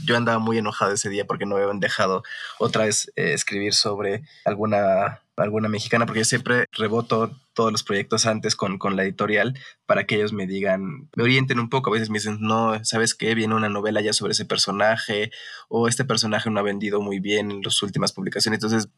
Yo 0.05 0.17
andaba 0.17 0.39
muy 0.39 0.59
enojado 0.59 0.93
ese 0.93 1.09
día 1.09 1.27
porque 1.27 1.47
no 1.47 1.57
me 1.57 1.63
habían 1.63 1.81
dejado 1.81 2.23
otra 2.59 2.85
vez 2.85 3.11
eh, 3.17 3.33
escribir 3.33 3.75
sobre 3.75 4.23
alguna, 4.45 5.23
alguna 5.37 5.69
mexicana, 5.69 6.07
porque 6.07 6.21
yo 6.21 6.25
siempre 6.25 6.67
reboto 6.71 7.37
todos 7.55 7.73
los 7.73 7.83
proyectos 7.83 8.25
antes 8.27 8.55
con, 8.55 8.79
con 8.79 8.95
la 8.95 9.03
editorial 9.03 9.59
para 9.87 10.07
que 10.07 10.15
ellos 10.15 10.33
me 10.33 10.47
digan, 10.47 11.11
me 11.17 11.25
orienten 11.25 11.59
un 11.59 11.69
poco. 11.69 11.91
A 11.91 11.95
veces 11.95 12.09
me 12.09 12.21
dicen, 12.21 12.39
no, 12.41 12.83
¿sabes 12.85 13.17
qué? 13.17 13.35
Viene 13.35 13.57
una 13.57 13.69
novela 13.69 14.01
ya 14.01 14.13
sobre 14.13 14.33
ese 14.33 14.45
personaje 14.45 15.33
o 15.69 15.89
este 15.89 16.05
personaje 16.05 16.51
no 16.51 16.61
ha 16.61 16.63
vendido 16.63 17.01
muy 17.01 17.19
bien 17.19 17.51
en 17.51 17.63
las 17.63 17.83
últimas 17.83 18.13
publicaciones. 18.13 18.59
Entonces, 18.63 18.89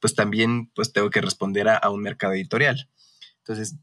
pues 0.00 0.14
también 0.14 0.70
pues 0.74 0.94
tengo 0.94 1.10
que 1.10 1.20
responder 1.20 1.68
a, 1.68 1.76
a 1.76 1.90
un 1.90 2.00
mercado 2.00 2.32
editorial. 2.32 2.88
Entonces, 3.40 3.76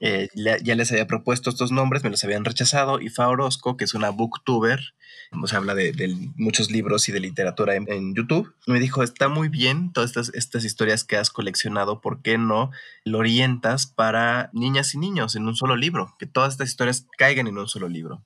eh, 0.00 0.28
ya 0.34 0.74
les 0.76 0.92
había 0.92 1.06
propuesto 1.06 1.50
estos 1.50 1.72
nombres, 1.72 2.04
me 2.04 2.10
los 2.10 2.22
habían 2.22 2.44
rechazado, 2.44 3.00
y 3.00 3.08
Fa 3.08 3.28
Orozco, 3.28 3.76
que 3.76 3.84
es 3.84 3.94
una 3.94 4.10
booktuber, 4.10 4.80
sea, 5.46 5.58
habla 5.58 5.74
de, 5.74 5.92
muchos 6.36 6.70
libros 6.70 7.08
y 7.08 7.12
de 7.12 7.20
literatura 7.20 7.74
en, 7.74 8.14
YouTube, 8.14 8.54
me 8.66 8.78
dijo, 8.78 9.02
está 9.02 9.28
muy 9.28 9.48
bien 9.48 9.92
todas 9.92 10.10
estas, 10.10 10.34
estas 10.34 10.64
historias 10.64 11.04
que 11.04 11.16
has 11.16 11.30
coleccionado, 11.30 12.00
¿por 12.00 12.22
qué 12.22 12.38
no 12.38 12.70
lo 13.04 13.18
orientas 13.18 13.86
para 13.86 14.50
niñas 14.52 14.94
y 14.94 14.98
niños 14.98 15.34
en 15.34 15.46
un 15.46 15.56
solo 15.56 15.76
libro? 15.76 16.14
Que 16.18 16.26
todas 16.26 16.52
estas 16.52 16.68
historias 16.68 17.06
caigan 17.16 17.48
en 17.48 17.58
un 17.58 17.68
solo 17.68 17.88
libro. 17.88 18.24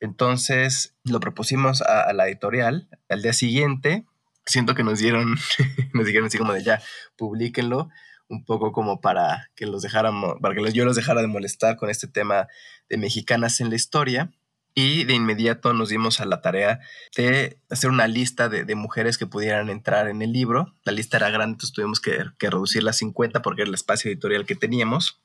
Entonces 0.00 0.96
lo 1.04 1.20
propusimos 1.20 1.82
a, 1.82 2.02
a 2.02 2.12
la 2.12 2.28
editorial, 2.28 2.88
al 3.08 3.22
día 3.22 3.32
siguiente, 3.32 4.04
siento 4.46 4.74
que 4.74 4.84
nos 4.84 4.98
dieron, 4.98 5.36
nos 5.92 6.06
dijeron 6.06 6.26
así 6.26 6.38
como 6.38 6.52
de 6.52 6.64
ya, 6.64 6.82
publíquenlo, 7.16 7.88
un 8.28 8.44
poco 8.44 8.72
como 8.72 9.00
para 9.00 9.50
que 9.54 9.66
los 9.66 9.82
dejáramos, 9.82 10.36
para 10.40 10.54
que 10.54 10.72
yo 10.72 10.84
los 10.84 10.96
dejara 10.96 11.20
de 11.20 11.26
molestar 11.26 11.76
con 11.76 11.90
este 11.90 12.08
tema 12.08 12.48
de 12.88 12.96
mexicanas 12.98 13.60
en 13.60 13.70
la 13.70 13.76
historia. 13.76 14.30
y 14.74 15.04
de 15.04 15.14
inmediato 15.14 15.72
nos 15.72 15.88
dimos 15.88 16.20
a 16.20 16.24
la 16.24 16.40
tarea 16.40 16.78
de 17.16 17.58
hacer 17.68 17.90
una 17.90 18.06
lista 18.06 18.48
de, 18.48 18.74
mujeres 18.76 19.18
que 19.18 19.26
pudieran 19.26 19.70
entrar 19.70 20.08
en 20.08 20.22
el 20.22 20.32
libro. 20.32 20.72
La 20.84 20.92
lista 20.92 21.16
era 21.16 21.30
grande, 21.30 21.54
entonces 21.54 21.72
tuvimos 21.72 22.00
que, 22.00 22.16
que 22.38 22.48
reducirla 22.48 22.90
a 22.90 22.92
50 22.92 23.42
porque 23.42 23.62
era 23.62 23.68
el 23.68 23.74
espacio 23.74 24.08
editorial 24.08 24.46
que 24.46 24.54
teníamos. 24.54 25.20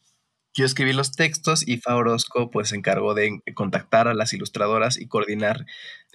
Yo 0.54 0.66
escribí 0.66 0.94
los 0.94 1.12
textos 1.12 1.68
y 1.68 1.78
Fa 1.78 1.96
Orozco 1.96 2.52
pues 2.52 2.70
se 2.70 2.76
encargó 2.76 3.14
de 3.14 3.42
contactar 3.56 4.08
a 4.08 4.14
las 4.14 4.34
ilustradoras 4.34 5.00
y 5.00 5.08
coordinar 5.08 5.66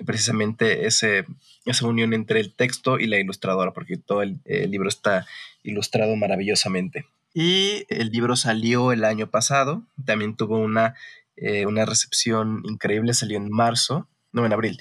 precisamente 0.07 0.87
ese, 0.87 1.24
esa 1.64 1.87
unión 1.87 2.14
entre 2.14 2.40
el 2.40 2.55
texto 2.55 2.98
y 2.98 3.07
la 3.07 3.18
ilustradora, 3.18 3.72
porque 3.72 3.96
todo 3.96 4.22
el, 4.22 4.40
el 4.44 4.70
libro 4.70 4.88
está 4.88 5.27
ilustrado 5.62 6.14
maravillosamente. 6.14 7.07
Y 7.35 7.85
el 7.88 8.11
libro 8.11 8.37
salió 8.37 8.92
el 8.92 9.05
año 9.05 9.31
pasado, 9.31 9.85
también 10.05 10.37
tuvo 10.37 10.59
una 10.59 10.94
eh, 11.40 11.66
una 11.66 11.85
recepción 11.85 12.62
increíble, 12.64 13.14
salió 13.14 13.37
en 13.37 13.48
marzo, 13.48 14.09
no 14.33 14.44
en 14.44 14.53
abril. 14.53 14.81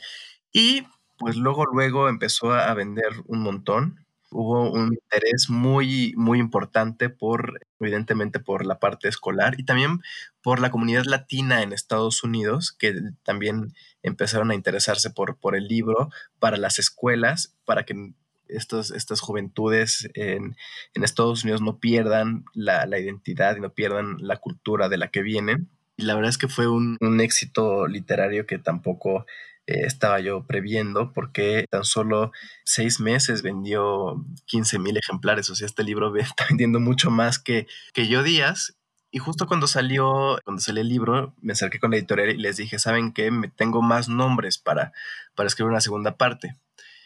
Y 0.51 0.83
pues 1.19 1.35
luego, 1.35 1.65
luego 1.65 2.09
empezó 2.09 2.51
a 2.51 2.73
vender 2.73 3.11
un 3.25 3.41
montón. 3.41 4.05
Hubo 4.39 4.69
un 4.69 4.93
interés 4.93 5.49
muy, 5.49 6.13
muy 6.15 6.37
importante 6.37 7.09
por, 7.09 7.59
evidentemente, 7.79 8.39
por 8.39 8.67
la 8.67 8.77
parte 8.77 9.07
escolar 9.07 9.59
y 9.59 9.63
también 9.63 10.01
por 10.43 10.59
la 10.59 10.69
comunidad 10.69 11.05
latina 11.05 11.63
en 11.63 11.73
Estados 11.73 12.23
Unidos, 12.23 12.71
que 12.71 12.93
también 13.23 13.73
empezaron 14.03 14.51
a 14.51 14.53
interesarse 14.53 15.09
por, 15.09 15.37
por 15.37 15.55
el 15.55 15.67
libro 15.67 16.11
para 16.37 16.57
las 16.57 16.77
escuelas, 16.77 17.55
para 17.65 17.83
que 17.83 18.13
estos, 18.47 18.91
estas 18.91 19.21
juventudes 19.21 20.07
en, 20.13 20.55
en, 20.93 21.03
Estados 21.03 21.43
Unidos 21.43 21.61
no 21.63 21.79
pierdan 21.79 22.45
la, 22.53 22.85
la, 22.85 22.99
identidad 22.99 23.57
y 23.57 23.59
no 23.59 23.73
pierdan 23.73 24.17
la 24.19 24.37
cultura 24.37 24.87
de 24.87 24.97
la 24.97 25.07
que 25.07 25.23
vienen. 25.23 25.67
Y 25.95 26.03
la 26.03 26.13
verdad 26.13 26.29
es 26.29 26.37
que 26.37 26.47
fue 26.47 26.67
un, 26.67 26.99
éxito 27.21 27.87
literario 27.87 28.45
que 28.45 28.59
tampoco 28.59 29.25
estaba 29.67 30.19
yo 30.19 30.45
previendo 30.47 31.11
porque 31.13 31.65
tan 31.69 31.83
solo 31.83 32.31
seis 32.63 32.99
meses 32.99 33.41
vendió 33.41 34.25
15 34.45 34.79
mil 34.79 34.97
ejemplares. 34.97 35.49
O 35.49 35.55
sea, 35.55 35.65
este 35.65 35.83
libro 35.83 36.15
está 36.17 36.45
vendiendo 36.49 36.79
mucho 36.79 37.11
más 37.11 37.37
que, 37.37 37.67
que 37.93 38.07
yo 38.07 38.23
días. 38.23 38.77
Y 39.11 39.19
justo 39.19 39.47
cuando 39.47 39.67
salió, 39.67 40.39
cuando 40.43 40.61
salió 40.61 40.81
el 40.81 40.89
libro, 40.89 41.33
me 41.41 41.53
acerqué 41.53 41.79
con 41.79 41.91
la 41.91 41.97
editorial 41.97 42.29
y 42.29 42.37
les 42.37 42.57
dije, 42.57 42.79
¿saben 42.79 43.13
qué? 43.13 43.31
Me 43.31 43.47
tengo 43.47 43.81
más 43.81 44.09
nombres 44.09 44.57
para, 44.57 44.91
para 45.35 45.47
escribir 45.47 45.71
una 45.71 45.81
segunda 45.81 46.17
parte. 46.17 46.55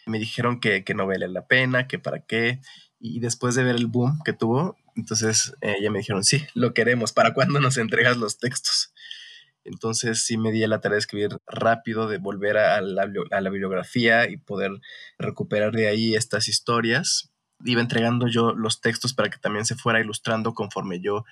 Me 0.08 0.18
dijeron 0.20 0.60
que, 0.60 0.84
que 0.84 0.96
no 0.96 1.06
vale 1.06 1.28
la 1.28 1.46
pena, 1.46 1.88
que 1.88 2.00
para 2.00 2.22
qué. 2.22 2.60
Y 3.00 3.20
después 3.20 3.56
de 3.56 3.64
ver 3.64 3.76
el 3.76 3.88
boom 3.88 4.20
que 4.24 4.34
tuvo, 4.34 4.78
entonces 4.96 5.54
eh, 5.62 5.78
ya 5.82 5.92
me 5.92 6.00
dijeron, 6.00 6.24
sí, 6.24 6.46
lo 6.54 6.74
queremos, 6.74 7.14
¿para 7.14 7.34
cuándo 7.34 7.60
nos 7.60 7.78
entregas 7.78 8.18
los 8.18 8.38
textos? 8.38 8.91
Entonces 9.64 10.24
sí 10.26 10.38
me 10.38 10.52
di 10.52 10.66
la 10.66 10.82
tarea 10.82 10.96
de 10.96 11.00
escribir 11.00 11.38
rápido, 11.46 12.08
de 12.08 12.18
volver 12.18 12.58
a 12.58 12.82
la, 12.82 13.06
bibliografía 13.50 14.30
y 14.30 14.38
poder 14.38 14.72
recuperar 15.18 15.72
de 15.72 15.88
ahí 15.88 16.16
estas 16.16 16.48
historias. 16.48 17.32
Iba 17.64 17.82
entregando 17.82 18.28
yo 18.28 18.54
los 18.54 18.82
textos 18.82 19.14
para 19.14 19.30
que 19.30 19.38
también 19.38 19.66
se 19.66 19.76
fuera 19.76 20.00
ilustrando 20.00 20.54
conforme 20.54 21.00
yo, 21.00 21.26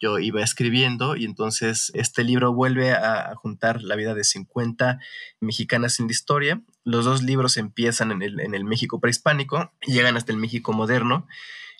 yo 0.00 0.18
iba 0.18 0.42
escribiendo 0.42 1.16
y 1.16 1.24
entonces 1.24 1.90
este 1.94 2.24
libro 2.24 2.52
vuelve 2.52 2.92
a, 2.92 3.34
juntar 3.36 3.82
la 3.82 3.96
vida 3.96 4.14
de 4.14 4.24
50 4.24 4.98
mexicanas 5.40 6.00
en 6.00 6.06
la 6.06 6.12
historia. 6.12 6.62
Los 6.84 7.04
dos 7.04 7.22
libros 7.22 7.56
empiezan 7.56 8.10
en 8.10 8.22
el, 8.22 8.40
en 8.40 8.54
el 8.54 8.64
México 8.64 9.00
prehispánico 9.00 9.72
llegan 9.86 10.16
hasta 10.16 10.32
el 10.32 10.38
México 10.38 10.72
moderno 10.72 11.26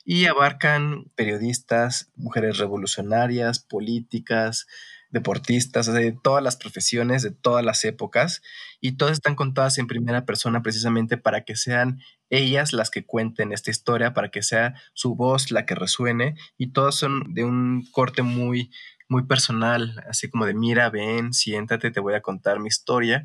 y 0.07 0.27
abarcan 0.27 1.11
periodistas, 1.17 2.13
mujeres 2.15 2.59
revolucionarias, 2.59 3.59
políticas, 3.59 4.69
deportistas, 5.11 5.93
de 5.93 6.13
todas 6.13 6.43
las 6.43 6.57
profesiones, 6.57 7.23
de 7.23 7.31
todas 7.31 7.65
las 7.65 7.85
épocas, 7.85 8.43
y 8.81 8.93
todas 8.93 9.15
están 9.15 9.35
contadas 9.35 9.79
en 9.79 9.87
primera 9.87 10.25
persona 10.25 10.63
precisamente 10.63 11.17
para 11.17 11.45
que 11.45 11.57
sean 11.57 12.01
ellas 12.31 12.73
las 12.73 12.91
que 12.91 13.05
cuenten 13.05 13.53
esta 13.53 13.71
historia, 13.71 14.15
para 14.15 14.31
que 14.31 14.43
sea 14.43 14.75
su 14.95 15.15
voz 15.15 15.51
la 15.51 15.65
que 15.67 15.75
resuene, 15.75 16.37
y 16.59 16.69
todas 16.69 16.97
son 16.97 17.35
de 17.35 17.45
un 17.45 17.87
corte 17.93 18.23
muy, 18.23 18.71
muy 19.09 19.25
personal, 19.25 20.05
así 20.09 20.29
como 20.29 20.47
de 20.47 20.55
mira, 20.55 20.91
ven, 20.91 21.33
siéntate, 21.33 21.91
te 21.91 22.01
voy 22.01 22.15
a 22.15 22.23
contar 22.23 22.59
mi 22.59 22.69
historia, 22.69 23.25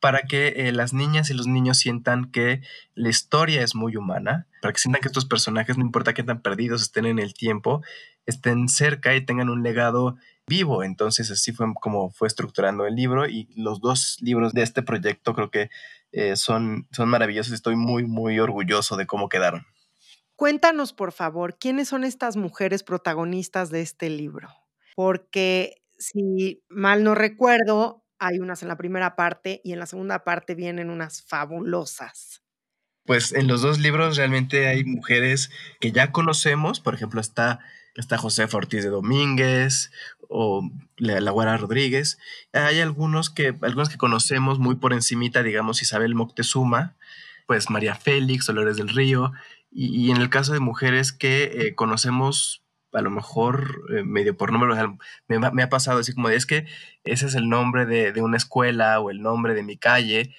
para 0.00 0.22
que 0.22 0.48
eh, 0.56 0.72
las 0.72 0.92
niñas 0.92 1.30
y 1.30 1.34
los 1.34 1.46
niños 1.46 1.78
sientan 1.78 2.30
que 2.30 2.62
la 2.94 3.08
historia 3.08 3.62
es 3.62 3.74
muy 3.74 3.96
humana, 3.96 4.46
para 4.62 4.72
que 4.72 4.78
sientan 4.78 5.02
que 5.02 5.08
estos 5.08 5.26
personajes, 5.26 5.76
no 5.76 5.84
importa 5.84 6.14
que 6.14 6.22
tan 6.22 6.40
perdidos 6.40 6.82
estén 6.82 7.06
en 7.06 7.18
el 7.18 7.34
tiempo, 7.34 7.82
estén 8.26 8.68
cerca 8.68 9.16
y 9.16 9.24
tengan 9.24 9.48
un 9.48 9.62
legado 9.62 10.16
vivo. 10.48 10.82
Entonces 10.82 11.30
así 11.30 11.52
fue 11.52 11.66
como 11.80 12.10
fue 12.10 12.28
estructurando 12.28 12.86
el 12.86 12.94
libro 12.94 13.28
y 13.28 13.48
los 13.54 13.80
dos 13.80 14.16
libros 14.20 14.52
de 14.52 14.62
este 14.62 14.82
proyecto 14.82 15.34
creo 15.34 15.50
que 15.50 15.70
eh, 16.12 16.36
son, 16.36 16.88
son 16.92 17.08
maravillosos. 17.08 17.52
Estoy 17.52 17.76
muy, 17.76 18.04
muy 18.04 18.38
orgulloso 18.40 18.96
de 18.96 19.06
cómo 19.06 19.28
quedaron. 19.28 19.66
Cuéntanos, 20.36 20.92
por 20.92 21.12
favor, 21.12 21.58
¿quiénes 21.58 21.88
son 21.88 22.04
estas 22.04 22.36
mujeres 22.36 22.82
protagonistas 22.82 23.70
de 23.70 23.82
este 23.82 24.08
libro? 24.08 24.48
Porque 24.94 25.82
si 25.98 26.62
mal 26.68 27.02
no 27.02 27.14
recuerdo, 27.14 28.04
hay 28.18 28.38
unas 28.38 28.62
en 28.62 28.68
la 28.68 28.76
primera 28.76 29.16
parte 29.16 29.60
y 29.64 29.72
en 29.72 29.80
la 29.80 29.86
segunda 29.86 30.24
parte 30.24 30.54
vienen 30.54 30.90
unas 30.90 31.22
fabulosas. 31.22 32.42
Pues 33.04 33.32
en 33.32 33.48
los 33.48 33.62
dos 33.62 33.78
libros 33.78 34.16
realmente 34.16 34.68
hay 34.68 34.84
mujeres 34.84 35.50
que 35.80 35.92
ya 35.92 36.12
conocemos, 36.12 36.78
por 36.78 36.94
ejemplo 36.94 37.20
está, 37.20 37.60
está 37.98 38.16
José 38.16 38.46
Ortiz 38.52 38.84
de 38.84 38.90
Domínguez 38.90 39.90
o 40.28 40.70
la, 40.96 41.20
la 41.20 41.56
Rodríguez. 41.56 42.18
Hay 42.52 42.80
algunos 42.80 43.28
que, 43.28 43.54
algunos 43.60 43.88
que 43.88 43.98
conocemos 43.98 44.58
muy 44.58 44.76
por 44.76 44.92
encimita, 44.92 45.42
digamos 45.42 45.82
Isabel 45.82 46.14
Moctezuma, 46.14 46.96
pues 47.46 47.70
María 47.70 47.94
Félix, 47.94 48.46
Dolores 48.46 48.76
del 48.76 48.88
Río, 48.88 49.32
y, 49.70 50.10
en 50.10 50.16
el 50.16 50.30
caso 50.30 50.54
de 50.54 50.60
mujeres 50.60 51.12
que 51.12 51.44
eh, 51.44 51.74
conocemos 51.74 52.62
a 52.92 53.02
lo 53.02 53.10
mejor 53.10 53.82
eh, 53.94 54.02
medio 54.02 54.34
por 54.36 54.50
número, 54.50 54.98
me, 55.26 55.62
ha 55.62 55.68
pasado 55.68 55.98
así 56.00 56.14
como 56.14 56.28
de, 56.30 56.36
es 56.36 56.46
que 56.46 56.66
ese 57.04 57.26
es 57.26 57.34
el 57.34 57.50
nombre 57.50 57.84
de, 57.84 58.22
una 58.22 58.38
escuela 58.38 58.98
o 59.00 59.10
el 59.10 59.20
nombre 59.20 59.52
de 59.54 59.62
mi 59.62 59.76
calle, 59.76 60.34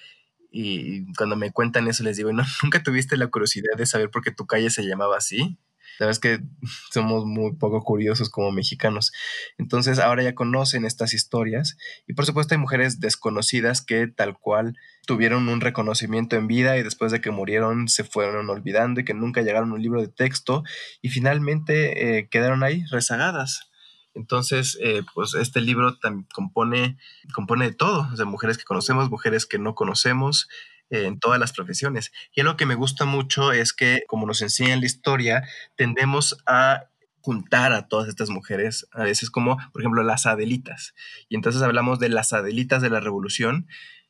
y 0.50 1.12
cuando 1.14 1.36
me 1.36 1.52
cuentan 1.52 1.86
eso 1.86 2.02
les 2.02 2.16
digo, 2.16 2.32
¿no, 2.32 2.42
¿nunca 2.64 2.82
tuviste 2.82 3.16
la 3.16 3.28
curiosidad 3.28 3.76
de 3.76 3.86
saber 3.86 4.10
por 4.10 4.22
qué 4.22 4.32
tu 4.32 4.46
calle 4.46 4.70
se 4.70 4.82
llamaba 4.84 5.16
así? 5.16 5.58
La 5.98 6.06
verdad 6.06 6.10
es 6.10 6.18
que 6.18 6.40
somos 6.92 7.24
muy 7.24 7.54
poco 7.56 7.82
curiosos 7.82 8.30
como 8.30 8.52
mexicanos. 8.52 9.12
Entonces 9.58 9.98
ahora 9.98 10.22
ya 10.22 10.34
conocen 10.34 10.84
estas 10.84 11.14
historias 11.14 11.76
y 12.06 12.14
por 12.14 12.26
supuesto 12.26 12.54
hay 12.54 12.60
mujeres 12.60 13.00
desconocidas 13.00 13.82
que 13.82 14.06
tal 14.06 14.38
cual 14.38 14.76
tuvieron 15.06 15.48
un 15.48 15.60
reconocimiento 15.60 16.36
en 16.36 16.46
vida 16.46 16.76
y 16.76 16.82
después 16.82 17.12
de 17.12 17.20
que 17.20 17.30
murieron 17.30 17.88
se 17.88 18.04
fueron 18.04 18.48
olvidando 18.48 19.00
y 19.00 19.04
que 19.04 19.14
nunca 19.14 19.42
llegaron 19.42 19.70
a 19.70 19.74
un 19.74 19.82
libro 19.82 20.00
de 20.00 20.08
texto 20.08 20.62
y 21.02 21.08
finalmente 21.08 22.18
eh, 22.18 22.28
quedaron 22.28 22.62
ahí 22.62 22.84
rezagadas. 22.90 23.70
Entonces, 24.14 24.76
eh, 24.82 25.02
pues 25.14 25.34
este 25.34 25.60
libro 25.60 25.96
compone, 26.34 26.98
compone 27.32 27.66
de 27.66 27.74
todo, 27.74 28.08
de 28.16 28.24
mujeres 28.24 28.58
que 28.58 28.64
conocemos, 28.64 29.08
mujeres 29.08 29.46
que 29.46 29.58
no 29.58 29.74
conocemos, 29.74 30.48
en 30.90 31.18
todas 31.18 31.40
las 31.40 31.52
profesiones. 31.52 32.12
Y 32.34 32.42
lo 32.42 32.56
que 32.56 32.66
me 32.66 32.74
gusta 32.74 33.04
mucho 33.04 33.52
es 33.52 33.72
que, 33.72 34.02
como 34.06 34.26
nos 34.26 34.42
enseña 34.42 34.76
la 34.76 34.86
historia, 34.86 35.42
tendemos 35.76 36.36
a 36.46 36.84
juntar 37.22 37.72
a 37.72 37.86
todas 37.88 38.08
estas 38.08 38.30
mujeres, 38.30 38.88
a 38.92 39.04
veces 39.04 39.30
como, 39.30 39.58
por 39.72 39.82
ejemplo, 39.82 40.02
las 40.02 40.26
Adelitas. 40.26 40.94
Y 41.28 41.36
entonces 41.36 41.62
hablamos 41.62 41.98
de 41.98 42.08
las 42.08 42.32
Adelitas 42.32 42.82
de 42.82 42.90
la 42.90 43.00
Revolución 43.00 43.68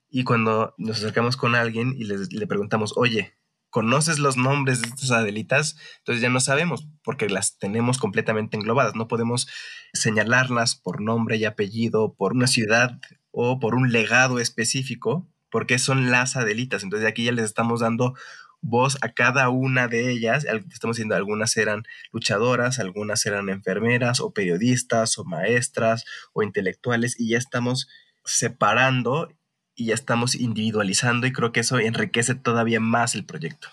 y 0.09 0.25
cuando 0.25 0.75
nos 0.79 0.99
acercamos 0.99 1.37
con 1.37 1.55
alguien 1.55 1.95
y 1.97 2.05
le 2.05 2.47
preguntamos, 2.47 2.95
oye, 2.97 3.35
¿conoces 3.71 4.19
los 4.19 4.37
nombres 4.37 4.83
de 4.83 4.89
estas 4.89 5.11
Adelitas? 5.13 5.77
Entonces 5.99 6.21
ya 6.21 6.29
no 6.29 6.41
sabemos 6.41 6.89
porque 7.03 7.29
las 7.29 7.59
tenemos 7.59 7.99
completamente 7.99 8.57
englobadas. 8.57 8.95
No 8.95 9.09
podemos 9.09 9.49
señalarlas 9.93 10.75
por 10.77 11.01
nombre 11.01 11.37
y 11.37 11.45
apellido, 11.45 12.15
por 12.15 12.33
una 12.33 12.47
ciudad 12.47 13.01
o 13.31 13.61
por 13.61 13.77
un 13.77 13.93
legado 13.93 14.41
específico, 14.41 15.29
porque 15.51 15.79
son 15.79 16.11
las 16.11 16.37
Adelitas. 16.37 16.83
Entonces 16.83 17.09
aquí 17.09 17.25
ya 17.25 17.33
les 17.33 17.45
estamos 17.45 17.81
dando 17.81 18.15
voz 18.63 18.99
a 19.03 19.13
cada 19.13 19.49
una 19.49 19.89
de 19.89 20.11
ellas. 20.11 20.45
Estamos 20.45 20.97
diciendo, 20.97 21.15
algunas 21.15 21.57
eran 21.57 21.85
luchadoras, 22.13 22.79
algunas 22.79 23.25
eran 23.27 23.49
enfermeras 23.49 24.21
o 24.21 24.33
periodistas 24.33 25.19
o 25.19 25.25
maestras 25.25 26.05
o 26.33 26.43
intelectuales 26.43 27.19
y 27.19 27.31
ya 27.31 27.39
estamos 27.39 27.89
separando 28.25 29.29
y 29.75 29.87
ya 29.87 29.95
estamos 29.95 30.35
individualizando 30.35 31.27
y 31.27 31.33
creo 31.33 31.53
que 31.53 31.61
eso 31.61 31.79
enriquece 31.79 32.35
todavía 32.35 32.81
más 32.81 33.15
el 33.15 33.25
proyecto. 33.25 33.69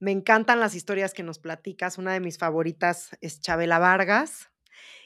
Me 0.00 0.10
encantan 0.10 0.60
las 0.60 0.74
historias 0.74 1.14
que 1.14 1.22
nos 1.22 1.38
platicas. 1.38 1.98
Una 1.98 2.12
de 2.12 2.20
mis 2.20 2.38
favoritas 2.38 3.16
es 3.20 3.40
Chabela 3.40 3.78
Vargas. 3.78 4.50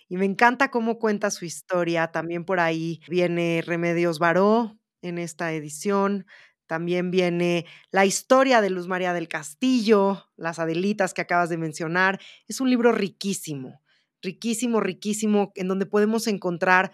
Y 0.09 0.17
me 0.17 0.25
encanta 0.25 0.71
cómo 0.71 0.99
cuenta 0.99 1.31
su 1.31 1.45
historia. 1.45 2.09
También 2.09 2.45
por 2.45 2.61
ahí 2.61 3.03
viene 3.09 3.63
Remedios 3.65 4.19
Baró, 4.19 4.79
en 5.03 5.19
esta 5.19 5.53
edición. 5.53 6.27
También 6.67 7.11
viene 7.11 7.67
la 7.91 8.05
historia 8.05 8.61
de 8.61 8.71
Luz 8.71 8.89
María 8.89 9.13
del 9.13 9.27
Castillo, 9.27 10.27
las 10.37 10.59
Adelitas 10.59 11.15
que 11.15 11.23
acabas 11.23 11.49
de 11.49 11.57
mencionar. 11.57 12.21
Es 12.47 12.61
un 12.61 12.69
libro 12.69 12.93
riquísimo, 12.93 13.81
riquísimo, 14.23 14.81
riquísimo, 14.81 15.53
en 15.55 15.69
donde 15.69 15.87
podemos 15.87 16.27
encontrar 16.27 16.93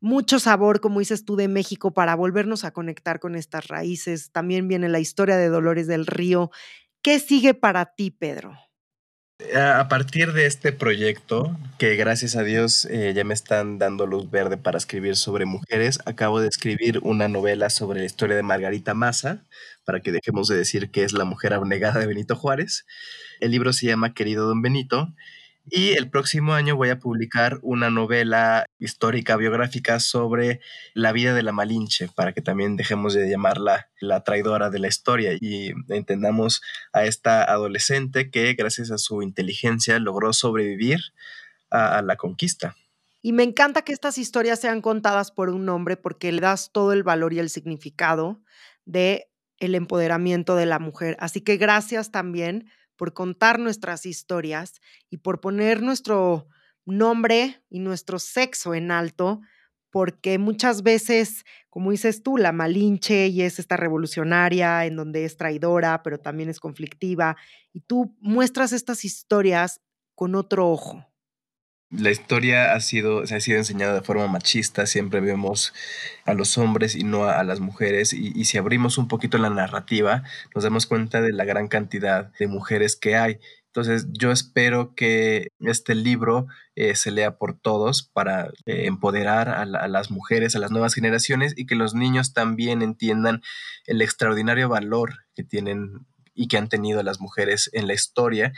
mucho 0.00 0.38
sabor, 0.38 0.80
como 0.80 1.00
dices 1.00 1.24
tú, 1.24 1.36
de 1.36 1.48
México 1.48 1.92
para 1.92 2.14
volvernos 2.14 2.64
a 2.64 2.72
conectar 2.72 3.20
con 3.20 3.34
estas 3.34 3.68
raíces. 3.68 4.30
También 4.30 4.68
viene 4.68 4.88
la 4.88 5.00
historia 5.00 5.36
de 5.36 5.48
Dolores 5.48 5.86
del 5.86 6.06
Río. 6.06 6.50
¿Qué 7.02 7.18
sigue 7.18 7.52
para 7.54 7.94
ti, 7.94 8.10
Pedro? 8.10 8.56
A 9.54 9.88
partir 9.88 10.32
de 10.32 10.46
este 10.46 10.70
proyecto, 10.70 11.56
que 11.78 11.96
gracias 11.96 12.36
a 12.36 12.42
Dios 12.42 12.84
eh, 12.84 13.12
ya 13.14 13.24
me 13.24 13.34
están 13.34 13.78
dando 13.78 14.06
luz 14.06 14.30
verde 14.30 14.56
para 14.56 14.78
escribir 14.78 15.16
sobre 15.16 15.44
mujeres, 15.44 15.98
acabo 16.04 16.40
de 16.40 16.48
escribir 16.48 17.00
una 17.02 17.26
novela 17.26 17.68
sobre 17.70 18.00
la 18.00 18.06
historia 18.06 18.36
de 18.36 18.42
Margarita 18.42 18.94
Massa, 18.94 19.44
para 19.84 20.00
que 20.00 20.12
dejemos 20.12 20.46
de 20.46 20.56
decir 20.56 20.90
que 20.90 21.04
es 21.04 21.12
la 21.12 21.24
mujer 21.24 21.52
abnegada 21.52 21.98
de 21.98 22.06
Benito 22.06 22.36
Juárez. 22.36 22.86
El 23.40 23.50
libro 23.50 23.72
se 23.72 23.86
llama 23.86 24.14
Querido 24.14 24.46
Don 24.46 24.62
Benito 24.62 25.12
y 25.70 25.92
el 25.92 26.10
próximo 26.10 26.54
año 26.54 26.76
voy 26.76 26.90
a 26.90 26.98
publicar 26.98 27.58
una 27.62 27.90
novela 27.90 28.66
histórica 28.78 29.36
biográfica 29.36 30.00
sobre 30.00 30.60
la 30.94 31.12
vida 31.12 31.34
de 31.34 31.42
la 31.42 31.52
Malinche, 31.52 32.08
para 32.14 32.32
que 32.32 32.42
también 32.42 32.76
dejemos 32.76 33.14
de 33.14 33.28
llamarla 33.28 33.88
la 34.00 34.22
traidora 34.24 34.70
de 34.70 34.78
la 34.78 34.88
historia 34.88 35.32
y 35.40 35.72
entendamos 35.88 36.60
a 36.92 37.04
esta 37.04 37.44
adolescente 37.44 38.30
que 38.30 38.54
gracias 38.54 38.90
a 38.90 38.98
su 38.98 39.22
inteligencia 39.22 39.98
logró 39.98 40.32
sobrevivir 40.32 41.00
a, 41.70 42.02
la 42.02 42.16
conquista. 42.16 42.76
Y 43.22 43.32
me 43.32 43.42
encanta 43.42 43.82
que 43.82 43.92
estas 43.92 44.18
historias 44.18 44.60
sean 44.60 44.80
contadas 44.80 45.30
por 45.30 45.50
un 45.50 45.68
hombre 45.68 45.96
porque 45.96 46.32
le 46.32 46.40
das 46.40 46.70
todo 46.72 46.92
el 46.92 47.02
valor 47.02 47.32
y 47.32 47.38
el 47.38 47.50
significado 47.50 48.42
de 48.86 49.28
el 49.58 49.74
empoderamiento 49.74 50.56
de 50.56 50.66
la 50.66 50.78
mujer. 50.78 51.16
Así 51.20 51.42
que 51.42 51.58
gracias 51.58 52.10
también 52.10 52.70
por 53.00 53.14
contar 53.14 53.58
nuestras 53.58 54.04
historias 54.04 54.82
y 55.08 55.16
por 55.16 55.40
poner 55.40 55.80
nuestro 55.80 56.48
nombre 56.84 57.64
y 57.70 57.78
nuestro 57.78 58.18
sexo 58.18 58.74
en 58.74 58.90
alto, 58.90 59.40
porque 59.88 60.36
muchas 60.36 60.82
veces, 60.82 61.46
como 61.70 61.92
dices 61.92 62.22
tú, 62.22 62.36
la 62.36 62.52
Malinche 62.52 63.28
y 63.28 63.40
es 63.40 63.58
esta 63.58 63.78
revolucionaria 63.78 64.84
en 64.84 64.96
donde 64.96 65.24
es 65.24 65.38
traidora, 65.38 66.02
pero 66.02 66.18
también 66.18 66.50
es 66.50 66.60
conflictiva, 66.60 67.38
y 67.72 67.80
tú 67.80 68.14
muestras 68.20 68.70
estas 68.74 69.06
historias 69.06 69.80
con 70.14 70.34
otro 70.34 70.68
ojo 70.68 71.09
la 71.90 72.10
historia 72.10 72.72
ha 72.72 72.80
sido, 72.80 73.26
se 73.26 73.34
ha 73.34 73.40
sido 73.40 73.58
enseñada 73.58 73.94
de 73.94 74.02
forma 74.02 74.28
machista, 74.28 74.86
siempre 74.86 75.20
vemos 75.20 75.74
a 76.24 76.34
los 76.34 76.56
hombres 76.56 76.94
y 76.94 77.02
no 77.02 77.24
a, 77.24 77.42
las 77.42 77.60
mujeres, 77.60 78.12
y, 78.12 78.44
si 78.44 78.58
abrimos 78.58 78.96
un 78.96 79.08
poquito 79.08 79.38
la 79.38 79.50
narrativa, 79.50 80.22
nos 80.54 80.64
damos 80.64 80.86
cuenta 80.86 81.20
de 81.20 81.32
la 81.32 81.44
gran 81.44 81.68
cantidad 81.68 82.32
de 82.38 82.46
mujeres 82.46 82.96
que 82.96 83.16
hay. 83.16 83.38
Entonces 83.66 84.06
yo 84.10 84.32
espero 84.32 84.94
que 84.94 85.48
este 85.60 85.94
libro 85.94 86.46
eh, 86.74 86.96
se 86.96 87.12
lea 87.12 87.36
por 87.38 87.56
todos 87.58 88.02
para 88.02 88.48
eh, 88.66 88.86
empoderar 88.86 89.48
a, 89.48 89.62
a, 89.62 89.88
las 89.88 90.10
mujeres, 90.10 90.56
a 90.56 90.58
las 90.58 90.72
nuevas 90.72 90.94
generaciones 90.94 91.54
y 91.56 91.66
que 91.66 91.76
los 91.76 91.94
niños 91.94 92.32
también 92.34 92.82
entiendan 92.82 93.42
el 93.86 94.02
extraordinario 94.02 94.68
valor 94.68 95.18
que 95.34 95.44
tienen 95.44 96.06
y 96.34 96.48
que 96.48 96.56
han 96.56 96.68
tenido 96.68 97.02
las 97.02 97.20
mujeres 97.20 97.70
en 97.72 97.86
la 97.86 97.94
historia 97.94 98.52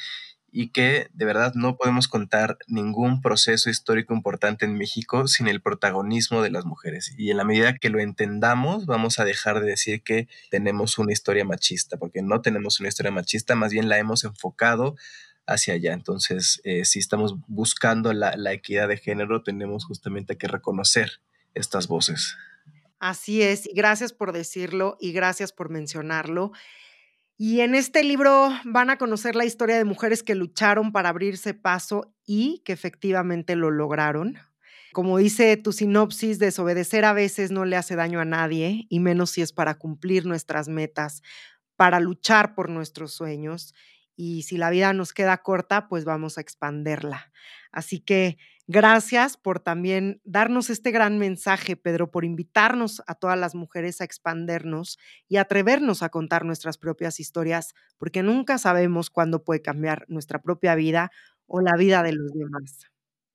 y 0.55 0.68
que 0.68 1.09
de 1.14 1.24
verdad 1.24 1.55
no 1.55 1.76
podemos 1.76 2.09
contar 2.09 2.59
ningún 2.68 3.22
proceso 3.22 3.70
histórico 3.70 4.14
importante 4.14 4.66
en 4.66 4.76
México 4.76 5.26
sin 5.26 5.48
el 5.48 5.62
protagonismo 5.62 6.42
de 6.42 6.50
las 6.50 6.66
mujeres. 6.66 7.14
Y 7.16 7.30
en 7.30 7.38
la 7.38 7.44
medida 7.44 7.78
que 7.78 7.88
lo 7.88 8.00
entendamos, 8.00 8.84
vamos 8.84 9.18
a 9.18 9.24
dejar 9.24 9.61
de 9.61 9.66
decir 9.66 10.03
que 10.03 10.28
tenemos 10.50 10.98
una 10.98 11.12
historia 11.12 11.46
machista, 11.46 11.96
porque 11.96 12.20
no 12.20 12.42
tenemos 12.42 12.80
una 12.80 12.90
historia 12.90 13.11
machista, 13.11 13.55
más 13.57 13.72
bien 13.72 13.88
la 13.88 13.98
hemos 13.98 14.24
enfocado 14.24 14.94
hacia 15.46 15.72
allá. 15.74 15.94
Entonces, 15.94 16.61
eh, 16.64 16.84
si 16.84 16.98
estamos 16.98 17.36
buscando 17.48 18.12
la, 18.12 18.36
la 18.36 18.53
equidad 18.53 18.88
de 18.88 18.98
género, 18.98 19.42
tenemos 19.42 19.86
justamente 19.86 20.36
que 20.36 20.48
reconocer 20.48 21.20
estas 21.55 21.88
voces. 21.88 22.36
Así 22.98 23.42
es, 23.42 23.66
y 23.66 23.72
gracias 23.72 24.12
por 24.12 24.32
decirlo 24.32 24.98
y 25.00 25.12
gracias 25.12 25.53
por 25.53 25.70
mencionarlo. 25.70 26.53
Y 27.39 27.61
en 27.61 27.74
este 27.74 28.05
libro 28.05 28.51
van 28.64 28.91
a 28.91 28.99
conocer 28.99 29.35
la 29.35 29.45
historia 29.45 29.76
de 29.76 29.85
mujeres 29.85 30.22
que 30.22 30.35
lucharon 30.35 30.93
para 30.93 31.09
abrirse 31.09 31.55
paso 31.55 32.14
y 32.24 32.62
que 32.64 32.72
efectivamente 32.72 33.57
lo 33.57 33.70
lograron. 33.70 34.37
Como 34.93 35.16
dice 35.16 35.57
tu 35.57 35.72
sinopsis, 35.72 36.39
desobedecer 36.39 37.05
a 37.07 37.14
veces 37.14 37.51
no 37.51 37.64
le 37.64 37.76
hace 37.76 37.97
daño 37.97 38.20
a 38.20 38.26
nadie, 38.26 38.87
y 38.91 39.01
menos 39.01 39.30
si 39.30 39.41
es 39.41 39.53
para 39.53 39.78
cumplir 39.78 40.26
nuestras 40.26 40.68
metas, 40.68 41.22
para 41.76 41.99
luchar 41.99 42.55
por 42.55 42.68
nuestros 42.68 43.12
sueños. 43.12 43.74
Y 44.14 44.43
si 44.43 44.59
la 44.59 44.68
vida 44.68 44.93
nos 44.93 45.14
queda 45.14 45.39
corta, 45.39 45.89
pues 45.89 46.05
vamos 46.05 46.37
a 46.37 46.43
expanderla. 46.43 47.33
Así 47.72 48.01
que 48.01 48.37
Gracias 48.72 49.36
por 49.36 49.60
también 49.60 50.22
darnos 50.24 50.70
este 50.70 50.92
gran 50.92 51.18
mensaje, 51.18 51.76
Pedro, 51.76 52.10
por 52.10 52.24
invitarnos 52.24 53.02
a 53.06 53.14
todas 53.14 53.38
las 53.38 53.54
mujeres 53.54 54.00
a 54.00 54.04
expandernos 54.04 54.98
y 55.28 55.36
atrevernos 55.36 56.02
a 56.02 56.08
contar 56.08 56.46
nuestras 56.46 56.78
propias 56.78 57.20
historias, 57.20 57.74
porque 57.98 58.22
nunca 58.22 58.56
sabemos 58.56 59.10
cuándo 59.10 59.44
puede 59.44 59.60
cambiar 59.60 60.06
nuestra 60.08 60.40
propia 60.40 60.74
vida 60.74 61.10
o 61.46 61.60
la 61.60 61.76
vida 61.76 62.02
de 62.02 62.14
los 62.14 62.32
demás. 62.32 62.86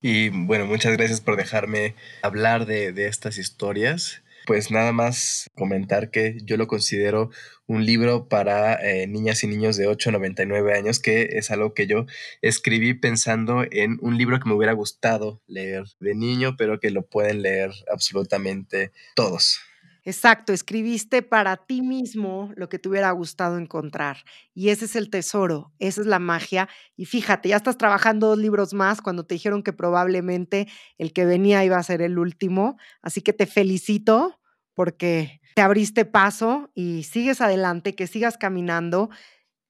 Y 0.01 0.29
bueno, 0.29 0.65
muchas 0.65 0.97
gracias 0.97 1.21
por 1.21 1.35
dejarme 1.35 1.93
hablar 2.23 2.65
de, 2.65 2.91
de 2.91 3.05
estas 3.05 3.37
historias 3.37 4.23
pues 4.47 4.71
nada 4.71 4.93
más 4.93 5.51
comentar 5.55 6.09
que 6.09 6.37
yo 6.45 6.55
lo 6.55 6.67
considero 6.67 7.29
un 7.67 7.85
libro 7.85 8.29
para 8.29 8.75
eh, 8.75 9.05
niñas 9.05 9.43
y 9.43 9.47
niños 9.47 9.75
de 9.75 9.87
8 9.87 10.09
a 10.09 10.13
99 10.13 10.73
años, 10.73 10.99
que 10.99 11.23
es 11.33 11.51
algo 11.51 11.73
que 11.73 11.85
yo 11.85 12.05
escribí 12.41 12.93
pensando 12.93 13.65
en 13.69 13.97
un 14.01 14.17
libro 14.17 14.39
que 14.39 14.47
me 14.47 14.55
hubiera 14.55 14.71
gustado 14.71 15.41
leer 15.47 15.83
de 15.99 16.15
niño, 16.15 16.55
pero 16.57 16.79
que 16.79 16.91
lo 16.91 17.05
pueden 17.05 17.41
leer 17.41 17.71
absolutamente 17.91 18.93
todos. 19.15 19.59
Exacto, 20.07 20.53
escribiste 20.53 21.21
para 21.21 21.57
ti 21.57 21.81
mismo 21.81 22.53
lo 22.55 22.69
que 22.69 22.79
te 22.79 22.87
hubiera 22.87 23.11
gustado 23.11 23.57
encontrar. 23.57 24.19
Y 24.53 24.69
ese 24.69 24.85
es 24.85 24.95
el 24.95 25.09
tesoro, 25.09 25.73
esa 25.79 25.99
es 25.99 26.07
la 26.07 26.17
magia. 26.17 26.69
Y 26.95 27.03
fíjate, 27.03 27.49
ya 27.49 27.57
estás 27.57 27.77
trabajando 27.77 28.27
dos 28.27 28.37
libros 28.37 28.73
más 28.73 29.01
cuando 29.01 29.25
te 29.25 29.35
dijeron 29.35 29.63
que 29.63 29.73
probablemente 29.73 30.69
el 30.97 31.11
que 31.11 31.25
venía 31.25 31.65
iba 31.65 31.75
a 31.75 31.83
ser 31.83 32.01
el 32.01 32.19
último. 32.19 32.77
Así 33.01 33.19
que 33.19 33.33
te 33.33 33.45
felicito 33.45 34.39
porque 34.73 35.41
te 35.55 35.61
abriste 35.61 36.05
paso 36.05 36.71
y 36.73 37.03
sigues 37.03 37.41
adelante, 37.41 37.93
que 37.93 38.07
sigas 38.07 38.37
caminando. 38.37 39.09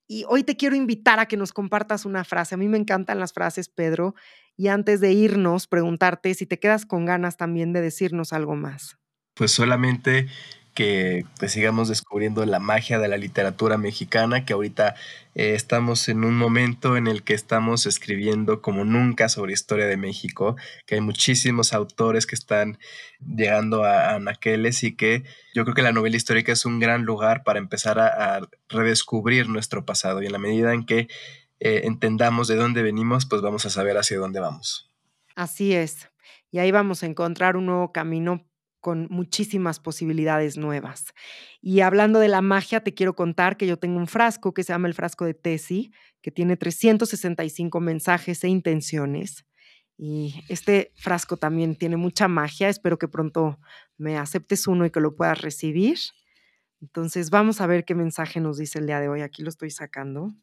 Y 0.07 0.23
hoy 0.29 0.43
te 0.43 0.55
quiero 0.55 0.75
invitar 0.75 1.19
a 1.19 1.25
que 1.25 1.35
nos 1.35 1.51
compartas 1.51 2.05
una 2.05 2.23
frase. 2.23 2.53
A 2.53 2.59
mí 2.59 2.67
me 2.67 2.77
encantan 2.77 3.19
las 3.19 3.33
frases, 3.33 3.69
Pedro. 3.69 4.13
Y 4.55 4.67
antes 4.67 5.01
de 5.01 5.13
irnos, 5.13 5.65
preguntarte 5.65 6.35
si 6.35 6.45
te 6.45 6.59
quedas 6.59 6.85
con 6.85 7.05
ganas 7.05 7.37
también 7.37 7.73
de 7.73 7.81
decirnos 7.81 8.33
algo 8.33 8.55
más 8.55 8.99
pues 9.37 9.51
solamente 9.51 10.27
que 10.77 11.25
pues, 11.39 11.53
sigamos 11.53 11.87
descubriendo 11.87 12.45
la 12.45 12.59
magia 12.59 12.99
de 12.99 13.07
la 13.07 13.17
literatura 13.17 13.79
mexicana, 13.79 14.45
que 14.45 14.53
ahorita 14.53 14.93
eh, 15.33 15.55
estamos 15.55 16.07
en 16.07 16.23
un 16.23 16.37
momento 16.37 16.97
en 16.97 17.07
el 17.07 17.23
que 17.23 17.33
estamos 17.33 17.87
escribiendo 17.87 18.61
como 18.61 18.85
nunca 18.85 19.27
sobre 19.27 19.53
historia 19.53 19.87
de 19.87 19.97
México, 19.97 20.55
que 20.85 20.93
hay 20.93 21.01
muchísimos 21.01 21.73
autores 21.73 22.27
que 22.27 22.35
están 22.35 22.77
llegando 23.19 23.85
a, 23.85 24.13
anaqueles 24.13 24.83
y 24.83 24.95
que 24.95 25.23
yo 25.55 25.63
creo 25.63 25.73
que 25.73 25.81
la 25.81 25.93
novela 25.93 26.15
histórica 26.15 26.51
es 26.51 26.63
un 26.63 26.79
gran 26.79 27.05
lugar 27.05 27.43
para 27.43 27.57
empezar 27.57 27.97
a, 27.97 28.41
redescubrir 28.69 29.49
nuestro 29.49 29.83
pasado 29.83 30.21
y 30.21 30.27
en 30.27 30.31
la 30.31 30.37
medida 30.37 30.75
en 30.75 30.85
que 30.85 31.07
eh, 31.59 31.81
entendamos 31.85 32.47
de 32.47 32.55
dónde 32.55 32.83
venimos, 32.83 33.25
pues 33.25 33.41
vamos 33.41 33.65
a 33.65 33.71
saber 33.71 33.97
hacia 33.97 34.19
dónde 34.19 34.41
vamos. 34.41 34.91
Así 35.33 35.73
es. 35.73 36.07
Y 36.51 36.59
ahí 36.59 36.69
vamos 36.69 37.01
a 37.01 37.07
encontrar 37.07 37.57
un 37.57 37.65
nuevo 37.65 37.91
camino 37.91 38.46
con 38.79 39.07
muchísimas 39.09 39.79
posibilidades 39.79 40.57
nuevas. 40.57 41.13
Y 41.61 41.81
hablando 41.81 42.19
de 42.19 42.27
la 42.27 42.41
magia, 42.41 42.81
te 42.81 42.93
quiero 42.93 43.15
contar 43.15 43.57
que 43.57 43.67
yo 43.67 43.77
tengo 43.77 43.97
un 43.97 44.07
frasco 44.07 44.53
que 44.53 44.63
se 44.63 44.73
llama 44.73 44.87
el 44.87 44.93
frasco 44.93 45.25
de 45.25 45.33
Tesi, 45.33 45.91
que 46.21 46.31
tiene 46.31 46.57
365 46.57 47.79
mensajes 47.79 48.43
e 48.43 48.47
intenciones. 48.47 49.45
Y 49.97 50.43
este 50.47 50.91
frasco 50.95 51.37
también 51.37 51.75
tiene 51.75 51.97
mucha 51.97 52.27
magia. 52.27 52.69
Espero 52.69 52.97
que 52.99 53.07
pronto 53.07 53.59
me 53.97 54.17
aceptes 54.17 54.67
uno 54.67 54.85
y 54.85 54.91
que 54.91 54.99
lo 54.99 55.15
puedas 55.15 55.41
recibir. 55.41 55.97
Entonces 56.81 57.31
vamos 57.31 57.61
a 57.61 57.67
ver 57.67 57.83
qué 57.83 57.95
mensaje 57.95 58.39
nos 58.39 58.57
dice 58.57 58.77
el 58.79 58.85
día 58.85 58.99
de 58.99 59.09
hoy. 59.09 59.21
Aquí 59.21 59.41
lo 59.41 59.49
estoy 59.49 59.71
sacando. 59.71 60.35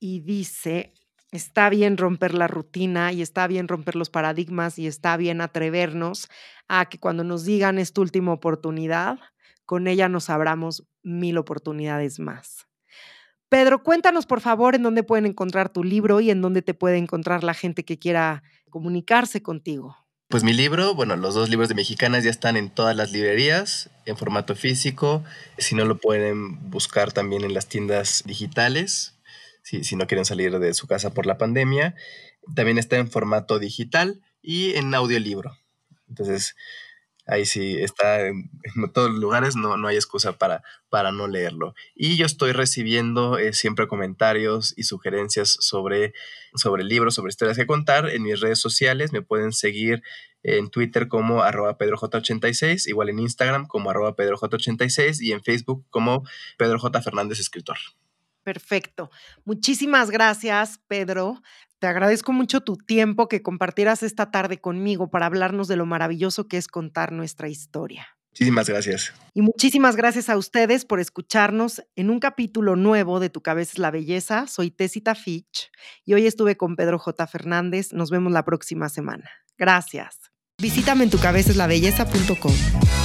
Y 0.00 0.20
dice, 0.20 0.92
Está 1.34 1.68
bien 1.68 1.96
romper 1.96 2.32
la 2.32 2.46
rutina 2.46 3.10
y 3.10 3.20
está 3.20 3.48
bien 3.48 3.66
romper 3.66 3.96
los 3.96 4.08
paradigmas 4.08 4.78
y 4.78 4.86
está 4.86 5.16
bien 5.16 5.40
atrevernos 5.40 6.28
a 6.68 6.88
que 6.88 7.00
cuando 7.00 7.24
nos 7.24 7.44
digan 7.44 7.80
es 7.80 7.92
tu 7.92 8.02
última 8.02 8.32
oportunidad, 8.32 9.18
con 9.66 9.88
ella 9.88 10.08
nos 10.08 10.30
abramos 10.30 10.84
mil 11.02 11.36
oportunidades 11.36 12.20
más. 12.20 12.68
Pedro, 13.48 13.82
cuéntanos 13.82 14.26
por 14.26 14.42
favor 14.42 14.76
en 14.76 14.84
dónde 14.84 15.02
pueden 15.02 15.26
encontrar 15.26 15.70
tu 15.70 15.82
libro 15.82 16.20
y 16.20 16.30
en 16.30 16.40
dónde 16.40 16.62
te 16.62 16.72
puede 16.72 16.98
encontrar 16.98 17.42
la 17.42 17.54
gente 17.54 17.84
que 17.84 17.98
quiera 17.98 18.44
comunicarse 18.70 19.42
contigo. 19.42 19.96
Pues 20.28 20.44
mi 20.44 20.52
libro, 20.52 20.94
bueno, 20.94 21.16
los 21.16 21.34
dos 21.34 21.48
libros 21.48 21.68
de 21.68 21.74
mexicanas 21.74 22.22
ya 22.22 22.30
están 22.30 22.56
en 22.56 22.70
todas 22.70 22.94
las 22.94 23.10
librerías 23.10 23.90
en 24.06 24.16
formato 24.16 24.54
físico. 24.54 25.24
Si 25.58 25.74
no 25.74 25.84
lo 25.84 25.98
pueden 25.98 26.70
buscar 26.70 27.10
también 27.12 27.42
en 27.42 27.54
las 27.54 27.66
tiendas 27.66 28.22
digitales, 28.24 29.13
si, 29.64 29.96
no 29.96 30.06
quieren 30.06 30.24
salir 30.24 30.58
de 30.58 30.74
su 30.74 30.86
casa 30.86 31.12
por 31.12 31.26
la 31.26 31.38
pandemia. 31.38 31.94
También 32.54 32.78
está 32.78 32.96
en 32.96 33.10
formato 33.10 33.58
digital 33.58 34.20
y 34.42 34.74
en 34.74 34.94
audiolibro. 34.94 35.56
Entonces, 36.08 36.54
ahí 37.26 37.46
sí 37.46 37.78
está 37.80 38.26
en, 38.26 38.50
todos 38.92 39.10
los 39.10 39.20
lugares, 39.20 39.56
no, 39.56 39.78
no 39.78 39.88
hay 39.88 39.96
excusa 39.96 40.36
para, 40.36 40.62
para 40.90 41.12
no 41.12 41.28
leerlo. 41.28 41.74
Y 41.94 42.16
yo 42.16 42.26
estoy 42.26 42.52
recibiendo 42.52 43.38
eh, 43.38 43.54
siempre 43.54 43.88
comentarios 43.88 44.74
y 44.76 44.82
sugerencias 44.82 45.56
sobre, 45.60 46.12
sobre 46.54 46.84
libros, 46.84 47.14
sobre 47.14 47.30
historias 47.30 47.56
que 47.56 47.66
contar 47.66 48.10
en 48.10 48.22
mis 48.22 48.40
redes 48.40 48.60
sociales. 48.60 49.12
Me 49.12 49.22
pueden 49.22 49.52
seguir 49.52 50.02
en 50.42 50.68
Twitter 50.68 51.08
como 51.08 51.42
arroba 51.42 51.78
pedroj86, 51.78 52.86
igual 52.86 53.08
en 53.08 53.18
Instagram 53.18 53.66
como 53.66 53.88
arroba 53.88 54.14
pedroj86 54.14 55.22
y 55.22 55.32
en 55.32 55.42
Facebook 55.42 55.86
como 55.88 56.22
Pedro 56.58 56.78
J. 56.78 57.00
Fernández 57.00 57.40
Escritor. 57.40 57.78
Perfecto. 58.44 59.10
Muchísimas 59.44 60.10
gracias, 60.10 60.78
Pedro. 60.86 61.42
Te 61.78 61.86
agradezco 61.88 62.32
mucho 62.32 62.60
tu 62.60 62.76
tiempo 62.76 63.28
que 63.28 63.42
compartieras 63.42 64.02
esta 64.02 64.30
tarde 64.30 64.60
conmigo 64.60 65.10
para 65.10 65.26
hablarnos 65.26 65.66
de 65.66 65.76
lo 65.76 65.86
maravilloso 65.86 66.46
que 66.46 66.58
es 66.58 66.68
contar 66.68 67.10
nuestra 67.12 67.48
historia. 67.48 68.06
Muchísimas 68.34 68.68
gracias. 68.68 69.12
Y 69.32 69.42
muchísimas 69.42 69.94
gracias 69.94 70.28
a 70.28 70.36
ustedes 70.36 70.84
por 70.84 70.98
escucharnos 70.98 71.82
en 71.94 72.10
un 72.10 72.18
capítulo 72.18 72.74
nuevo 72.74 73.20
de 73.20 73.30
Tu 73.30 73.42
cabeza 73.42 73.72
es 73.74 73.78
la 73.78 73.92
belleza. 73.92 74.46
Soy 74.48 74.70
Tessita 74.70 75.14
Fitch 75.14 75.70
y 76.04 76.14
hoy 76.14 76.26
estuve 76.26 76.56
con 76.56 76.74
Pedro 76.74 76.98
J. 76.98 77.26
Fernández. 77.26 77.92
Nos 77.92 78.10
vemos 78.10 78.32
la 78.32 78.44
próxima 78.44 78.88
semana. 78.88 79.30
Gracias. 79.56 80.18
Visítame 80.60 81.04
en 81.04 81.10
tucabezaslabelleza.com. 81.10 83.03